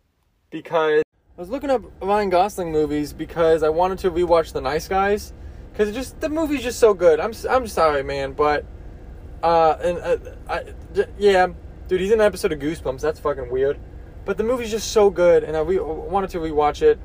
because 0.49 1.03
I 1.37 1.41
was 1.41 1.49
looking 1.49 1.69
up 1.69 1.83
Ryan 2.01 2.29
Gosling 2.29 2.71
movies 2.71 3.11
because 3.11 3.61
I 3.61 3.69
wanted 3.69 3.99
to 3.99 4.11
rewatch 4.11 4.53
The 4.53 4.61
Nice 4.61 4.87
Guys 4.87 5.33
cuz 5.73 5.93
just 5.93 6.19
the 6.21 6.29
movie's 6.29 6.63
just 6.63 6.79
so 6.79 6.93
good. 6.93 7.19
I'm 7.19 7.33
I'm 7.49 7.67
sorry, 7.67 8.03
man, 8.03 8.31
but 8.31 8.65
uh, 9.43 9.77
and 9.81 9.97
uh, 9.99 10.17
I, 10.47 10.73
yeah, 11.17 11.47
dude, 11.87 12.01
he's 12.01 12.11
in 12.11 12.19
an 12.19 12.25
episode 12.25 12.51
of 12.51 12.59
Goosebumps. 12.59 13.01
That's 13.01 13.19
fucking 13.19 13.49
weird. 13.49 13.79
But 14.25 14.37
the 14.37 14.43
movie's 14.43 14.71
just 14.71 14.91
so 14.91 15.09
good, 15.09 15.43
and 15.43 15.55
I 15.55 15.61
re- 15.61 15.79
wanted 15.79 16.29
to 16.31 16.39
rewatch 16.39 16.81
it, 16.81 16.99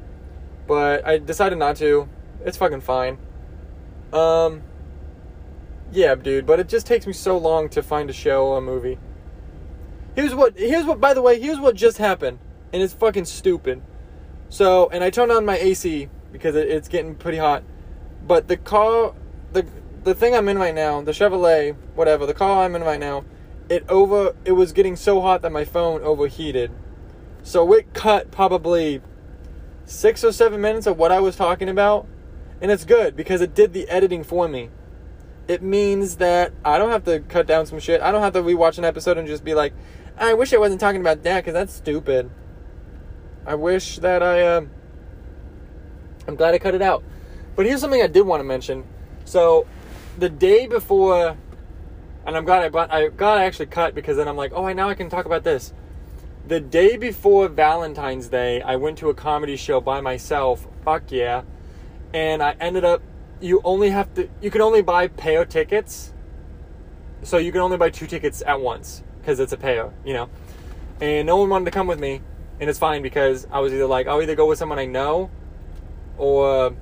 but 0.66 1.07
I 1.07 1.18
decided 1.18 1.59
not 1.59 1.76
to. 1.76 2.09
It's 2.45 2.57
fucking 2.57 2.82
fine. 2.82 3.18
Um, 4.12 4.62
yeah, 5.93 6.14
dude, 6.14 6.47
but 6.47 6.61
it 6.61 6.68
just 6.68 6.87
takes 6.87 7.07
me 7.07 7.12
so 7.12 7.39
long 7.39 7.68
to 7.70 7.82
find 7.82 8.11
a 8.11 8.12
show 8.12 8.47
or 8.47 8.59
a 8.59 8.61
movie. 8.61 8.99
Here's 10.14 10.35
what. 10.35 10.59
Here's 10.59 10.85
what. 10.85 11.01
By 11.01 11.14
the 11.14 11.22
way, 11.22 11.41
here's 11.41 11.59
what 11.59 11.76
just 11.76 11.99
happened, 11.99 12.39
and 12.72 12.82
it's 12.82 12.93
fucking 12.93 13.24
stupid. 13.24 13.82
So, 14.49 14.89
and 14.91 15.03
I 15.03 15.11
turned 15.11 15.32
on 15.32 15.45
my 15.45 15.57
AC 15.57 16.09
because 16.30 16.55
it, 16.55 16.68
it's 16.68 16.89
getting 16.89 17.14
pretty 17.14 17.39
hot, 17.39 17.64
but 18.26 18.49
the 18.49 18.57
car, 18.57 19.14
the 19.53 19.66
the 20.05 20.15
thing 20.15 20.35
I'm 20.35 20.49
in 20.49 20.59
right 20.59 20.75
now, 20.75 21.01
the 21.01 21.13
Chevrolet, 21.13 21.75
whatever, 21.95 22.27
the 22.27 22.35
car 22.35 22.65
I'm 22.65 22.77
in 22.77 22.83
right 22.83 23.01
now, 23.01 23.25
it 23.69 23.89
over 23.89 24.37
it 24.45 24.53
was 24.53 24.73
getting 24.73 24.97
so 24.97 25.21
hot 25.21 25.43
that 25.43 25.51
my 25.51 25.65
phone 25.65 26.03
overheated. 26.03 26.71
So 27.43 27.73
it 27.73 27.93
cut 27.95 28.31
probably 28.31 29.01
6 29.87 30.25
or 30.25 30.33
7 30.33 30.61
minutes 30.61 30.87
of 30.87 30.99
what 30.99 31.13
I 31.13 31.21
was 31.21 31.37
talking 31.37 31.69
about, 31.69 32.07
and 32.61 32.71
it's 32.71 32.85
good 32.85 33.17
because 33.17 33.41
it 33.41 33.55
did 33.55 33.73
the 33.73 33.89
editing 33.89 34.25
for 34.25 34.49
me. 34.49 34.71
It 35.49 35.63
means 35.63 36.17
that 36.17 36.53
I 36.65 36.79
don't 36.79 36.91
have 36.91 37.05
to 37.05 37.21
cut 37.21 37.47
down 37.47 37.67
some 37.67 37.79
shit. 37.79 38.01
I 38.01 38.13
don't 38.13 38.23
have 38.23 38.33
to 38.35 38.43
rewatch 38.43 38.79
an 38.79 38.85
episode 38.85 39.19
and 39.19 39.27
just 39.27 39.45
be 39.45 39.55
like, 39.55 39.75
I 40.17 40.35
wish 40.35 40.53
I 40.53 40.59
wasn't 40.59 40.81
talking 40.81 41.01
about 41.01 41.23
that 41.25 41.41
because 41.41 41.55
that's 41.55 41.75
stupid. 41.75 42.31
I 43.47 43.55
wish 43.55 43.99
that 43.99 44.23
I, 44.23 44.41
uh, 44.41 44.61
I'm 46.27 46.37
glad 46.37 46.55
I 46.55 46.59
cut 46.59 46.75
it 46.75 46.81
out. 46.81 47.03
But 47.57 47.67
here's 47.67 47.81
something 47.81 48.01
I 48.01 48.07
did 48.07 48.23
want 48.23 48.41
to 48.41 48.45
mention. 48.45 48.85
So 49.27 49.67
the 50.19 50.29
day 50.29 50.67
before, 50.67 51.37
and 52.27 52.37
I'm 52.37 52.45
glad 52.45 52.62
I 52.62 52.69
brought, 52.69 52.93
I 52.93 53.07
I 53.07 53.45
actually 53.45 53.67
cut 53.67 53.95
because 53.95 54.17
then 54.17 54.29
I'm 54.29 54.37
like, 54.37 54.53
oh, 54.55 54.65
I 54.65 54.73
now 54.73 54.89
I 54.89 54.95
can 54.95 55.09
talk 55.09 55.27
about 55.27 55.45
this. 55.45 55.73
The 56.47 56.61
day 56.61 56.97
before 56.97 57.49
Valentine's 57.49 58.29
Day, 58.29 58.61
I 58.61 58.77
went 58.77 58.99
to 58.99 59.09
a 59.09 59.15
comedy 59.15 59.57
show 59.57 59.81
by 59.81 60.01
myself. 60.01 60.67
Fuck 60.85 61.11
yeah! 61.11 61.43
And 62.12 62.43
I 62.43 62.55
ended 62.61 62.85
up. 62.85 63.03
You 63.41 63.61
only 63.65 63.91
have 63.91 64.12
to. 64.15 64.29
You 64.41 64.51
can 64.51 64.61
only 64.61 64.83
buy 64.83 65.09
pair 65.09 65.45
tickets. 65.45 66.12
So 67.23 67.39
you 67.39 67.53
can 67.53 67.62
only 67.62 67.79
buy 67.79 67.89
two 67.89 68.07
tickets 68.07 68.43
at 68.47 68.61
once 68.61 69.03
because 69.21 69.41
it's 69.41 69.55
a 69.55 69.57
pair, 69.57 69.91
you 70.05 70.12
know. 70.12 70.29
And 71.01 71.27
no 71.27 71.39
one 71.39 71.49
wanted 71.49 71.65
to 71.65 71.71
come 71.71 71.87
with 71.87 71.99
me, 71.99 72.21
and 72.61 72.69
it's 72.69 72.79
fine 72.79 73.01
because 73.01 73.47
I 73.51 73.61
was 73.61 73.73
either 73.73 73.87
like, 73.87 74.07
I'll 74.07 74.21
either 74.21 74.35
go 74.35 74.47
with 74.47 74.59
someone 74.59 74.79
I 74.79 74.85
know, 74.85 75.31
or 76.19 76.77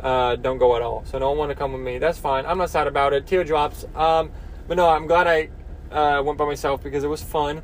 uh, 0.00 0.36
don't 0.36 0.58
go 0.58 0.76
at 0.76 0.82
all. 0.82 1.04
So 1.04 1.18
no 1.18 1.30
one 1.30 1.38
want 1.38 1.50
to 1.50 1.54
come 1.54 1.72
with 1.72 1.82
me. 1.82 1.98
That's 1.98 2.18
fine. 2.18 2.46
I'm 2.46 2.58
not 2.58 2.70
sad 2.70 2.86
about 2.86 3.12
it. 3.12 3.26
Teardrops. 3.26 3.84
Um, 3.94 4.30
but 4.68 4.76
no, 4.76 4.88
I'm 4.88 5.06
glad 5.06 5.26
I 5.26 5.48
uh, 5.90 6.22
went 6.22 6.38
by 6.38 6.44
myself 6.44 6.82
because 6.82 7.04
it 7.04 7.08
was 7.08 7.22
fun. 7.22 7.62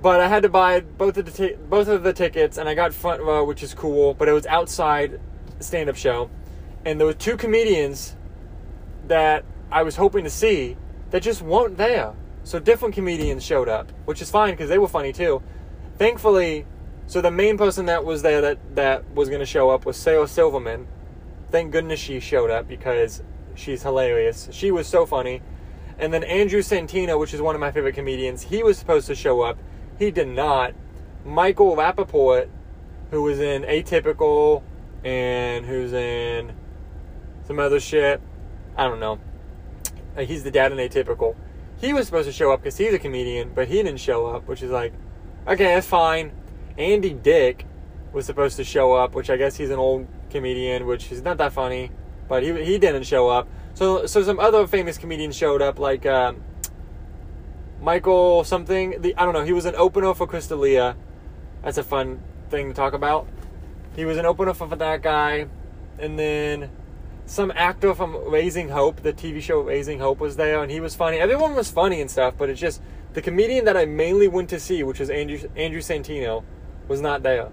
But 0.00 0.20
I 0.20 0.28
had 0.28 0.44
to 0.44 0.48
buy 0.48 0.80
both 0.80 1.16
of 1.16 1.26
the 1.26 1.32
t- 1.32 1.56
both 1.68 1.88
of 1.88 2.04
the 2.04 2.12
tickets, 2.12 2.56
and 2.56 2.68
I 2.68 2.74
got 2.74 2.94
front 2.94 3.20
row, 3.20 3.44
which 3.44 3.62
is 3.62 3.74
cool. 3.74 4.14
But 4.14 4.28
it 4.28 4.32
was 4.32 4.46
outside 4.46 5.20
stand-up 5.60 5.96
show, 5.96 6.30
and 6.84 7.00
there 7.00 7.06
were 7.06 7.12
two 7.12 7.36
comedians 7.36 8.14
that 9.08 9.44
I 9.72 9.82
was 9.82 9.96
hoping 9.96 10.22
to 10.24 10.30
see 10.30 10.76
that 11.10 11.22
just 11.22 11.42
weren't 11.42 11.76
there. 11.76 12.14
So 12.44 12.58
different 12.58 12.94
comedians 12.94 13.44
showed 13.44 13.68
up, 13.68 13.90
which 14.04 14.22
is 14.22 14.30
fine 14.30 14.52
because 14.52 14.68
they 14.68 14.78
were 14.78 14.88
funny 14.88 15.12
too. 15.12 15.42
Thankfully, 15.98 16.64
so 17.08 17.22
the 17.22 17.30
main 17.30 17.56
person 17.56 17.86
that 17.86 18.04
was 18.04 18.20
there 18.20 18.42
that, 18.42 18.76
that 18.76 19.10
was 19.14 19.30
going 19.30 19.40
to 19.40 19.46
show 19.46 19.70
up 19.70 19.86
was 19.86 19.96
Sarah 19.96 20.28
Silverman. 20.28 20.86
Thank 21.50 21.72
goodness 21.72 21.98
she 21.98 22.20
showed 22.20 22.50
up 22.50 22.68
because 22.68 23.22
she's 23.54 23.82
hilarious. 23.82 24.46
She 24.52 24.70
was 24.70 24.86
so 24.86 25.06
funny. 25.06 25.40
And 25.98 26.12
then 26.12 26.22
Andrew 26.22 26.60
Santino, 26.60 27.18
which 27.18 27.32
is 27.32 27.40
one 27.40 27.54
of 27.54 27.62
my 27.62 27.70
favorite 27.72 27.94
comedians, 27.94 28.42
he 28.42 28.62
was 28.62 28.78
supposed 28.78 29.06
to 29.06 29.14
show 29.14 29.40
up. 29.40 29.58
He 29.98 30.10
did 30.10 30.28
not. 30.28 30.74
Michael 31.24 31.74
Rapaport, 31.74 32.50
who 33.10 33.22
was 33.22 33.40
in 33.40 33.62
Atypical 33.62 34.62
and 35.02 35.64
who's 35.64 35.94
in 35.94 36.52
some 37.46 37.58
other 37.58 37.80
shit. 37.80 38.20
I 38.76 38.86
don't 38.86 39.00
know. 39.00 39.18
Uh, 40.14 40.24
he's 40.24 40.44
the 40.44 40.50
dad 40.50 40.72
in 40.72 40.78
Atypical. 40.78 41.34
He 41.80 41.94
was 41.94 42.04
supposed 42.04 42.26
to 42.26 42.32
show 42.32 42.52
up 42.52 42.60
because 42.60 42.76
he's 42.76 42.92
a 42.92 42.98
comedian, 42.98 43.52
but 43.54 43.68
he 43.68 43.76
didn't 43.76 43.96
show 43.96 44.26
up, 44.26 44.46
which 44.46 44.62
is 44.62 44.70
like, 44.70 44.92
okay, 45.46 45.74
that's 45.74 45.86
fine. 45.86 46.32
Andy 46.78 47.12
Dick 47.12 47.66
was 48.12 48.24
supposed 48.24 48.56
to 48.56 48.64
show 48.64 48.94
up, 48.94 49.14
which 49.14 49.28
I 49.28 49.36
guess 49.36 49.56
he's 49.56 49.70
an 49.70 49.78
old 49.78 50.06
comedian, 50.30 50.86
which 50.86 51.10
is 51.10 51.22
not 51.22 51.36
that 51.38 51.52
funny, 51.52 51.90
but 52.28 52.42
he 52.42 52.52
he 52.64 52.78
didn't 52.78 53.02
show 53.02 53.28
up. 53.28 53.48
So 53.74 54.06
so 54.06 54.22
some 54.22 54.38
other 54.38 54.66
famous 54.66 54.96
comedians 54.96 55.36
showed 55.36 55.60
up, 55.60 55.78
like 55.78 56.06
um, 56.06 56.42
Michael 57.82 58.44
something. 58.44 59.02
The 59.02 59.14
I 59.16 59.24
don't 59.24 59.34
know. 59.34 59.44
He 59.44 59.52
was 59.52 59.64
an 59.64 59.74
opener 59.74 60.14
for 60.14 60.26
Chris 60.26 60.46
D'Elia. 60.46 60.96
That's 61.62 61.78
a 61.78 61.82
fun 61.82 62.22
thing 62.48 62.68
to 62.68 62.74
talk 62.74 62.94
about. 62.94 63.26
He 63.96 64.04
was 64.04 64.16
an 64.16 64.24
opener 64.24 64.54
for 64.54 64.68
that 64.68 65.02
guy, 65.02 65.48
and 65.98 66.16
then 66.16 66.70
some 67.26 67.52
actor 67.56 67.94
from 67.94 68.16
Raising 68.30 68.68
Hope, 68.68 69.02
the 69.02 69.12
TV 69.12 69.42
show 69.42 69.60
Raising 69.60 69.98
Hope, 69.98 70.20
was 70.20 70.36
there, 70.36 70.62
and 70.62 70.70
he 70.70 70.78
was 70.78 70.94
funny. 70.94 71.18
Everyone 71.18 71.56
was 71.56 71.70
funny 71.70 72.00
and 72.00 72.08
stuff, 72.08 72.34
but 72.38 72.48
it's 72.48 72.60
just 72.60 72.80
the 73.14 73.20
comedian 73.20 73.64
that 73.64 73.76
I 73.76 73.84
mainly 73.84 74.28
went 74.28 74.48
to 74.50 74.60
see, 74.60 74.84
which 74.84 75.00
was 75.00 75.10
Andrew 75.10 75.40
Andrew 75.56 75.80
Santino 75.80 76.44
was 76.88 77.00
not 77.00 77.22
there. 77.22 77.50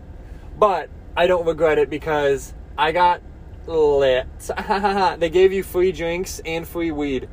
But 0.57 0.89
I 1.15 1.27
don't 1.27 1.45
regret 1.45 1.77
it 1.77 1.89
because 1.89 2.53
I 2.77 2.91
got 2.91 3.21
lit. 3.67 4.27
they 5.19 5.29
gave 5.29 5.53
you 5.53 5.63
free 5.63 5.91
drinks 5.91 6.41
and 6.45 6.67
free 6.67 6.91
weed. 6.91 7.29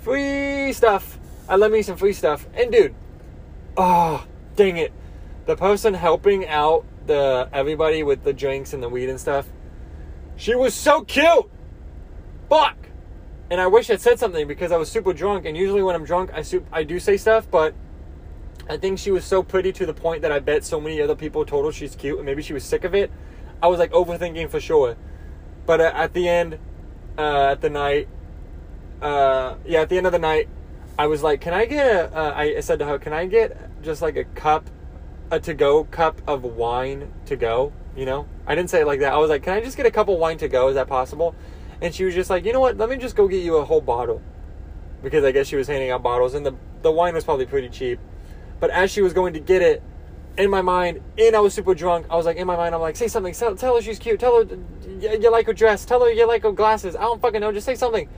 Free 0.00 0.72
stuff. 0.72 1.18
I 1.48 1.56
love 1.56 1.72
me 1.72 1.82
some 1.82 1.96
free 1.96 2.12
stuff. 2.12 2.46
And 2.54 2.70
dude, 2.70 2.94
oh, 3.76 4.26
dang 4.56 4.76
it. 4.76 4.92
The 5.46 5.56
person 5.56 5.94
helping 5.94 6.46
out 6.46 6.84
the 7.06 7.48
everybody 7.52 8.02
with 8.02 8.22
the 8.22 8.32
drinks 8.32 8.74
and 8.74 8.82
the 8.82 8.88
weed 8.88 9.08
and 9.08 9.18
stuff, 9.18 9.46
she 10.36 10.54
was 10.54 10.74
so 10.74 11.02
cute. 11.02 11.50
Fuck. 12.48 12.76
And 13.50 13.60
I 13.60 13.66
wish 13.66 13.88
I'd 13.88 14.00
said 14.00 14.18
something 14.18 14.46
because 14.46 14.72
I 14.72 14.76
was 14.76 14.90
super 14.90 15.14
drunk. 15.14 15.46
And 15.46 15.56
usually 15.56 15.82
when 15.82 15.94
I'm 15.94 16.04
drunk, 16.04 16.30
I, 16.34 16.42
su- 16.42 16.66
I 16.70 16.82
do 16.82 17.00
say 17.00 17.16
stuff, 17.16 17.50
but 17.50 17.74
I 18.68 18.76
think 18.76 18.98
she 18.98 19.10
was 19.10 19.24
so 19.24 19.42
pretty 19.42 19.72
to 19.72 19.86
the 19.86 19.94
point 19.94 20.22
that 20.22 20.32
I 20.32 20.40
bet 20.40 20.64
so 20.64 20.80
many 20.80 21.00
other 21.00 21.16
people 21.16 21.44
told 21.44 21.64
her 21.64 21.72
she's 21.72 21.96
cute 21.96 22.18
and 22.18 22.26
maybe 22.26 22.42
she 22.42 22.52
was 22.52 22.64
sick 22.64 22.84
of 22.84 22.94
it. 22.94 23.10
I 23.62 23.68
was 23.68 23.78
like 23.78 23.92
overthinking 23.92 24.50
for 24.50 24.60
sure. 24.60 24.96
But 25.64 25.80
uh, 25.80 25.92
at 25.94 26.12
the 26.12 26.28
end, 26.28 26.58
uh, 27.16 27.48
at 27.52 27.60
the 27.60 27.70
night, 27.70 28.08
uh, 29.00 29.54
yeah, 29.64 29.80
at 29.80 29.88
the 29.88 29.96
end 29.96 30.06
of 30.06 30.12
the 30.12 30.18
night, 30.18 30.48
I 30.98 31.06
was 31.06 31.22
like, 31.22 31.40
"Can 31.40 31.54
I 31.54 31.64
get 31.64 31.86
a?" 31.86 32.16
Uh, 32.16 32.32
I 32.34 32.60
said 32.60 32.78
to 32.80 32.86
her, 32.86 32.98
"Can 32.98 33.12
I 33.12 33.26
get 33.26 33.82
just 33.82 34.02
like 34.02 34.16
a 34.16 34.24
cup, 34.24 34.68
a 35.30 35.38
to 35.40 35.54
go 35.54 35.84
cup 35.84 36.20
of 36.26 36.42
wine 36.42 37.12
to 37.26 37.36
go?" 37.36 37.72
You 37.96 38.06
know, 38.06 38.26
I 38.46 38.54
didn't 38.54 38.70
say 38.70 38.80
it 38.80 38.86
like 38.86 39.00
that. 39.00 39.12
I 39.12 39.18
was 39.18 39.30
like, 39.30 39.42
"Can 39.42 39.54
I 39.54 39.60
just 39.60 39.76
get 39.76 39.86
a 39.86 39.90
cup 39.90 40.08
of 40.08 40.18
wine 40.18 40.38
to 40.38 40.48
go? 40.48 40.68
Is 40.68 40.74
that 40.74 40.88
possible?" 40.88 41.34
And 41.80 41.94
she 41.94 42.04
was 42.04 42.14
just 42.14 42.30
like, 42.30 42.44
"You 42.44 42.52
know 42.52 42.60
what? 42.60 42.76
Let 42.76 42.88
me 42.88 42.96
just 42.96 43.14
go 43.14 43.28
get 43.28 43.42
you 43.42 43.56
a 43.56 43.64
whole 43.64 43.80
bottle," 43.80 44.20
because 45.02 45.24
I 45.24 45.32
guess 45.32 45.46
she 45.46 45.56
was 45.56 45.68
handing 45.68 45.90
out 45.90 46.02
bottles, 46.02 46.34
and 46.34 46.44
the 46.44 46.54
the 46.82 46.92
wine 46.92 47.14
was 47.14 47.24
probably 47.24 47.46
pretty 47.46 47.68
cheap. 47.68 48.00
But 48.60 48.70
as 48.70 48.90
she 48.90 49.02
was 49.02 49.12
going 49.12 49.34
to 49.34 49.40
get 49.40 49.62
it, 49.62 49.82
in 50.38 50.50
my 50.50 50.62
mind, 50.62 51.00
and 51.18 51.34
I 51.34 51.40
was 51.40 51.52
super 51.52 51.74
drunk. 51.74 52.06
I 52.08 52.16
was 52.16 52.24
like, 52.24 52.36
in 52.36 52.46
my 52.46 52.56
mind, 52.56 52.74
I'm 52.74 52.80
like, 52.80 52.96
say 52.96 53.08
something. 53.08 53.34
Tell, 53.34 53.56
tell 53.56 53.74
her 53.74 53.82
she's 53.82 53.98
cute. 53.98 54.20
Tell 54.20 54.44
her 54.44 54.58
you, 54.88 55.18
you 55.20 55.30
like 55.32 55.46
her 55.46 55.52
dress. 55.52 55.84
Tell 55.84 56.00
her 56.00 56.10
you 56.10 56.26
like 56.26 56.44
her 56.44 56.52
glasses. 56.52 56.94
I 56.94 57.00
don't 57.02 57.20
fucking 57.20 57.40
know. 57.40 57.52
Just 57.52 57.66
say 57.66 57.74
something. 57.74 58.08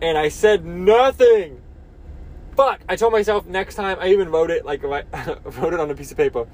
And 0.00 0.16
I 0.16 0.28
said 0.28 0.64
nothing. 0.64 1.60
Fuck. 2.56 2.80
I 2.88 2.94
told 2.94 3.12
myself 3.12 3.46
next 3.46 3.74
time. 3.74 3.98
I 4.00 4.08
even 4.08 4.30
wrote 4.30 4.50
it 4.50 4.64
like 4.64 4.84
I 4.84 5.36
wrote 5.44 5.74
it 5.74 5.80
on 5.80 5.90
a 5.90 5.94
piece 5.94 6.12
of 6.12 6.16
paper. 6.16 6.46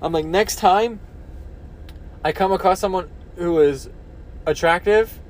I'm 0.00 0.12
like, 0.12 0.24
next 0.24 0.56
time 0.56 1.00
I 2.24 2.30
come 2.30 2.52
across 2.52 2.78
someone 2.78 3.10
who 3.36 3.58
is 3.58 3.90
attractive, 4.46 5.20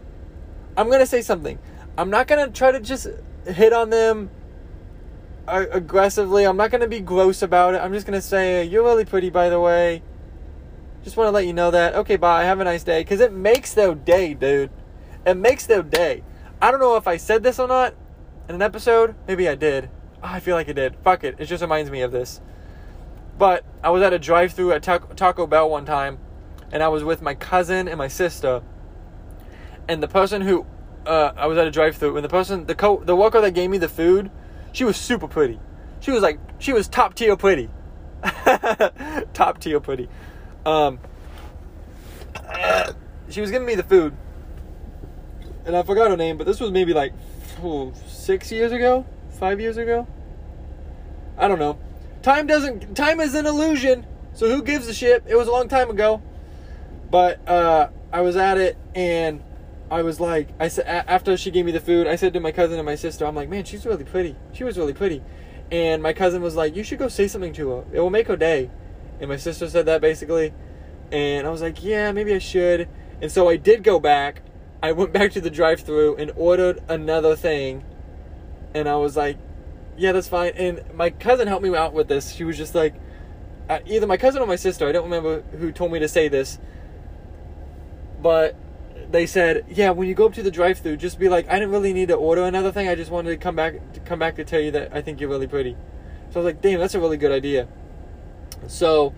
I'm 0.77 0.91
gonna 0.91 1.07
say 1.07 1.23
something. 1.23 1.59
I'm 1.97 2.11
not 2.11 2.27
gonna 2.27 2.51
try 2.51 2.73
to 2.73 2.81
just 2.81 3.07
hit 3.47 3.73
on 3.73 3.89
them 3.89 4.31
aggressively. 5.47 6.45
I'm 6.45 6.57
not 6.57 6.71
going 6.71 6.81
to 6.81 6.89
be 6.89 7.01
gross 7.01 7.43
about 7.43 7.75
it. 7.75 7.79
I'm 7.79 7.93
just 7.93 8.07
going 8.07 8.19
to 8.19 8.27
say, 8.27 8.65
You're 8.65 8.85
really 8.85 9.05
pretty, 9.05 9.31
by 9.31 9.49
the 9.49 9.61
way. 9.61 10.03
Just 11.05 11.17
want 11.17 11.27
to 11.27 11.33
let 11.33 11.47
you 11.47 11.53
know 11.53 11.71
that. 11.71 11.95
Okay, 11.95 12.17
bye. 12.17 12.45
Have 12.45 12.61
a 12.61 12.65
nice 12.65 12.85
day. 12.85 13.01
Because 13.01 13.21
it 13.21 13.33
makes 13.33 13.75
their 13.75 13.95
day, 13.95 14.35
dude. 14.35 14.71
It 15.27 15.35
makes 15.35 15.67
their 15.67 15.83
day. 15.83 16.23
I 16.61 16.71
don't 16.71 16.81
know 16.81 16.97
if 16.97 17.09
I 17.09 17.17
said 17.17 17.43
this 17.43 17.59
or 17.59 17.67
not 17.67 17.95
in 18.49 18.55
an 18.55 18.63
episode. 18.63 19.17
Maybe 19.27 19.49
I 19.49 19.57
did. 19.57 19.91
Oh, 20.23 20.29
I 20.29 20.41
feel 20.41 20.55
like 20.55 20.69
I 20.69 20.73
did. 20.73 20.95
Fuck 21.03 21.25
it. 21.25 21.37
It 21.39 21.47
just 21.47 21.61
reminds 21.61 21.91
me 21.91 22.03
of 22.03 22.13
this. 22.13 22.41
But 23.37 23.65
I 23.83 23.91
was 23.91 24.03
at 24.03 24.13
a 24.13 24.19
drive 24.19 24.53
through 24.53 24.73
at 24.73 24.83
Taco 24.83 25.47
Bell 25.47 25.69
one 25.69 25.85
time, 25.85 26.19
and 26.71 26.83
I 26.83 26.89
was 26.89 27.03
with 27.03 27.23
my 27.23 27.35
cousin 27.35 27.89
and 27.89 27.99
my 27.99 28.07
sister. 28.07 28.63
And 29.89 30.01
the 30.01 30.09
person 30.09 30.43
who 30.43 30.67
uh, 31.07 31.33
I 31.37 31.47
was 31.47 31.59
at 31.59 31.67
a 31.67 31.71
drive 31.71 31.97
through, 31.97 32.17
and 32.17 32.25
the 32.25 32.29
person, 32.29 32.67
the 32.67 32.75
co- 32.77 33.03
the 33.03 33.17
worker 33.17 33.41
that 33.41 33.53
gave 33.53 33.71
me 33.71 33.79
the 33.79 33.89
food, 33.89 34.31
she 34.73 34.85
was 34.85 34.97
super 34.97 35.29
pretty. 35.29 35.61
She 36.01 36.11
was 36.11 36.23
like, 36.23 36.39
she 36.59 36.73
was 36.73 36.89
top 36.89 37.15
tier 37.15 37.37
pretty. 37.37 37.71
top 39.35 39.61
tier 39.61 39.81
pretty. 39.81 40.09
Um, 40.65 40.99
she 43.29 43.41
was 43.41 43.51
giving 43.51 43.67
me 43.67 43.75
the 43.75 43.83
food, 43.83 44.17
and 45.65 45.77
I 45.77 45.83
forgot 45.83 46.11
her 46.11 46.17
name, 46.17 46.39
but 46.39 46.47
this 46.47 46.61
was 46.61 46.71
maybe 46.71 46.93
like 46.93 47.13
oh, 47.63 47.93
six 48.07 48.51
years 48.53 48.73
ago, 48.73 49.07
five 49.39 49.61
years 49.61 49.77
ago. 49.77 50.07
I 51.37 51.49
don't 51.49 51.59
know. 51.59 51.79
Time 52.23 52.47
doesn't. 52.47 52.95
Time 52.97 53.21
is 53.21 53.35
an 53.35 53.47
illusion. 53.47 54.07
So 54.35 54.49
who 54.49 54.63
gives 54.63 54.89
a 54.89 54.95
shit? 54.95 55.25
It 55.27 55.37
was 55.37 55.49
a 55.49 55.51
long 55.53 55.69
time 55.69 55.91
ago. 55.91 56.23
But 57.11 57.47
uh, 57.49 57.89
I 58.13 58.23
was 58.23 58.37
at 58.37 58.59
it, 58.59 58.77
and 58.95 59.43
I 59.93 60.01
was 60.01 60.19
like, 60.21 60.49
I 60.59 60.69
said 60.69 60.87
after 60.87 61.37
she 61.37 61.51
gave 61.51 61.67
me 61.67 61.73
the 61.73 61.79
food, 61.79 62.07
I 62.07 62.17
said 62.17 62.33
to 62.33 62.41
my 62.41 62.51
cousin 62.51 62.79
and 62.79 62.87
my 62.87 62.95
sister, 62.95 63.27
I'm 63.27 63.35
like, 63.35 63.51
man, 63.51 63.65
she's 63.65 63.85
really 63.85 64.05
pretty. 64.05 64.37
She 64.55 64.65
was 64.65 64.79
really 64.79 64.95
pretty, 64.95 65.23
and 65.71 66.03
my 66.03 66.15
cousin 66.15 66.41
was 66.41 66.57
like, 66.57 66.75
you 66.75 66.83
should 66.83 66.99
go 66.99 67.09
say 67.09 67.29
something 67.29 67.53
to 67.53 67.69
her. 67.71 67.85
It 67.93 68.01
will 68.01 68.09
make 68.09 68.29
her 68.29 68.37
day. 68.37 68.71
And 69.21 69.29
my 69.29 69.37
sister 69.37 69.69
said 69.69 69.85
that 69.87 70.01
basically, 70.01 70.55
and 71.13 71.47
I 71.47 71.51
was 71.51 71.61
like, 71.61 71.85
yeah, 71.85 72.11
maybe 72.11 72.35
I 72.35 72.39
should. 72.39 72.89
And 73.21 73.31
so 73.31 73.51
I 73.51 73.57
did 73.57 73.85
go 73.85 74.01
back. 74.01 74.41
I 74.83 74.93
went 74.93 75.13
back 75.13 75.31
to 75.33 75.43
the 75.43 75.51
drive-through 75.51 76.17
and 76.17 76.33
ordered 76.37 76.83
another 76.89 77.37
thing, 77.37 77.85
and 78.75 78.89
I 78.89 78.97
was 78.97 79.15
like, 79.15 79.37
yeah, 79.99 80.13
that's 80.13 80.27
fine. 80.27 80.55
And 80.57 80.83
my 80.95 81.11
cousin 81.11 81.49
helped 81.49 81.63
me 81.63 81.77
out 81.77 81.93
with 81.93 82.09
this. 82.09 82.33
She 82.33 82.45
was 82.45 82.57
just 82.57 82.75
like, 82.75 82.95
uh, 83.69 83.81
either 83.85 84.07
my 84.07 84.17
cousin 84.17 84.41
or 84.41 84.47
my 84.47 84.57
sister. 84.57 84.89
I 84.89 84.93
don't 84.93 85.05
remember 85.05 85.43
who 85.59 85.71
told 85.71 85.93
me 85.93 85.99
to 85.99 86.09
say 86.09 86.29
this, 86.29 86.59
but 88.23 88.57
they 89.13 89.27
said, 89.27 89.65
yeah, 89.69 89.91
when 89.91 90.09
you 90.09 90.15
go 90.15 90.27
up 90.27 90.35
to 90.35 90.43
the 90.43 90.51
drive-through, 90.51 90.97
just 90.97 91.19
be 91.19 91.29
like, 91.29 91.49
I 91.49 91.55
didn't 91.55 91.71
really 91.71 91.93
need 91.93 92.09
to 92.09 92.15
order 92.15 92.43
another 92.43 92.73
thing. 92.73 92.89
I 92.89 92.95
just 92.95 93.11
wanted 93.11 93.31
to 93.31 93.37
come 93.37 93.55
back 93.55 93.93
to 93.93 94.01
come 94.01 94.19
back 94.19 94.37
to 94.37 94.45
tell 94.45 94.61
you 94.61 94.71
that 94.73 94.95
I 94.95 95.03
think 95.03 95.21
you're 95.21 95.31
really 95.31 95.47
pretty. 95.47 95.77
So 96.31 96.41
I 96.41 96.45
was 96.45 96.55
like, 96.55 96.63
damn, 96.63 96.81
that's 96.81 96.95
a 96.95 97.01
really 97.01 97.17
good 97.17 97.33
idea. 97.33 97.69
So 98.67 99.15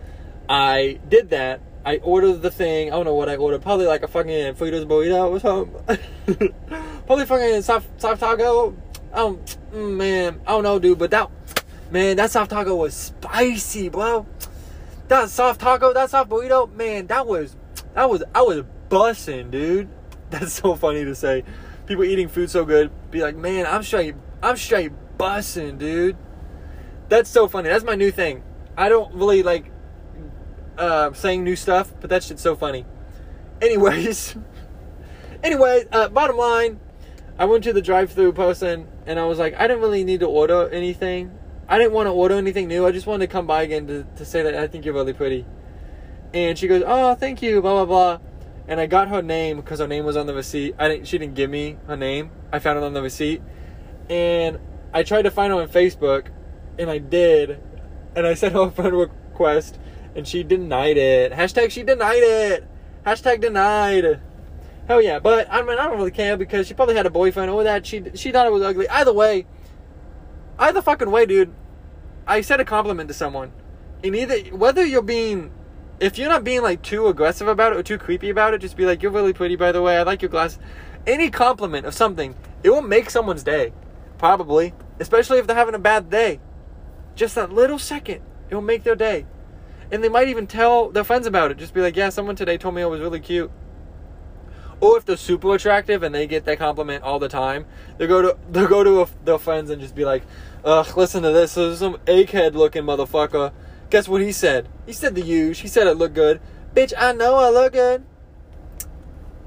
I 0.49 0.99
did 1.09 1.31
that. 1.31 1.61
I 1.85 1.99
ordered 1.99 2.43
the 2.43 2.51
thing. 2.51 2.89
I 2.89 2.97
don't 2.97 3.05
know 3.05 3.15
what 3.15 3.29
I 3.29 3.37
ordered. 3.37 3.63
Probably 3.63 3.87
like 3.87 4.03
a 4.03 4.09
fucking 4.09 4.55
Fritos 4.55 4.87
burrito 4.87 5.31
or 5.31 5.39
something. 5.39 6.55
Probably 7.07 7.27
fucking 7.27 7.63
soft, 7.63 8.01
soft 8.01 8.21
taco. 8.21 8.75
Oh 9.13 9.39
man, 9.73 10.41
I 10.47 10.53
don't 10.53 10.63
know, 10.63 10.79
dude. 10.79 10.99
But 10.99 11.11
that 11.11 11.31
man, 11.91 12.17
that 12.17 12.31
soft 12.31 12.51
taco 12.51 12.75
was 12.75 12.95
spicy, 12.95 13.91
bro. 13.91 14.27
That 15.09 15.29
soft 15.29 15.61
taco, 15.61 15.93
that 15.93 16.11
soft 16.11 16.31
burrito, 16.31 16.73
man, 16.75 17.07
that 17.09 17.27
was 17.27 17.55
that 17.95 18.09
was 18.09 18.25
I 18.35 18.43
was 18.43 18.65
bussing, 18.95 19.51
dude. 19.51 19.89
That's 20.31 20.53
so 20.53 20.77
funny 20.77 21.05
to 21.05 21.15
say. 21.15 21.43
People 21.87 22.05
eating 22.05 22.29
food 22.29 22.49
so 22.49 22.65
good, 22.65 22.91
be 23.11 23.21
like, 23.21 23.37
man, 23.37 23.67
I'm 23.67 23.83
straight, 23.83 24.15
I'm 24.43 24.57
straight 24.57 24.93
bussing, 25.19 25.79
dude. 25.79 26.17
That's 27.09 27.29
so 27.29 27.49
funny. 27.49 27.69
That's 27.69 27.85
my 27.85 27.95
new 27.95 28.11
thing. 28.11 28.43
I 28.77 28.89
don't 28.89 29.13
really 29.15 29.43
like 29.43 29.71
uh, 30.79 31.13
saying 31.13 31.45
new 31.45 31.57
stuff, 31.57 31.93
but 32.01 32.09
that 32.11 32.23
shit's 32.23 32.41
so 32.41 32.57
funny. 32.57 32.87
Anyways, 33.61 34.37
anyway, 35.43 35.85
uh, 35.93 36.09
bottom 36.09 36.37
line, 36.37 36.81
I 37.39 37.45
went 37.45 37.65
to 37.65 37.73
the 37.73 37.83
drive-through 37.83 38.33
person 38.33 38.89
and 39.07 39.19
I 39.19 39.27
was 39.27 39.39
like, 39.39 39.55
I 39.55 39.67
didn't 39.67 39.83
really 39.83 40.05
need 40.05 40.21
to 40.21 40.27
order 40.27 40.69
anything. 40.71 41.37
I 41.69 41.79
didn't 41.79 41.93
want 41.93 42.07
to 42.07 42.13
order 42.13 42.37
anything 42.37 42.69
new. 42.69 42.87
I 42.87 42.93
just 42.93 43.07
wanted 43.07 43.27
to 43.27 43.33
come 43.33 43.47
by 43.47 43.63
again 43.63 43.87
to, 43.89 44.07
to 44.17 44.25
say 44.25 44.43
that 44.43 44.55
I 44.55 44.67
think 44.67 44.85
you're 44.85 44.95
really 44.95 45.13
pretty. 45.13 45.45
And 46.33 46.59
she 46.59 46.67
goes, 46.67 46.83
Oh, 46.87 47.15
thank 47.15 47.43
you, 47.43 47.61
blah, 47.61 47.85
blah, 47.85 48.19
blah 48.19 48.34
and 48.67 48.81
I 48.81 48.87
got 48.87 49.09
her 49.09 49.23
name 49.23 49.57
because 49.57 49.79
her 49.79 49.87
name 49.87 50.05
was 50.05 50.17
on 50.17 50.27
the 50.27 50.35
receipt. 50.35 50.75
I 50.79 50.89
didn't. 50.89 51.07
She 51.07 51.19
didn't 51.19 51.35
give 51.35 51.51
me 51.51 51.77
her 51.87 51.97
name. 51.97 52.31
I 52.53 52.59
found 52.59 52.79
it 52.79 52.85
on 52.85 52.95
the 52.95 53.03
receipt, 53.03 53.43
and 54.09 54.59
I 54.93 55.03
tried 55.03 55.23
to 55.23 55.31
find 55.31 55.53
her 55.53 55.61
on 55.61 55.69
Facebook, 55.69 56.29
and 56.79 56.91
I 56.91 56.99
did, 56.99 57.61
and 58.17 58.27
I 58.27 58.35
sent 58.35 58.55
her 58.55 58.63
a 58.63 58.71
friend 58.71 58.97
request, 58.97 59.79
and 60.15 60.27
she 60.27 60.43
denied 60.43 60.97
it. 60.97 61.33
Hashtag 61.33 61.71
she 61.71 61.83
denied 61.83 62.23
it. 62.23 62.67
Hashtag 63.05 63.41
denied. 63.41 64.21
Hell 64.87 65.01
yeah, 65.03 65.19
but 65.19 65.49
I 65.51 65.63
mean 65.63 65.79
I 65.79 65.85
don't 65.85 65.97
really 65.97 66.11
care 66.11 66.37
because 66.37 66.67
she 66.67 66.75
probably 66.75 66.95
had 66.95 67.07
a 67.07 67.11
boyfriend 67.11 67.51
or 67.51 67.65
that 67.65 67.87
she 67.87 68.03
she 68.15 68.33
thought 68.33 68.47
it 68.47 68.53
was 68.53 68.63
ugly. 68.63 68.89
Either 68.89 69.13
way, 69.13 69.47
either 70.59 70.83
fucking 70.83 71.11
way, 71.11 71.27
dude. 71.27 71.53
I 72.27 72.41
said 72.41 72.61
a 72.61 72.65
compliment 72.65 73.09
to 73.09 73.15
someone, 73.15 73.53
and 74.03 74.17
either 74.17 74.39
whether 74.57 74.85
you're 74.85 75.03
being 75.03 75.51
if 76.01 76.19
you're 76.19 76.29
not 76.29 76.45
being 76.45 76.63
like 76.63 76.83
too 76.83 77.07
aggressive 77.07 77.49
about 77.49 77.73
it 77.73 77.79
or 77.79 77.83
too 77.83 77.99
creepy 77.99 78.31
about 78.31 78.55
it, 78.55 78.59
just 78.59 78.77
be 78.77 78.87
like, 78.87 79.03
"You're 79.03 79.13
really 79.13 79.33
pretty, 79.33 79.57
by 79.57 79.73
the 79.73 79.83
way. 79.83 79.97
I 79.97 80.03
like 80.03 80.23
your 80.23 80.29
glasses." 80.29 80.59
Any 81.07 81.31
compliment 81.31 81.87
of 81.87 81.95
something, 81.95 82.35
it 82.63 82.71
will 82.71 82.83
make 82.83 83.11
someone's 83.11 83.43
day, 83.43 83.73
probably, 84.19 84.75
especially 84.99 85.39
if 85.39 85.47
they're 85.47 85.57
having 85.57 85.75
a 85.75 85.79
bad 85.79 86.11
day. 86.11 86.41
Just 87.15 87.35
that 87.35 87.53
little 87.53 87.79
second, 87.79 88.23
it 88.49 88.55
will 88.55 88.63
make 88.63 88.83
their 88.83 88.97
day, 88.97 89.27
and 89.93 90.03
they 90.03 90.09
might 90.09 90.29
even 90.29 90.47
tell 90.47 90.91
their 90.91 91.05
friends 91.05 91.27
about 91.27 91.51
it. 91.51 91.59
Just 91.59 91.75
be 91.75 91.81
like, 91.81 91.97
"Yeah, 91.97 92.09
someone 92.09 92.37
today 92.37 92.59
told 92.59 92.75
me 92.75 92.83
I 92.83 92.87
was 92.87 93.01
really 93.01 93.21
cute." 93.21 93.51
Or 94.81 94.99
if 94.99 95.05
they're 95.05 95.17
super 95.17 95.55
attractive 95.55 96.03
and 96.03 96.15
they 96.15 96.27
get 96.27 96.45
that 96.47 96.59
compliment 96.59 97.05
all 97.05 97.19
the 97.19 97.29
time, 97.29 97.67
they 97.97 98.07
go 98.07 98.21
to 98.21 98.37
they 98.51 98.67
go 98.67 98.83
to 98.83 99.03
a, 99.03 99.09
their 99.25 99.39
friends 99.39 99.71
and 99.71 99.81
just 99.81 99.95
be 99.95 100.05
like, 100.05 100.25
"Ugh, 100.65 100.97
listen 100.97 101.23
to 101.23 101.31
this. 101.31 101.55
There's 101.55 101.79
some 101.79 101.99
egghead 102.07 102.55
looking 102.55 102.83
motherfucker." 102.83 103.53
Guess 103.95 104.09
what 104.09 104.23
he 104.23 104.33
said? 104.33 104.69
He 104.87 104.93
said 104.93 105.15
the 105.15 105.23
huge. 105.23 105.61
He 105.61 105.69
said 105.69 105.87
it 105.87 105.97
looked 105.97 106.17
good. 106.17 106.41
Bitch, 106.75 106.93
I 106.99 107.13
know 107.13 107.37
I 107.37 107.49
look 107.49 107.75
good. 107.75 108.05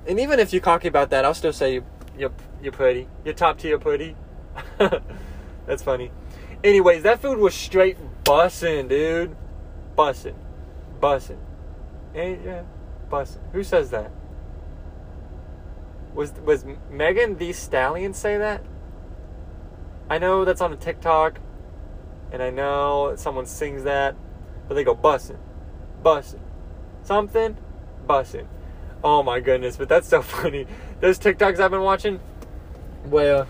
And 0.08 0.22
even 0.22 0.40
if 0.40 0.54
you're 0.54 0.62
cocky 0.62 0.88
about 0.88 1.10
that, 1.10 1.26
I'll 1.26 1.34
still 1.34 1.52
say 1.52 1.74
you, 1.74 1.86
you're, 2.18 2.32
you're 2.64 2.72
pretty. 2.72 3.10
You're 3.26 3.34
top 3.34 3.58
tier 3.58 3.78
pretty. 3.78 4.16
That's 4.78 5.84
funny. 5.84 6.12
Anyways, 6.64 7.04
that 7.04 7.22
food 7.22 7.40
was 7.40 7.54
straight 7.54 7.98
bussin', 8.24 8.88
dude. 8.88 9.36
Bussin'. 9.98 10.36
Bussin'. 11.02 11.40
Hey, 12.14 12.40
yeah, 12.42 12.64
bussin'. 13.12 13.52
Who 13.52 13.66
says 13.66 13.90
that? 13.90 14.14
Was 16.14 16.32
was 16.46 16.64
Megan 16.90 17.38
Thee 17.38 17.52
Stallion 17.52 18.14
say 18.14 18.38
that? 18.38 18.64
I 20.10 20.20
know 20.20 20.46
that's 20.46 20.62
on 20.62 20.72
a 20.72 20.78
TikTok, 20.78 21.42
and 22.32 22.42
I 22.42 22.50
know 22.50 23.14
someone 23.18 23.46
sings 23.46 23.84
that, 23.84 24.16
but 24.68 24.76
they 24.76 24.84
go 24.84 24.96
bussin', 24.96 25.38
bussin', 26.04 26.40
something, 27.04 27.58
bussin'. 28.08 28.48
Oh 29.04 29.24
my 29.24 29.40
goodness, 29.40 29.78
but 29.78 29.90
that's 29.90 30.08
so 30.08 30.22
funny. 30.22 30.68
Those 31.00 31.20
TikToks 31.20 31.60
I've 31.60 31.72
been 31.72 31.82
watching 31.82 32.20
where 33.06 33.48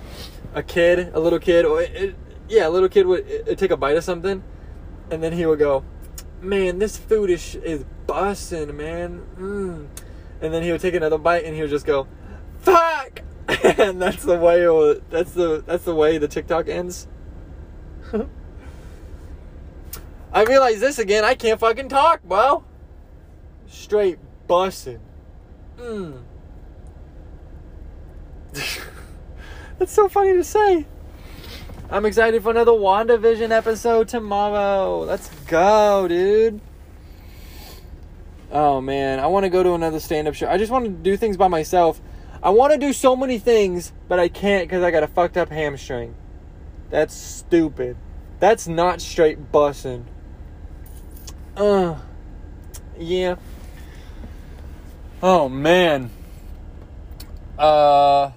a 0.53 0.63
kid, 0.63 1.11
a 1.13 1.19
little 1.19 1.39
kid, 1.39 1.65
or 1.65 1.81
it, 1.81 2.15
yeah, 2.49 2.67
a 2.67 2.69
little 2.69 2.89
kid 2.89 3.07
would 3.07 3.27
it, 3.27 3.57
take 3.57 3.71
a 3.71 3.77
bite 3.77 3.97
of 3.97 4.03
something, 4.03 4.43
and 5.09 5.23
then 5.23 5.33
he 5.33 5.45
would 5.45 5.59
go, 5.59 5.83
"Man, 6.41 6.79
this 6.79 6.97
food 6.97 7.29
is 7.29 7.55
is 7.55 7.85
bussin', 8.07 8.73
man." 8.75 9.25
Mm. 9.37 9.87
And 10.39 10.53
then 10.53 10.61
he 10.61 10.71
would 10.71 10.81
take 10.81 10.93
another 10.93 11.17
bite, 11.17 11.45
and 11.45 11.55
he 11.55 11.61
would 11.61 11.69
just 11.69 11.85
go, 11.85 12.07
"Fuck!" 12.59 13.21
and 13.47 14.01
that's 14.01 14.23
the 14.23 14.37
way. 14.37 14.61
it. 14.61 15.09
That's 15.09 15.31
the 15.31 15.63
that's 15.65 15.85
the 15.85 15.95
way 15.95 16.17
the 16.17 16.27
TikTok 16.27 16.67
ends. 16.67 17.07
I 20.37 20.43
realize 20.43 20.79
this 20.79 20.99
again. 20.99 21.25
I 21.25 21.33
can't 21.33 21.59
fucking 21.59 21.89
talk, 21.89 22.21
bro. 22.21 22.63
Straight 23.65 24.19
busting. 24.45 24.99
Mm. 25.79 26.21
That's 29.79 29.91
so 29.91 30.07
funny 30.07 30.33
to 30.33 30.43
say. 30.43 30.85
I'm 31.89 32.05
excited 32.05 32.43
for 32.43 32.51
another 32.51 32.73
WandaVision 32.73 33.49
episode 33.49 34.09
tomorrow. 34.09 34.99
Let's 34.99 35.27
go, 35.47 36.07
dude. 36.07 36.61
Oh 38.51 38.79
man, 38.79 39.19
I 39.19 39.25
want 39.25 39.45
to 39.45 39.49
go 39.49 39.63
to 39.63 39.73
another 39.73 39.99
stand-up 39.99 40.35
show. 40.35 40.47
I 40.47 40.59
just 40.59 40.71
want 40.71 40.85
to 40.85 40.91
do 40.91 41.17
things 41.17 41.35
by 41.35 41.47
myself. 41.47 41.99
I 42.43 42.51
want 42.51 42.73
to 42.73 42.77
do 42.77 42.93
so 42.93 43.15
many 43.15 43.39
things, 43.39 43.91
but 44.07 44.19
I 44.19 44.29
can't 44.29 44.69
because 44.69 44.83
I 44.83 44.91
got 44.91 45.01
a 45.01 45.07
fucked 45.07 45.35
up 45.35 45.49
hamstring. 45.49 46.13
That's 46.91 47.15
stupid. 47.15 47.97
That's 48.39 48.67
not 48.67 49.01
straight 49.01 49.51
bussing. 49.51 50.05
Uh, 51.57 51.95
yeah. 52.99 53.35
Oh 55.23 55.49
man. 55.49 56.11
Uh, 57.57 58.29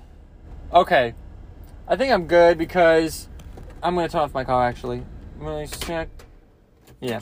okay. 0.72 1.12
I 1.86 1.96
think 1.96 2.12
I'm 2.12 2.26
good 2.26 2.56
because 2.56 3.28
I'm 3.82 3.94
gonna 3.94 4.08
turn 4.08 4.22
off 4.22 4.32
my 4.32 4.44
car. 4.44 4.66
Actually, 4.66 5.02
I'm 5.38 5.44
gonna 5.44 5.66
check. 5.66 6.08
Yeah, 6.98 7.20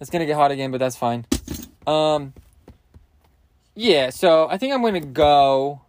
it's 0.00 0.08
gonna 0.08 0.24
get 0.24 0.36
hot 0.36 0.50
again, 0.50 0.70
but 0.70 0.78
that's 0.78 0.96
fine. 0.96 1.26
Um. 1.86 2.32
Yeah, 3.74 4.08
so 4.08 4.48
I 4.48 4.56
think 4.56 4.72
I'm 4.72 4.80
gonna 4.80 5.00
go. 5.00 5.82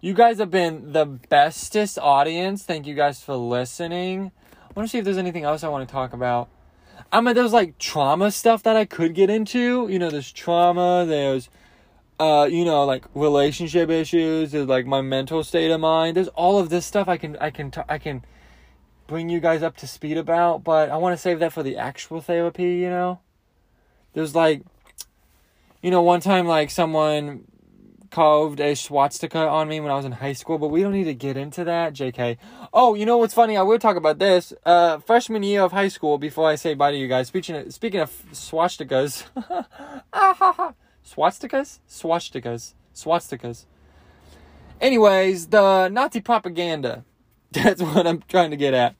You 0.00 0.14
guys 0.14 0.38
have 0.38 0.52
been 0.52 0.92
the 0.92 1.04
bestest 1.04 1.98
audience. 1.98 2.62
Thank 2.62 2.86
you 2.86 2.94
guys 2.94 3.20
for 3.24 3.34
listening. 3.34 4.30
I 4.60 4.72
want 4.76 4.88
to 4.88 4.92
see 4.92 4.98
if 4.98 5.04
there's 5.04 5.18
anything 5.18 5.42
else 5.42 5.64
I 5.64 5.68
want 5.68 5.88
to 5.88 5.92
talk 5.92 6.12
about. 6.12 6.48
I 7.12 7.20
mean, 7.20 7.34
there's 7.34 7.52
like 7.52 7.78
trauma 7.78 8.30
stuff 8.30 8.62
that 8.62 8.74
I 8.74 8.86
could 8.86 9.14
get 9.14 9.28
into. 9.28 9.86
You 9.88 9.98
know, 9.98 10.08
there's 10.08 10.32
trauma. 10.32 11.04
There's, 11.06 11.50
uh, 12.18 12.48
you 12.50 12.64
know, 12.64 12.84
like 12.84 13.04
relationship 13.14 13.90
issues. 13.90 14.52
There's 14.52 14.66
like 14.66 14.86
my 14.86 15.02
mental 15.02 15.44
state 15.44 15.70
of 15.70 15.80
mind. 15.80 16.16
There's 16.16 16.28
all 16.28 16.58
of 16.58 16.70
this 16.70 16.86
stuff 16.86 17.08
I 17.08 17.18
can, 17.18 17.36
I 17.36 17.50
can, 17.50 17.70
t- 17.70 17.82
I 17.86 17.98
can 17.98 18.24
bring 19.06 19.28
you 19.28 19.40
guys 19.40 19.62
up 19.62 19.76
to 19.78 19.86
speed 19.86 20.16
about. 20.16 20.64
But 20.64 20.88
I 20.88 20.96
want 20.96 21.12
to 21.12 21.20
save 21.20 21.38
that 21.40 21.52
for 21.52 21.62
the 21.62 21.76
actual 21.76 22.22
therapy. 22.22 22.76
You 22.76 22.88
know, 22.88 23.20
there's 24.14 24.34
like, 24.34 24.62
you 25.82 25.90
know, 25.90 26.00
one 26.00 26.20
time 26.20 26.46
like 26.46 26.70
someone 26.70 27.44
carved 28.12 28.60
a 28.60 28.76
swastika 28.76 29.48
on 29.48 29.68
me 29.68 29.80
when 29.80 29.90
I 29.90 29.96
was 29.96 30.04
in 30.04 30.12
high 30.12 30.34
school, 30.34 30.58
but 30.58 30.68
we 30.68 30.82
don't 30.82 30.92
need 30.92 31.04
to 31.04 31.14
get 31.14 31.36
into 31.36 31.64
that, 31.64 31.94
JK. 31.94 32.36
Oh, 32.72 32.94
you 32.94 33.06
know 33.06 33.16
what's 33.16 33.34
funny? 33.34 33.56
I 33.56 33.62
will 33.62 33.78
talk 33.78 33.96
about 33.96 34.18
this. 34.20 34.52
Uh, 34.64 34.98
freshman 34.98 35.42
year 35.42 35.62
of 35.62 35.72
high 35.72 35.88
school, 35.88 36.18
before 36.18 36.48
I 36.48 36.54
say 36.54 36.74
bye 36.74 36.92
to 36.92 36.96
you 36.96 37.08
guys, 37.08 37.28
speaking 37.28 37.56
of, 37.56 37.74
speaking 37.74 38.00
of 38.00 38.10
swastikas, 38.32 39.24
swastikas? 41.04 41.78
Swastikas. 41.88 42.74
Swastikas. 42.94 43.64
Anyways, 44.80 45.46
the 45.48 45.88
Nazi 45.88 46.20
propaganda. 46.20 47.04
That's 47.52 47.82
what 47.82 48.06
I'm 48.06 48.22
trying 48.28 48.50
to 48.50 48.56
get 48.56 48.74
at. 48.74 48.94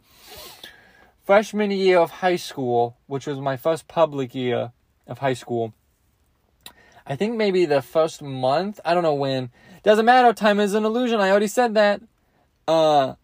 Freshman 1.24 1.70
year 1.70 1.98
of 1.98 2.10
high 2.10 2.36
school, 2.36 2.96
which 3.06 3.26
was 3.26 3.38
my 3.38 3.56
first 3.56 3.88
public 3.88 4.34
year 4.34 4.72
of 5.06 5.18
high 5.18 5.34
school, 5.34 5.74
I 7.06 7.16
think 7.16 7.36
maybe 7.36 7.64
the 7.64 7.82
first 7.82 8.22
month. 8.22 8.80
I 8.84 8.94
don't 8.94 9.02
know 9.02 9.14
when. 9.14 9.50
Doesn't 9.82 10.04
matter. 10.04 10.32
Time 10.32 10.60
is 10.60 10.74
an 10.74 10.84
illusion. 10.84 11.20
I 11.20 11.30
already 11.30 11.48
said 11.48 11.74
that. 11.74 12.00
Uh, 12.68 13.14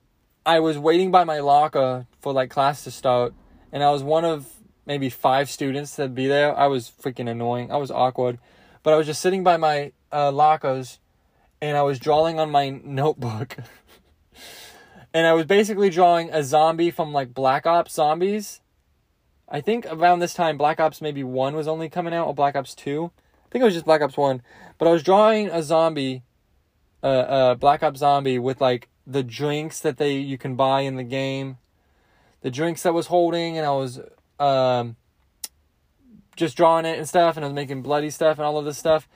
I 0.44 0.60
was 0.60 0.78
waiting 0.78 1.10
by 1.10 1.24
my 1.24 1.38
locker 1.40 2.06
for 2.20 2.32
like 2.32 2.50
class 2.50 2.84
to 2.84 2.90
start, 2.90 3.34
and 3.72 3.82
I 3.82 3.90
was 3.90 4.02
one 4.02 4.24
of 4.24 4.46
maybe 4.86 5.10
five 5.10 5.50
students 5.50 5.96
to 5.96 6.08
be 6.08 6.26
there. 6.26 6.56
I 6.56 6.66
was 6.66 6.90
freaking 6.90 7.30
annoying. 7.30 7.70
I 7.70 7.76
was 7.76 7.90
awkward, 7.90 8.38
but 8.82 8.94
I 8.94 8.96
was 8.96 9.06
just 9.06 9.20
sitting 9.20 9.44
by 9.44 9.56
my 9.56 9.92
uh, 10.10 10.32
lockers, 10.32 10.98
and 11.60 11.76
I 11.76 11.82
was 11.82 11.98
drawing 11.98 12.40
on 12.40 12.50
my 12.50 12.70
notebook. 12.70 13.56
and 15.14 15.26
I 15.26 15.34
was 15.34 15.46
basically 15.46 15.90
drawing 15.90 16.30
a 16.30 16.42
zombie 16.42 16.90
from 16.90 17.12
like 17.12 17.34
Black 17.34 17.66
Ops 17.66 17.94
Zombies. 17.94 18.60
I 19.48 19.60
think 19.60 19.86
around 19.90 20.18
this 20.18 20.34
time, 20.34 20.58
Black 20.58 20.80
Ops 20.80 21.00
maybe 21.00 21.22
1 21.22 21.54
was 21.54 21.68
only 21.68 21.88
coming 21.88 22.12
out, 22.12 22.26
or 22.26 22.34
Black 22.34 22.56
Ops 22.56 22.74
2. 22.74 23.10
I 23.48 23.50
think 23.50 23.62
it 23.62 23.64
was 23.64 23.74
just 23.74 23.86
Black 23.86 24.02
Ops 24.02 24.16
1. 24.16 24.42
But 24.76 24.88
I 24.88 24.90
was 24.90 25.02
drawing 25.02 25.48
a 25.48 25.62
zombie, 25.62 26.22
uh, 27.02 27.06
uh, 27.06 27.54
Black 27.54 27.82
Ops 27.82 28.00
zombie 28.00 28.38
with 28.38 28.60
like 28.60 28.88
the 29.06 29.22
drinks 29.22 29.80
that 29.80 29.96
they 29.96 30.18
you 30.18 30.36
can 30.36 30.54
buy 30.54 30.82
in 30.82 30.96
the 30.96 31.02
game, 31.02 31.56
the 32.42 32.50
drinks 32.50 32.84
I 32.84 32.90
was 32.90 33.06
holding, 33.06 33.56
and 33.56 33.66
I 33.66 33.70
was 33.70 34.00
um, 34.38 34.96
just 36.36 36.58
drawing 36.58 36.84
it 36.84 36.98
and 36.98 37.08
stuff, 37.08 37.36
and 37.36 37.44
I 37.44 37.48
was 37.48 37.54
making 37.54 37.80
bloody 37.80 38.10
stuff 38.10 38.36
and 38.36 38.44
all 38.44 38.58
of 38.58 38.66
this 38.66 38.76
stuff. 38.76 39.08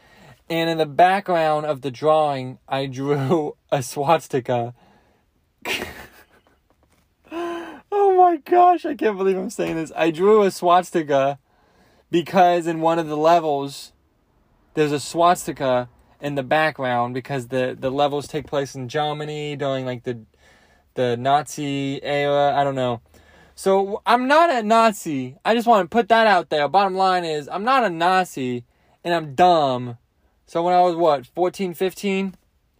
And 0.48 0.70
in 0.70 0.78
the 0.78 0.86
background 0.86 1.66
of 1.66 1.82
the 1.82 1.90
drawing, 1.90 2.58
I 2.66 2.86
drew 2.86 3.56
a 3.70 3.82
swastika. 3.82 4.74
oh 7.30 8.16
my 8.16 8.38
gosh, 8.38 8.86
I 8.86 8.94
can't 8.94 9.18
believe 9.18 9.36
I'm 9.36 9.50
saying 9.50 9.76
this. 9.76 9.92
I 9.94 10.10
drew 10.10 10.42
a 10.42 10.50
swastika 10.50 11.38
because 12.10 12.66
in 12.66 12.80
one 12.80 12.98
of 12.98 13.08
the 13.08 13.16
levels, 13.16 13.92
there's 14.74 14.92
a 14.92 15.00
swastika 15.00 15.88
in 16.20 16.34
the 16.34 16.42
background 16.42 17.14
because 17.14 17.48
the 17.48 17.76
the 17.78 17.90
levels 17.90 18.26
take 18.28 18.46
place 18.46 18.74
in 18.74 18.88
Germany 18.88 19.56
during 19.56 19.84
like 19.84 20.04
the 20.04 20.20
the 20.94 21.16
Nazi 21.16 22.02
era. 22.02 22.54
I 22.54 22.64
don't 22.64 22.74
know. 22.74 23.00
So 23.54 24.02
I'm 24.06 24.28
not 24.28 24.50
a 24.50 24.62
Nazi. 24.62 25.36
I 25.44 25.54
just 25.54 25.66
want 25.66 25.88
to 25.88 25.94
put 25.94 26.08
that 26.08 26.26
out 26.26 26.50
there. 26.50 26.66
Bottom 26.68 26.94
line 26.94 27.24
is 27.24 27.48
I'm 27.48 27.64
not 27.64 27.84
a 27.84 27.90
Nazi 27.90 28.64
and 29.04 29.14
I'm 29.14 29.34
dumb. 29.34 29.98
So 30.46 30.62
when 30.62 30.74
I 30.74 30.80
was 30.80 30.96
what 30.96 31.26
14, 31.26 31.74
15, 31.74 32.34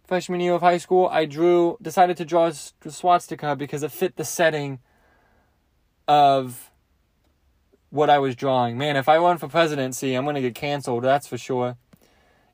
freshman 0.05 0.39
year 0.39 0.53
of 0.53 0.61
high 0.61 0.77
school, 0.77 1.07
I 1.11 1.25
drew 1.25 1.77
decided 1.81 2.17
to 2.17 2.25
draw 2.25 2.47
a 2.47 2.89
swastika 2.89 3.55
because 3.55 3.83
it 3.83 3.91
fit 3.91 4.15
the 4.15 4.25
setting 4.25 4.79
of 6.07 6.71
what 7.89 8.09
I 8.09 8.19
was 8.19 8.35
drawing. 8.35 8.77
Man, 8.77 8.95
if 8.95 9.07
I 9.07 9.17
run 9.17 9.37
for 9.37 9.47
presidency, 9.47 10.15
I'm 10.15 10.23
going 10.23 10.35
to 10.35 10.41
get 10.41 10.55
canceled, 10.55 11.03
that's 11.03 11.27
for 11.27 11.37
sure. 11.37 11.77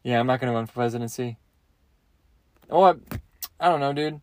Yeah, 0.03 0.19
I'm 0.19 0.27
not 0.27 0.39
going 0.39 0.51
to 0.51 0.55
run 0.55 0.65
for 0.65 0.73
presidency. 0.73 1.37
Or, 2.69 2.99
I 3.59 3.69
don't 3.69 3.79
know, 3.79 3.93
dude. 3.93 4.21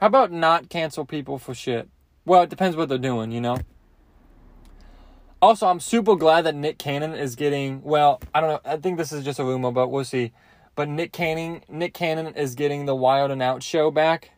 How 0.00 0.06
about 0.06 0.32
not 0.32 0.68
cancel 0.68 1.04
people 1.04 1.38
for 1.38 1.54
shit? 1.54 1.88
Well, 2.24 2.42
it 2.42 2.50
depends 2.50 2.76
what 2.76 2.88
they're 2.88 2.98
doing, 2.98 3.32
you 3.32 3.40
know? 3.40 3.58
Also, 5.42 5.66
I'm 5.66 5.80
super 5.80 6.16
glad 6.16 6.42
that 6.42 6.54
Nick 6.54 6.78
Cannon 6.78 7.14
is 7.14 7.34
getting, 7.34 7.82
well, 7.82 8.20
I 8.34 8.40
don't 8.40 8.50
know, 8.50 8.60
I 8.70 8.76
think 8.76 8.98
this 8.98 9.10
is 9.10 9.24
just 9.24 9.38
a 9.38 9.44
rumor, 9.44 9.70
but 9.70 9.88
we'll 9.88 10.04
see. 10.04 10.32
But 10.74 10.88
Nick 10.88 11.12
Cannon, 11.12 11.62
Nick 11.68 11.94
Cannon 11.94 12.34
is 12.34 12.54
getting 12.54 12.86
the 12.86 12.94
Wild 12.94 13.30
'N 13.30 13.40
Out 13.40 13.62
show 13.62 13.90
back. 13.90 14.32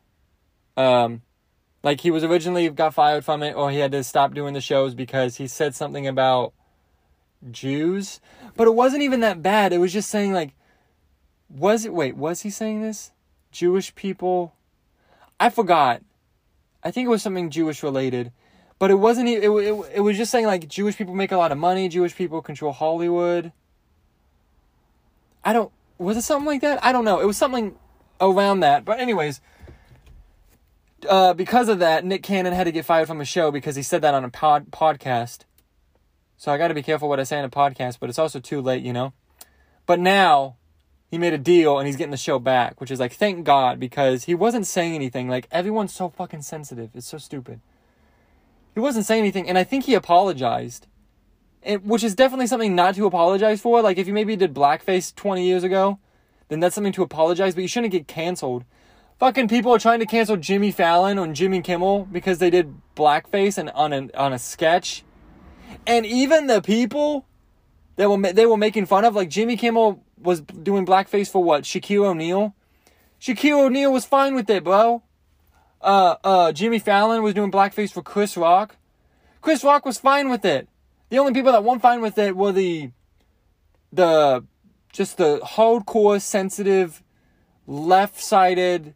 Um, 0.77 1.23
like 1.83 2.01
he 2.01 2.11
was 2.11 2.25
originally 2.25 2.69
got 2.71 2.95
fired 2.95 3.25
from 3.25 3.43
it, 3.43 3.55
or 3.55 3.71
he 3.71 3.79
had 3.79 3.93
to 3.93 4.05
stop 4.05 4.33
doing 4.33 4.55
the 4.55 4.61
shows 4.61 4.95
because 4.95 5.37
he 5.37 5.47
said 5.47 5.75
something 5.75 6.07
about 6.07 6.53
Jews, 7.51 8.21
but 8.57 8.67
it 8.67 8.75
wasn't 8.75 9.03
even 9.03 9.21
that 9.21 9.43
bad. 9.43 9.73
It 9.73 9.79
was 9.79 9.93
just 9.93 10.11
saying 10.11 10.33
like, 10.33 10.55
was 11.49 11.85
it? 11.85 11.93
Wait, 11.93 12.17
was 12.17 12.43
he 12.43 12.51
saying 12.51 12.83
this? 12.83 13.13
Jewish 13.51 13.95
people. 13.95 14.55
I 15.39 15.51
forgot. 15.51 16.03
I 16.83 16.91
think 16.91 17.07
it 17.07 17.11
was 17.11 17.23
something 17.23 17.51
Jewish 17.51 17.83
related, 17.83 18.33
but 18.79 18.91
it 18.91 18.97
wasn't. 18.97 19.29
It, 19.29 19.45
it, 19.45 19.91
it 19.95 20.01
was 20.01 20.17
just 20.17 20.31
saying 20.31 20.47
like 20.47 20.69
Jewish 20.69 20.97
people 20.97 21.15
make 21.15 21.33
a 21.33 21.37
lot 21.37 21.53
of 21.53 21.59
money. 21.59 21.89
Jewish 21.89 22.15
people 22.15 22.43
control 22.43 22.73
Hollywood. 22.73 23.53
I 25.45 25.53
don't. 25.53 25.71
Was 25.99 26.17
it 26.17 26.23
something 26.23 26.47
like 26.47 26.63
that? 26.63 26.83
I 26.83 26.93
don't 26.93 27.05
know. 27.05 27.21
It 27.21 27.27
was 27.27 27.37
something 27.37 27.77
around 28.21 28.61
that. 28.61 28.85
But 28.85 28.99
anyways, 28.99 29.41
uh, 31.09 31.35
because 31.35 31.69
of 31.69 31.79
that, 31.81 32.05
Nick 32.05 32.23
Cannon 32.23 32.53
had 32.53 32.65
to 32.65 32.73
get 32.73 32.85
fired 32.85 33.07
from 33.07 33.21
a 33.21 33.25
show 33.25 33.51
because 33.51 33.77
he 33.77 33.83
said 33.83 34.03
that 34.03 34.15
on 34.15 34.25
a 34.25 34.31
pod 34.31 34.71
podcast. 34.71 35.41
So 36.43 36.51
I 36.51 36.59
got 36.59 36.69
to 36.69 36.75
be 36.75 36.83
careful 36.83 37.09
what 37.09 37.21
I 37.21 37.23
say 37.23 37.39
on 37.39 37.45
a 37.45 37.49
podcast, 37.49 37.99
but 38.01 38.09
it's 38.09 38.19
also 38.19 38.41
too 38.41 38.61
late, 38.61 38.83
you 38.83 38.93
know. 38.93 39.13
But 39.87 40.01
now 40.01 40.57
he 41.09 41.17
made 41.17 41.33
a 41.33 41.39
deal 41.39 41.79
and 41.79 41.87
he's 41.87 41.95
getting 41.95 42.11
the 42.11 42.17
show 42.17 42.41
back, 42.41 42.81
which 42.81 42.91
is 42.91 42.99
like 42.99 43.13
thank 43.13 43.45
God 43.45 43.79
because 43.79 44.25
he 44.25 44.35
wasn't 44.35 44.67
saying 44.67 44.93
anything. 44.97 45.29
Like 45.29 45.47
everyone's 45.53 45.95
so 45.95 46.09
fucking 46.09 46.43
sensitive. 46.43 46.91
It's 46.95 47.07
so 47.07 47.17
stupid. 47.17 47.61
He 48.75 48.81
wasn't 48.81 49.07
saying 49.07 49.21
anything, 49.21 49.49
and 49.49 49.57
I 49.57 49.63
think 49.63 49.85
he 49.85 49.95
apologized, 49.95 50.89
and, 51.63 51.85
which 51.85 52.03
is 52.03 52.17
definitely 52.17 52.49
something 52.49 52.75
not 52.75 52.97
to 52.97 53.07
apologize 53.07 53.61
for. 53.61 53.81
Like 53.81 53.97
if 53.97 54.09
you 54.09 54.13
maybe 54.13 54.35
did 54.35 54.53
blackface 54.53 55.15
twenty 55.15 55.47
years 55.47 55.63
ago, 55.63 56.01
then 56.49 56.59
that's 56.59 56.75
something 56.75 56.93
to 56.95 57.05
apologize. 57.05 57.55
But 57.55 57.61
you 57.61 57.69
shouldn't 57.69 57.93
get 57.93 58.09
canceled. 58.09 58.65
Fucking 59.21 59.47
people 59.47 59.73
are 59.73 59.79
trying 59.79 60.01
to 60.01 60.07
cancel 60.07 60.37
Jimmy 60.37 60.73
Fallon 60.73 61.21
on 61.21 61.35
Jimmy 61.35 61.63
Kimmel 61.63 62.09
because 62.11 62.39
they 62.39 62.51
did 62.51 62.75
blackface 62.97 63.59
and 63.59 63.71
on 63.71 63.93
a 63.93 64.09
on 64.17 64.33
a 64.33 64.41
sketch 64.41 65.05
and 65.87 66.07
even 66.07 66.47
the 66.47 66.61
people 66.61 67.27
that 67.97 68.09
were 68.09 68.33
they 68.33 68.47
were 68.47 68.57
making 68.57 68.87
fun 68.87 69.05
of, 69.05 69.15
like 69.15 69.29
Jimmy 69.29 69.57
Kimmel 69.57 70.03
was 70.19 70.41
doing 70.41 70.87
blackface 70.87 71.31
for 71.31 71.43
what? 71.43 71.65
Shaquille 71.65 72.05
O'Neal. 72.05 72.55
Shaquille 73.21 73.67
O'Neal 73.67 73.93
was 73.93 74.05
fine 74.05 74.35
with 74.35 74.49
it, 74.51 74.65
bro. 74.65 75.03
Uh, 75.81 76.17
uh, 76.23 76.53
Jimmy 76.53 76.79
Fallon 76.79 77.23
was 77.23 77.35
doing 77.35 77.51
blackface 77.51 77.93
for 77.93 78.03
Chris 78.03 78.37
Rock. 78.37 78.77
Chris 79.41 79.65
Rock 79.65 79.85
was 79.85 79.99
fine 79.99 80.29
with 80.29 80.45
it. 80.45 80.69
The 81.11 81.19
only 81.19 81.33
people 81.33 81.53
that 81.53 81.65
weren't 81.65 81.83
fine 81.83 82.01
with 82.01 82.19
it 82.19 82.37
were 82.37 82.53
the 82.53 82.91
the 83.93 84.45
just 84.93 85.17
the 85.17 85.41
hardcore 85.41 86.21
sensitive 86.21 87.03
left-sided 87.67 88.95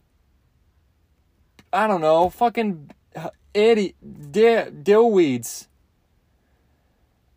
I 1.73 1.87
don't 1.87 2.01
know, 2.01 2.31
fucking 2.31 2.91
idiot 3.53 3.97
dillweeds. 4.03 5.67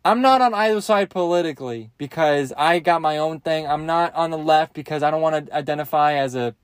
I'm 0.04 0.22
not 0.22 0.40
on 0.40 0.54
either 0.54 0.80
side 0.80 1.10
politically 1.10 1.90
because 1.98 2.54
I 2.56 2.78
got 2.78 3.02
my 3.02 3.18
own 3.18 3.40
thing. 3.40 3.66
I'm 3.66 3.84
not 3.84 4.14
on 4.14 4.30
the 4.30 4.38
left 4.38 4.72
because 4.72 5.02
I 5.02 5.10
don't 5.10 5.20
want 5.20 5.46
to 5.46 5.54
identify 5.54 6.14
as 6.14 6.34
a 6.34 6.54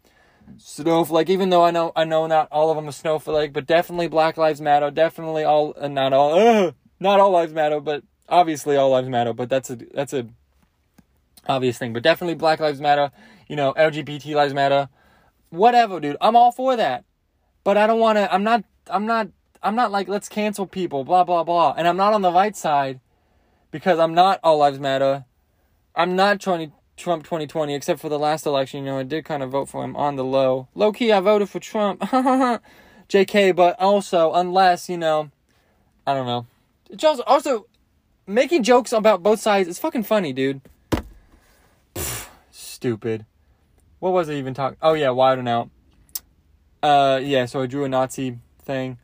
snowflake. 0.57 1.29
Even 1.29 1.51
though 1.51 1.63
I 1.63 1.71
know 1.71 1.93
I 1.95 2.05
know 2.05 2.27
not 2.27 2.49
all 2.51 2.71
of 2.71 2.77
them 2.77 2.89
are 2.89 2.93
snowflake, 2.93 3.53
but 3.53 3.67
definitely 3.67 4.09
Black 4.09 4.39
Lives 4.39 4.61
Matter. 4.61 4.91
Definitely 4.91 5.45
all 5.45 5.75
uh, 5.79 5.89
not 5.89 6.15
all 6.15 6.39
uh, 6.39 6.73
not 6.99 7.21
all 7.21 7.31
lives 7.31 7.53
matter, 7.53 7.79
but 7.79 8.03
obviously 8.27 8.77
all 8.77 8.91
lives 8.91 9.09
matter. 9.09 9.35
But 9.35 9.51
that's 9.51 9.69
a 9.69 9.77
that's 9.77 10.15
a 10.15 10.27
obvious 11.47 11.77
thing. 11.77 11.93
But 11.93 12.03
definitely 12.03 12.37
Black 12.37 12.61
Lives 12.61 12.81
Matter. 12.81 13.11
You 13.49 13.57
know 13.57 13.75
LGBT 13.75 14.35
lives 14.35 14.55
matter. 14.55 14.89
Whatever, 15.51 16.01
dude. 16.01 16.17
I'm 16.23 16.37
all 16.37 16.53
for 16.53 16.75
that. 16.77 17.05
But 17.65 17.77
I 17.77 17.87
don't 17.87 18.01
want 18.01 18.17
to. 18.17 18.33
I'm 18.33 18.45
not. 18.45 18.65
I'm 18.89 19.05
not. 19.05 19.29
I'm 19.63 19.75
not 19.75 19.93
like 19.93 20.09
let's 20.09 20.31
cancel 20.31 20.67
people. 20.67 21.05
Blah 21.05 21.25
blah 21.25 21.45
blah. 21.45 21.75
And 21.77 21.87
I'm 21.87 21.99
not 21.99 22.15
on 22.15 22.23
the 22.23 22.33
right 22.33 22.57
side 22.57 23.01
because 23.77 23.99
I'm 23.99 24.15
not 24.15 24.41
all 24.43 24.57
lives 24.57 24.79
matter. 24.79 25.27
I'm 25.95 26.17
not 26.17 26.41
20, 26.41 26.73
Trump 26.97 27.25
2020, 27.25 27.75
except 27.75 28.01
for 28.01 28.09
the 28.09 28.19
last 28.19 28.47
election. 28.47 28.81
You 28.81 28.87
know, 28.87 28.99
I 28.99 29.03
did 29.03 29.27
kind 29.27 29.43
of 29.43 29.51
vote 29.51 29.69
for 29.69 29.85
him 29.85 29.95
on 29.97 30.17
the 30.17 30.25
low. 30.25 30.69
Low 30.75 30.93
key, 30.93 31.13
I 31.13 31.21
voted 31.21 31.51
for 31.51 31.61
Trump. 31.61 32.01
JK, 33.11 33.55
but 33.55 33.79
also, 33.79 34.33
unless, 34.33 34.89
you 34.89 34.97
know, 34.97 35.31
I 36.07 36.15
don't 36.15 36.25
know. 36.25 36.47
Also, 37.07 37.23
also 37.25 37.67
making 38.27 38.63
jokes 38.63 38.93
about 38.93 39.23
both 39.23 39.41
sides 39.41 39.69
is 39.69 39.79
fucking 39.79 40.05
funny, 40.05 40.33
dude. 40.33 40.63
Pfft, 41.95 42.29
stupid. 42.51 43.27
What 43.99 44.15
was 44.15 44.31
I 44.31 44.35
even 44.37 44.55
talking? 44.55 44.79
Oh, 44.81 44.95
yeah, 44.95 45.11
Wild 45.11 45.39
'N 45.39 45.49
Out. 45.49 45.69
Uh, 46.83 47.21
yeah, 47.23 47.45
so 47.45 47.61
I 47.61 47.67
drew 47.67 47.85
a 47.85 47.91
Nazi 47.91 48.39
thing. 48.63 48.97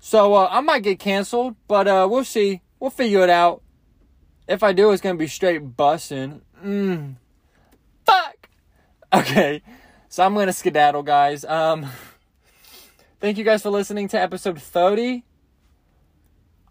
So, 0.00 0.32
uh, 0.32 0.48
I 0.50 0.60
might 0.60 0.82
get 0.82 0.98
canceled, 0.98 1.56
but, 1.68 1.86
uh, 1.86 2.08
we'll 2.10 2.24
see. 2.24 2.62
We'll 2.80 2.88
figure 2.88 3.22
it 3.22 3.30
out. 3.30 3.60
If 4.46 4.62
I 4.62 4.72
do, 4.72 4.90
it's 4.90 5.02
gonna 5.02 5.16
be 5.16 5.26
straight 5.26 5.76
bussin'. 5.76 6.40
Mm. 6.64 7.16
Fuck. 8.04 8.48
Okay, 9.12 9.62
so 10.08 10.24
I'm 10.24 10.34
gonna 10.34 10.52
skedaddle, 10.52 11.02
guys. 11.02 11.44
Um, 11.44 11.86
thank 13.20 13.38
you 13.38 13.44
guys 13.44 13.62
for 13.62 13.70
listening 13.70 14.08
to 14.08 14.20
episode 14.20 14.60
30. 14.60 15.24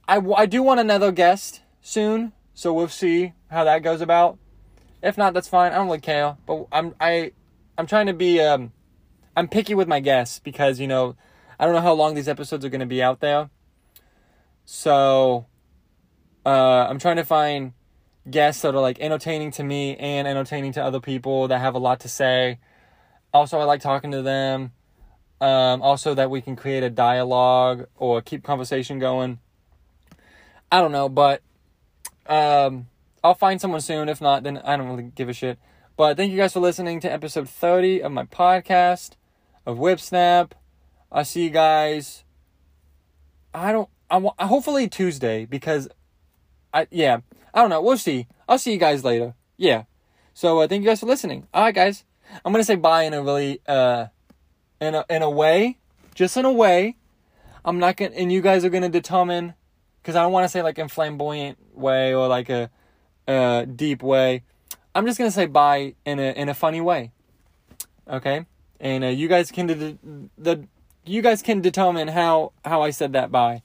I, 0.07 0.17
I 0.35 0.45
do 0.45 0.61
want 0.61 0.79
another 0.79 1.11
guest 1.11 1.61
soon, 1.81 2.33
so 2.53 2.73
we'll 2.73 2.89
see 2.89 3.33
how 3.49 3.63
that 3.63 3.83
goes 3.83 4.01
about. 4.01 4.37
If 5.01 5.17
not, 5.17 5.33
that's 5.33 5.47
fine. 5.47 5.71
I 5.71 5.75
don't 5.75 5.87
really 5.87 5.99
care. 5.99 6.37
But 6.45 6.67
I'm 6.71 6.95
I 6.99 7.31
I'm 7.77 7.87
trying 7.87 8.07
to 8.07 8.13
be 8.13 8.39
um 8.39 8.71
I'm 9.35 9.47
picky 9.47 9.75
with 9.75 9.87
my 9.87 9.99
guests 9.99 10.39
because 10.39 10.79
you 10.79 10.87
know 10.87 11.15
I 11.59 11.65
don't 11.65 11.73
know 11.73 11.81
how 11.81 11.93
long 11.93 12.13
these 12.15 12.27
episodes 12.27 12.63
are 12.63 12.69
gonna 12.69 12.85
be 12.85 13.03
out 13.03 13.19
there. 13.19 13.49
So 14.65 15.45
uh, 16.45 16.87
I'm 16.89 16.99
trying 16.99 17.17
to 17.17 17.25
find 17.25 17.73
guests 18.29 18.61
that 18.61 18.73
are 18.73 18.81
like 18.81 18.99
entertaining 18.99 19.51
to 19.51 19.63
me 19.63 19.95
and 19.97 20.27
entertaining 20.27 20.71
to 20.73 20.83
other 20.83 20.99
people 20.99 21.47
that 21.47 21.59
have 21.59 21.75
a 21.75 21.79
lot 21.79 21.99
to 22.01 22.09
say. 22.09 22.59
Also, 23.33 23.59
I 23.59 23.63
like 23.63 23.81
talking 23.81 24.11
to 24.11 24.21
them. 24.21 24.71
Um, 25.41 25.81
also, 25.81 26.13
that 26.13 26.29
we 26.29 26.41
can 26.41 26.55
create 26.55 26.83
a 26.83 26.89
dialogue 26.89 27.87
or 27.97 28.21
keep 28.21 28.43
conversation 28.43 28.99
going. 28.99 29.39
I 30.71 30.79
don't 30.79 30.91
know, 30.91 31.09
but 31.09 31.41
um, 32.27 32.87
I'll 33.23 33.33
find 33.33 33.59
someone 33.59 33.81
soon. 33.81 34.09
If 34.09 34.21
not, 34.21 34.43
then 34.43 34.57
I 34.59 34.77
don't 34.77 34.87
really 34.87 35.11
give 35.15 35.29
a 35.29 35.33
shit. 35.33 35.59
But 35.95 36.17
thank 36.17 36.31
you 36.31 36.37
guys 36.37 36.53
for 36.53 36.59
listening 36.59 36.99
to 37.01 37.11
episode 37.11 37.47
30 37.49 38.01
of 38.01 38.11
my 38.11 38.23
podcast 38.23 39.11
of 39.65 39.77
Whipsnap. 39.77 40.51
I'll 41.11 41.25
see 41.25 41.43
you 41.43 41.49
guys. 41.49 42.23
I 43.53 43.71
don't. 43.71 43.89
I 44.09 44.17
want 44.17 44.39
hopefully 44.41 44.87
Tuesday 44.87 45.45
because 45.45 45.87
I 46.73 46.87
yeah, 46.91 47.19
I 47.53 47.61
don't 47.61 47.69
know. 47.69 47.81
We'll 47.81 47.97
see. 47.97 48.27
I'll 48.47 48.57
see 48.57 48.71
you 48.73 48.79
guys 48.79 49.03
later. 49.03 49.35
Yeah. 49.57 49.83
So 50.33 50.59
uh, 50.59 50.67
thank 50.67 50.83
you 50.83 50.89
guys 50.89 50.99
for 50.99 51.05
listening. 51.05 51.47
All 51.53 51.63
right, 51.63 51.75
guys. 51.75 52.03
I'm 52.43 52.51
gonna 52.51 52.63
say 52.63 52.75
bye 52.75 53.03
in 53.03 53.13
a 53.13 53.21
really 53.21 53.59
uh, 53.67 54.07
in 54.81 54.95
a 54.95 55.05
in 55.09 55.21
a 55.21 55.29
way, 55.29 55.77
just 56.15 56.35
in 56.37 56.45
a 56.45 56.51
way. 56.51 56.95
I'm 57.63 57.79
not 57.79 57.97
gonna, 57.97 58.15
and 58.15 58.31
you 58.31 58.41
guys 58.41 58.65
are 58.65 58.69
gonna 58.69 58.89
determine, 58.89 59.53
because 60.01 60.15
I 60.15 60.23
don't 60.23 60.31
want 60.31 60.45
to 60.45 60.49
say 60.49 60.61
like 60.61 60.79
in 60.79 60.87
flamboyant 60.87 61.57
way 61.73 62.13
or 62.13 62.27
like 62.27 62.49
a, 62.49 62.69
a 63.27 63.65
deep 63.65 64.01
way. 64.01 64.43
I'm 64.95 65.05
just 65.05 65.17
gonna 65.17 65.31
say 65.31 65.45
bye 65.45 65.95
in 66.05 66.19
a 66.19 66.31
in 66.31 66.49
a 66.49 66.53
funny 66.53 66.81
way. 66.81 67.11
Okay, 68.09 68.45
and 68.79 69.03
uh, 69.03 69.07
you 69.07 69.27
guys 69.27 69.51
can 69.51 69.67
de- 69.67 69.97
the 70.37 70.67
you 71.05 71.21
guys 71.21 71.41
can 71.41 71.61
determine 71.61 72.07
how 72.07 72.53
how 72.65 72.81
I 72.81 72.89
said 72.89 73.13
that 73.13 73.31
bye. 73.31 73.61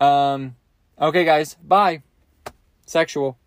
Um. 0.00 0.56
Okay, 1.00 1.24
guys. 1.24 1.54
Bye. 1.54 2.02
Sexual. 2.86 3.38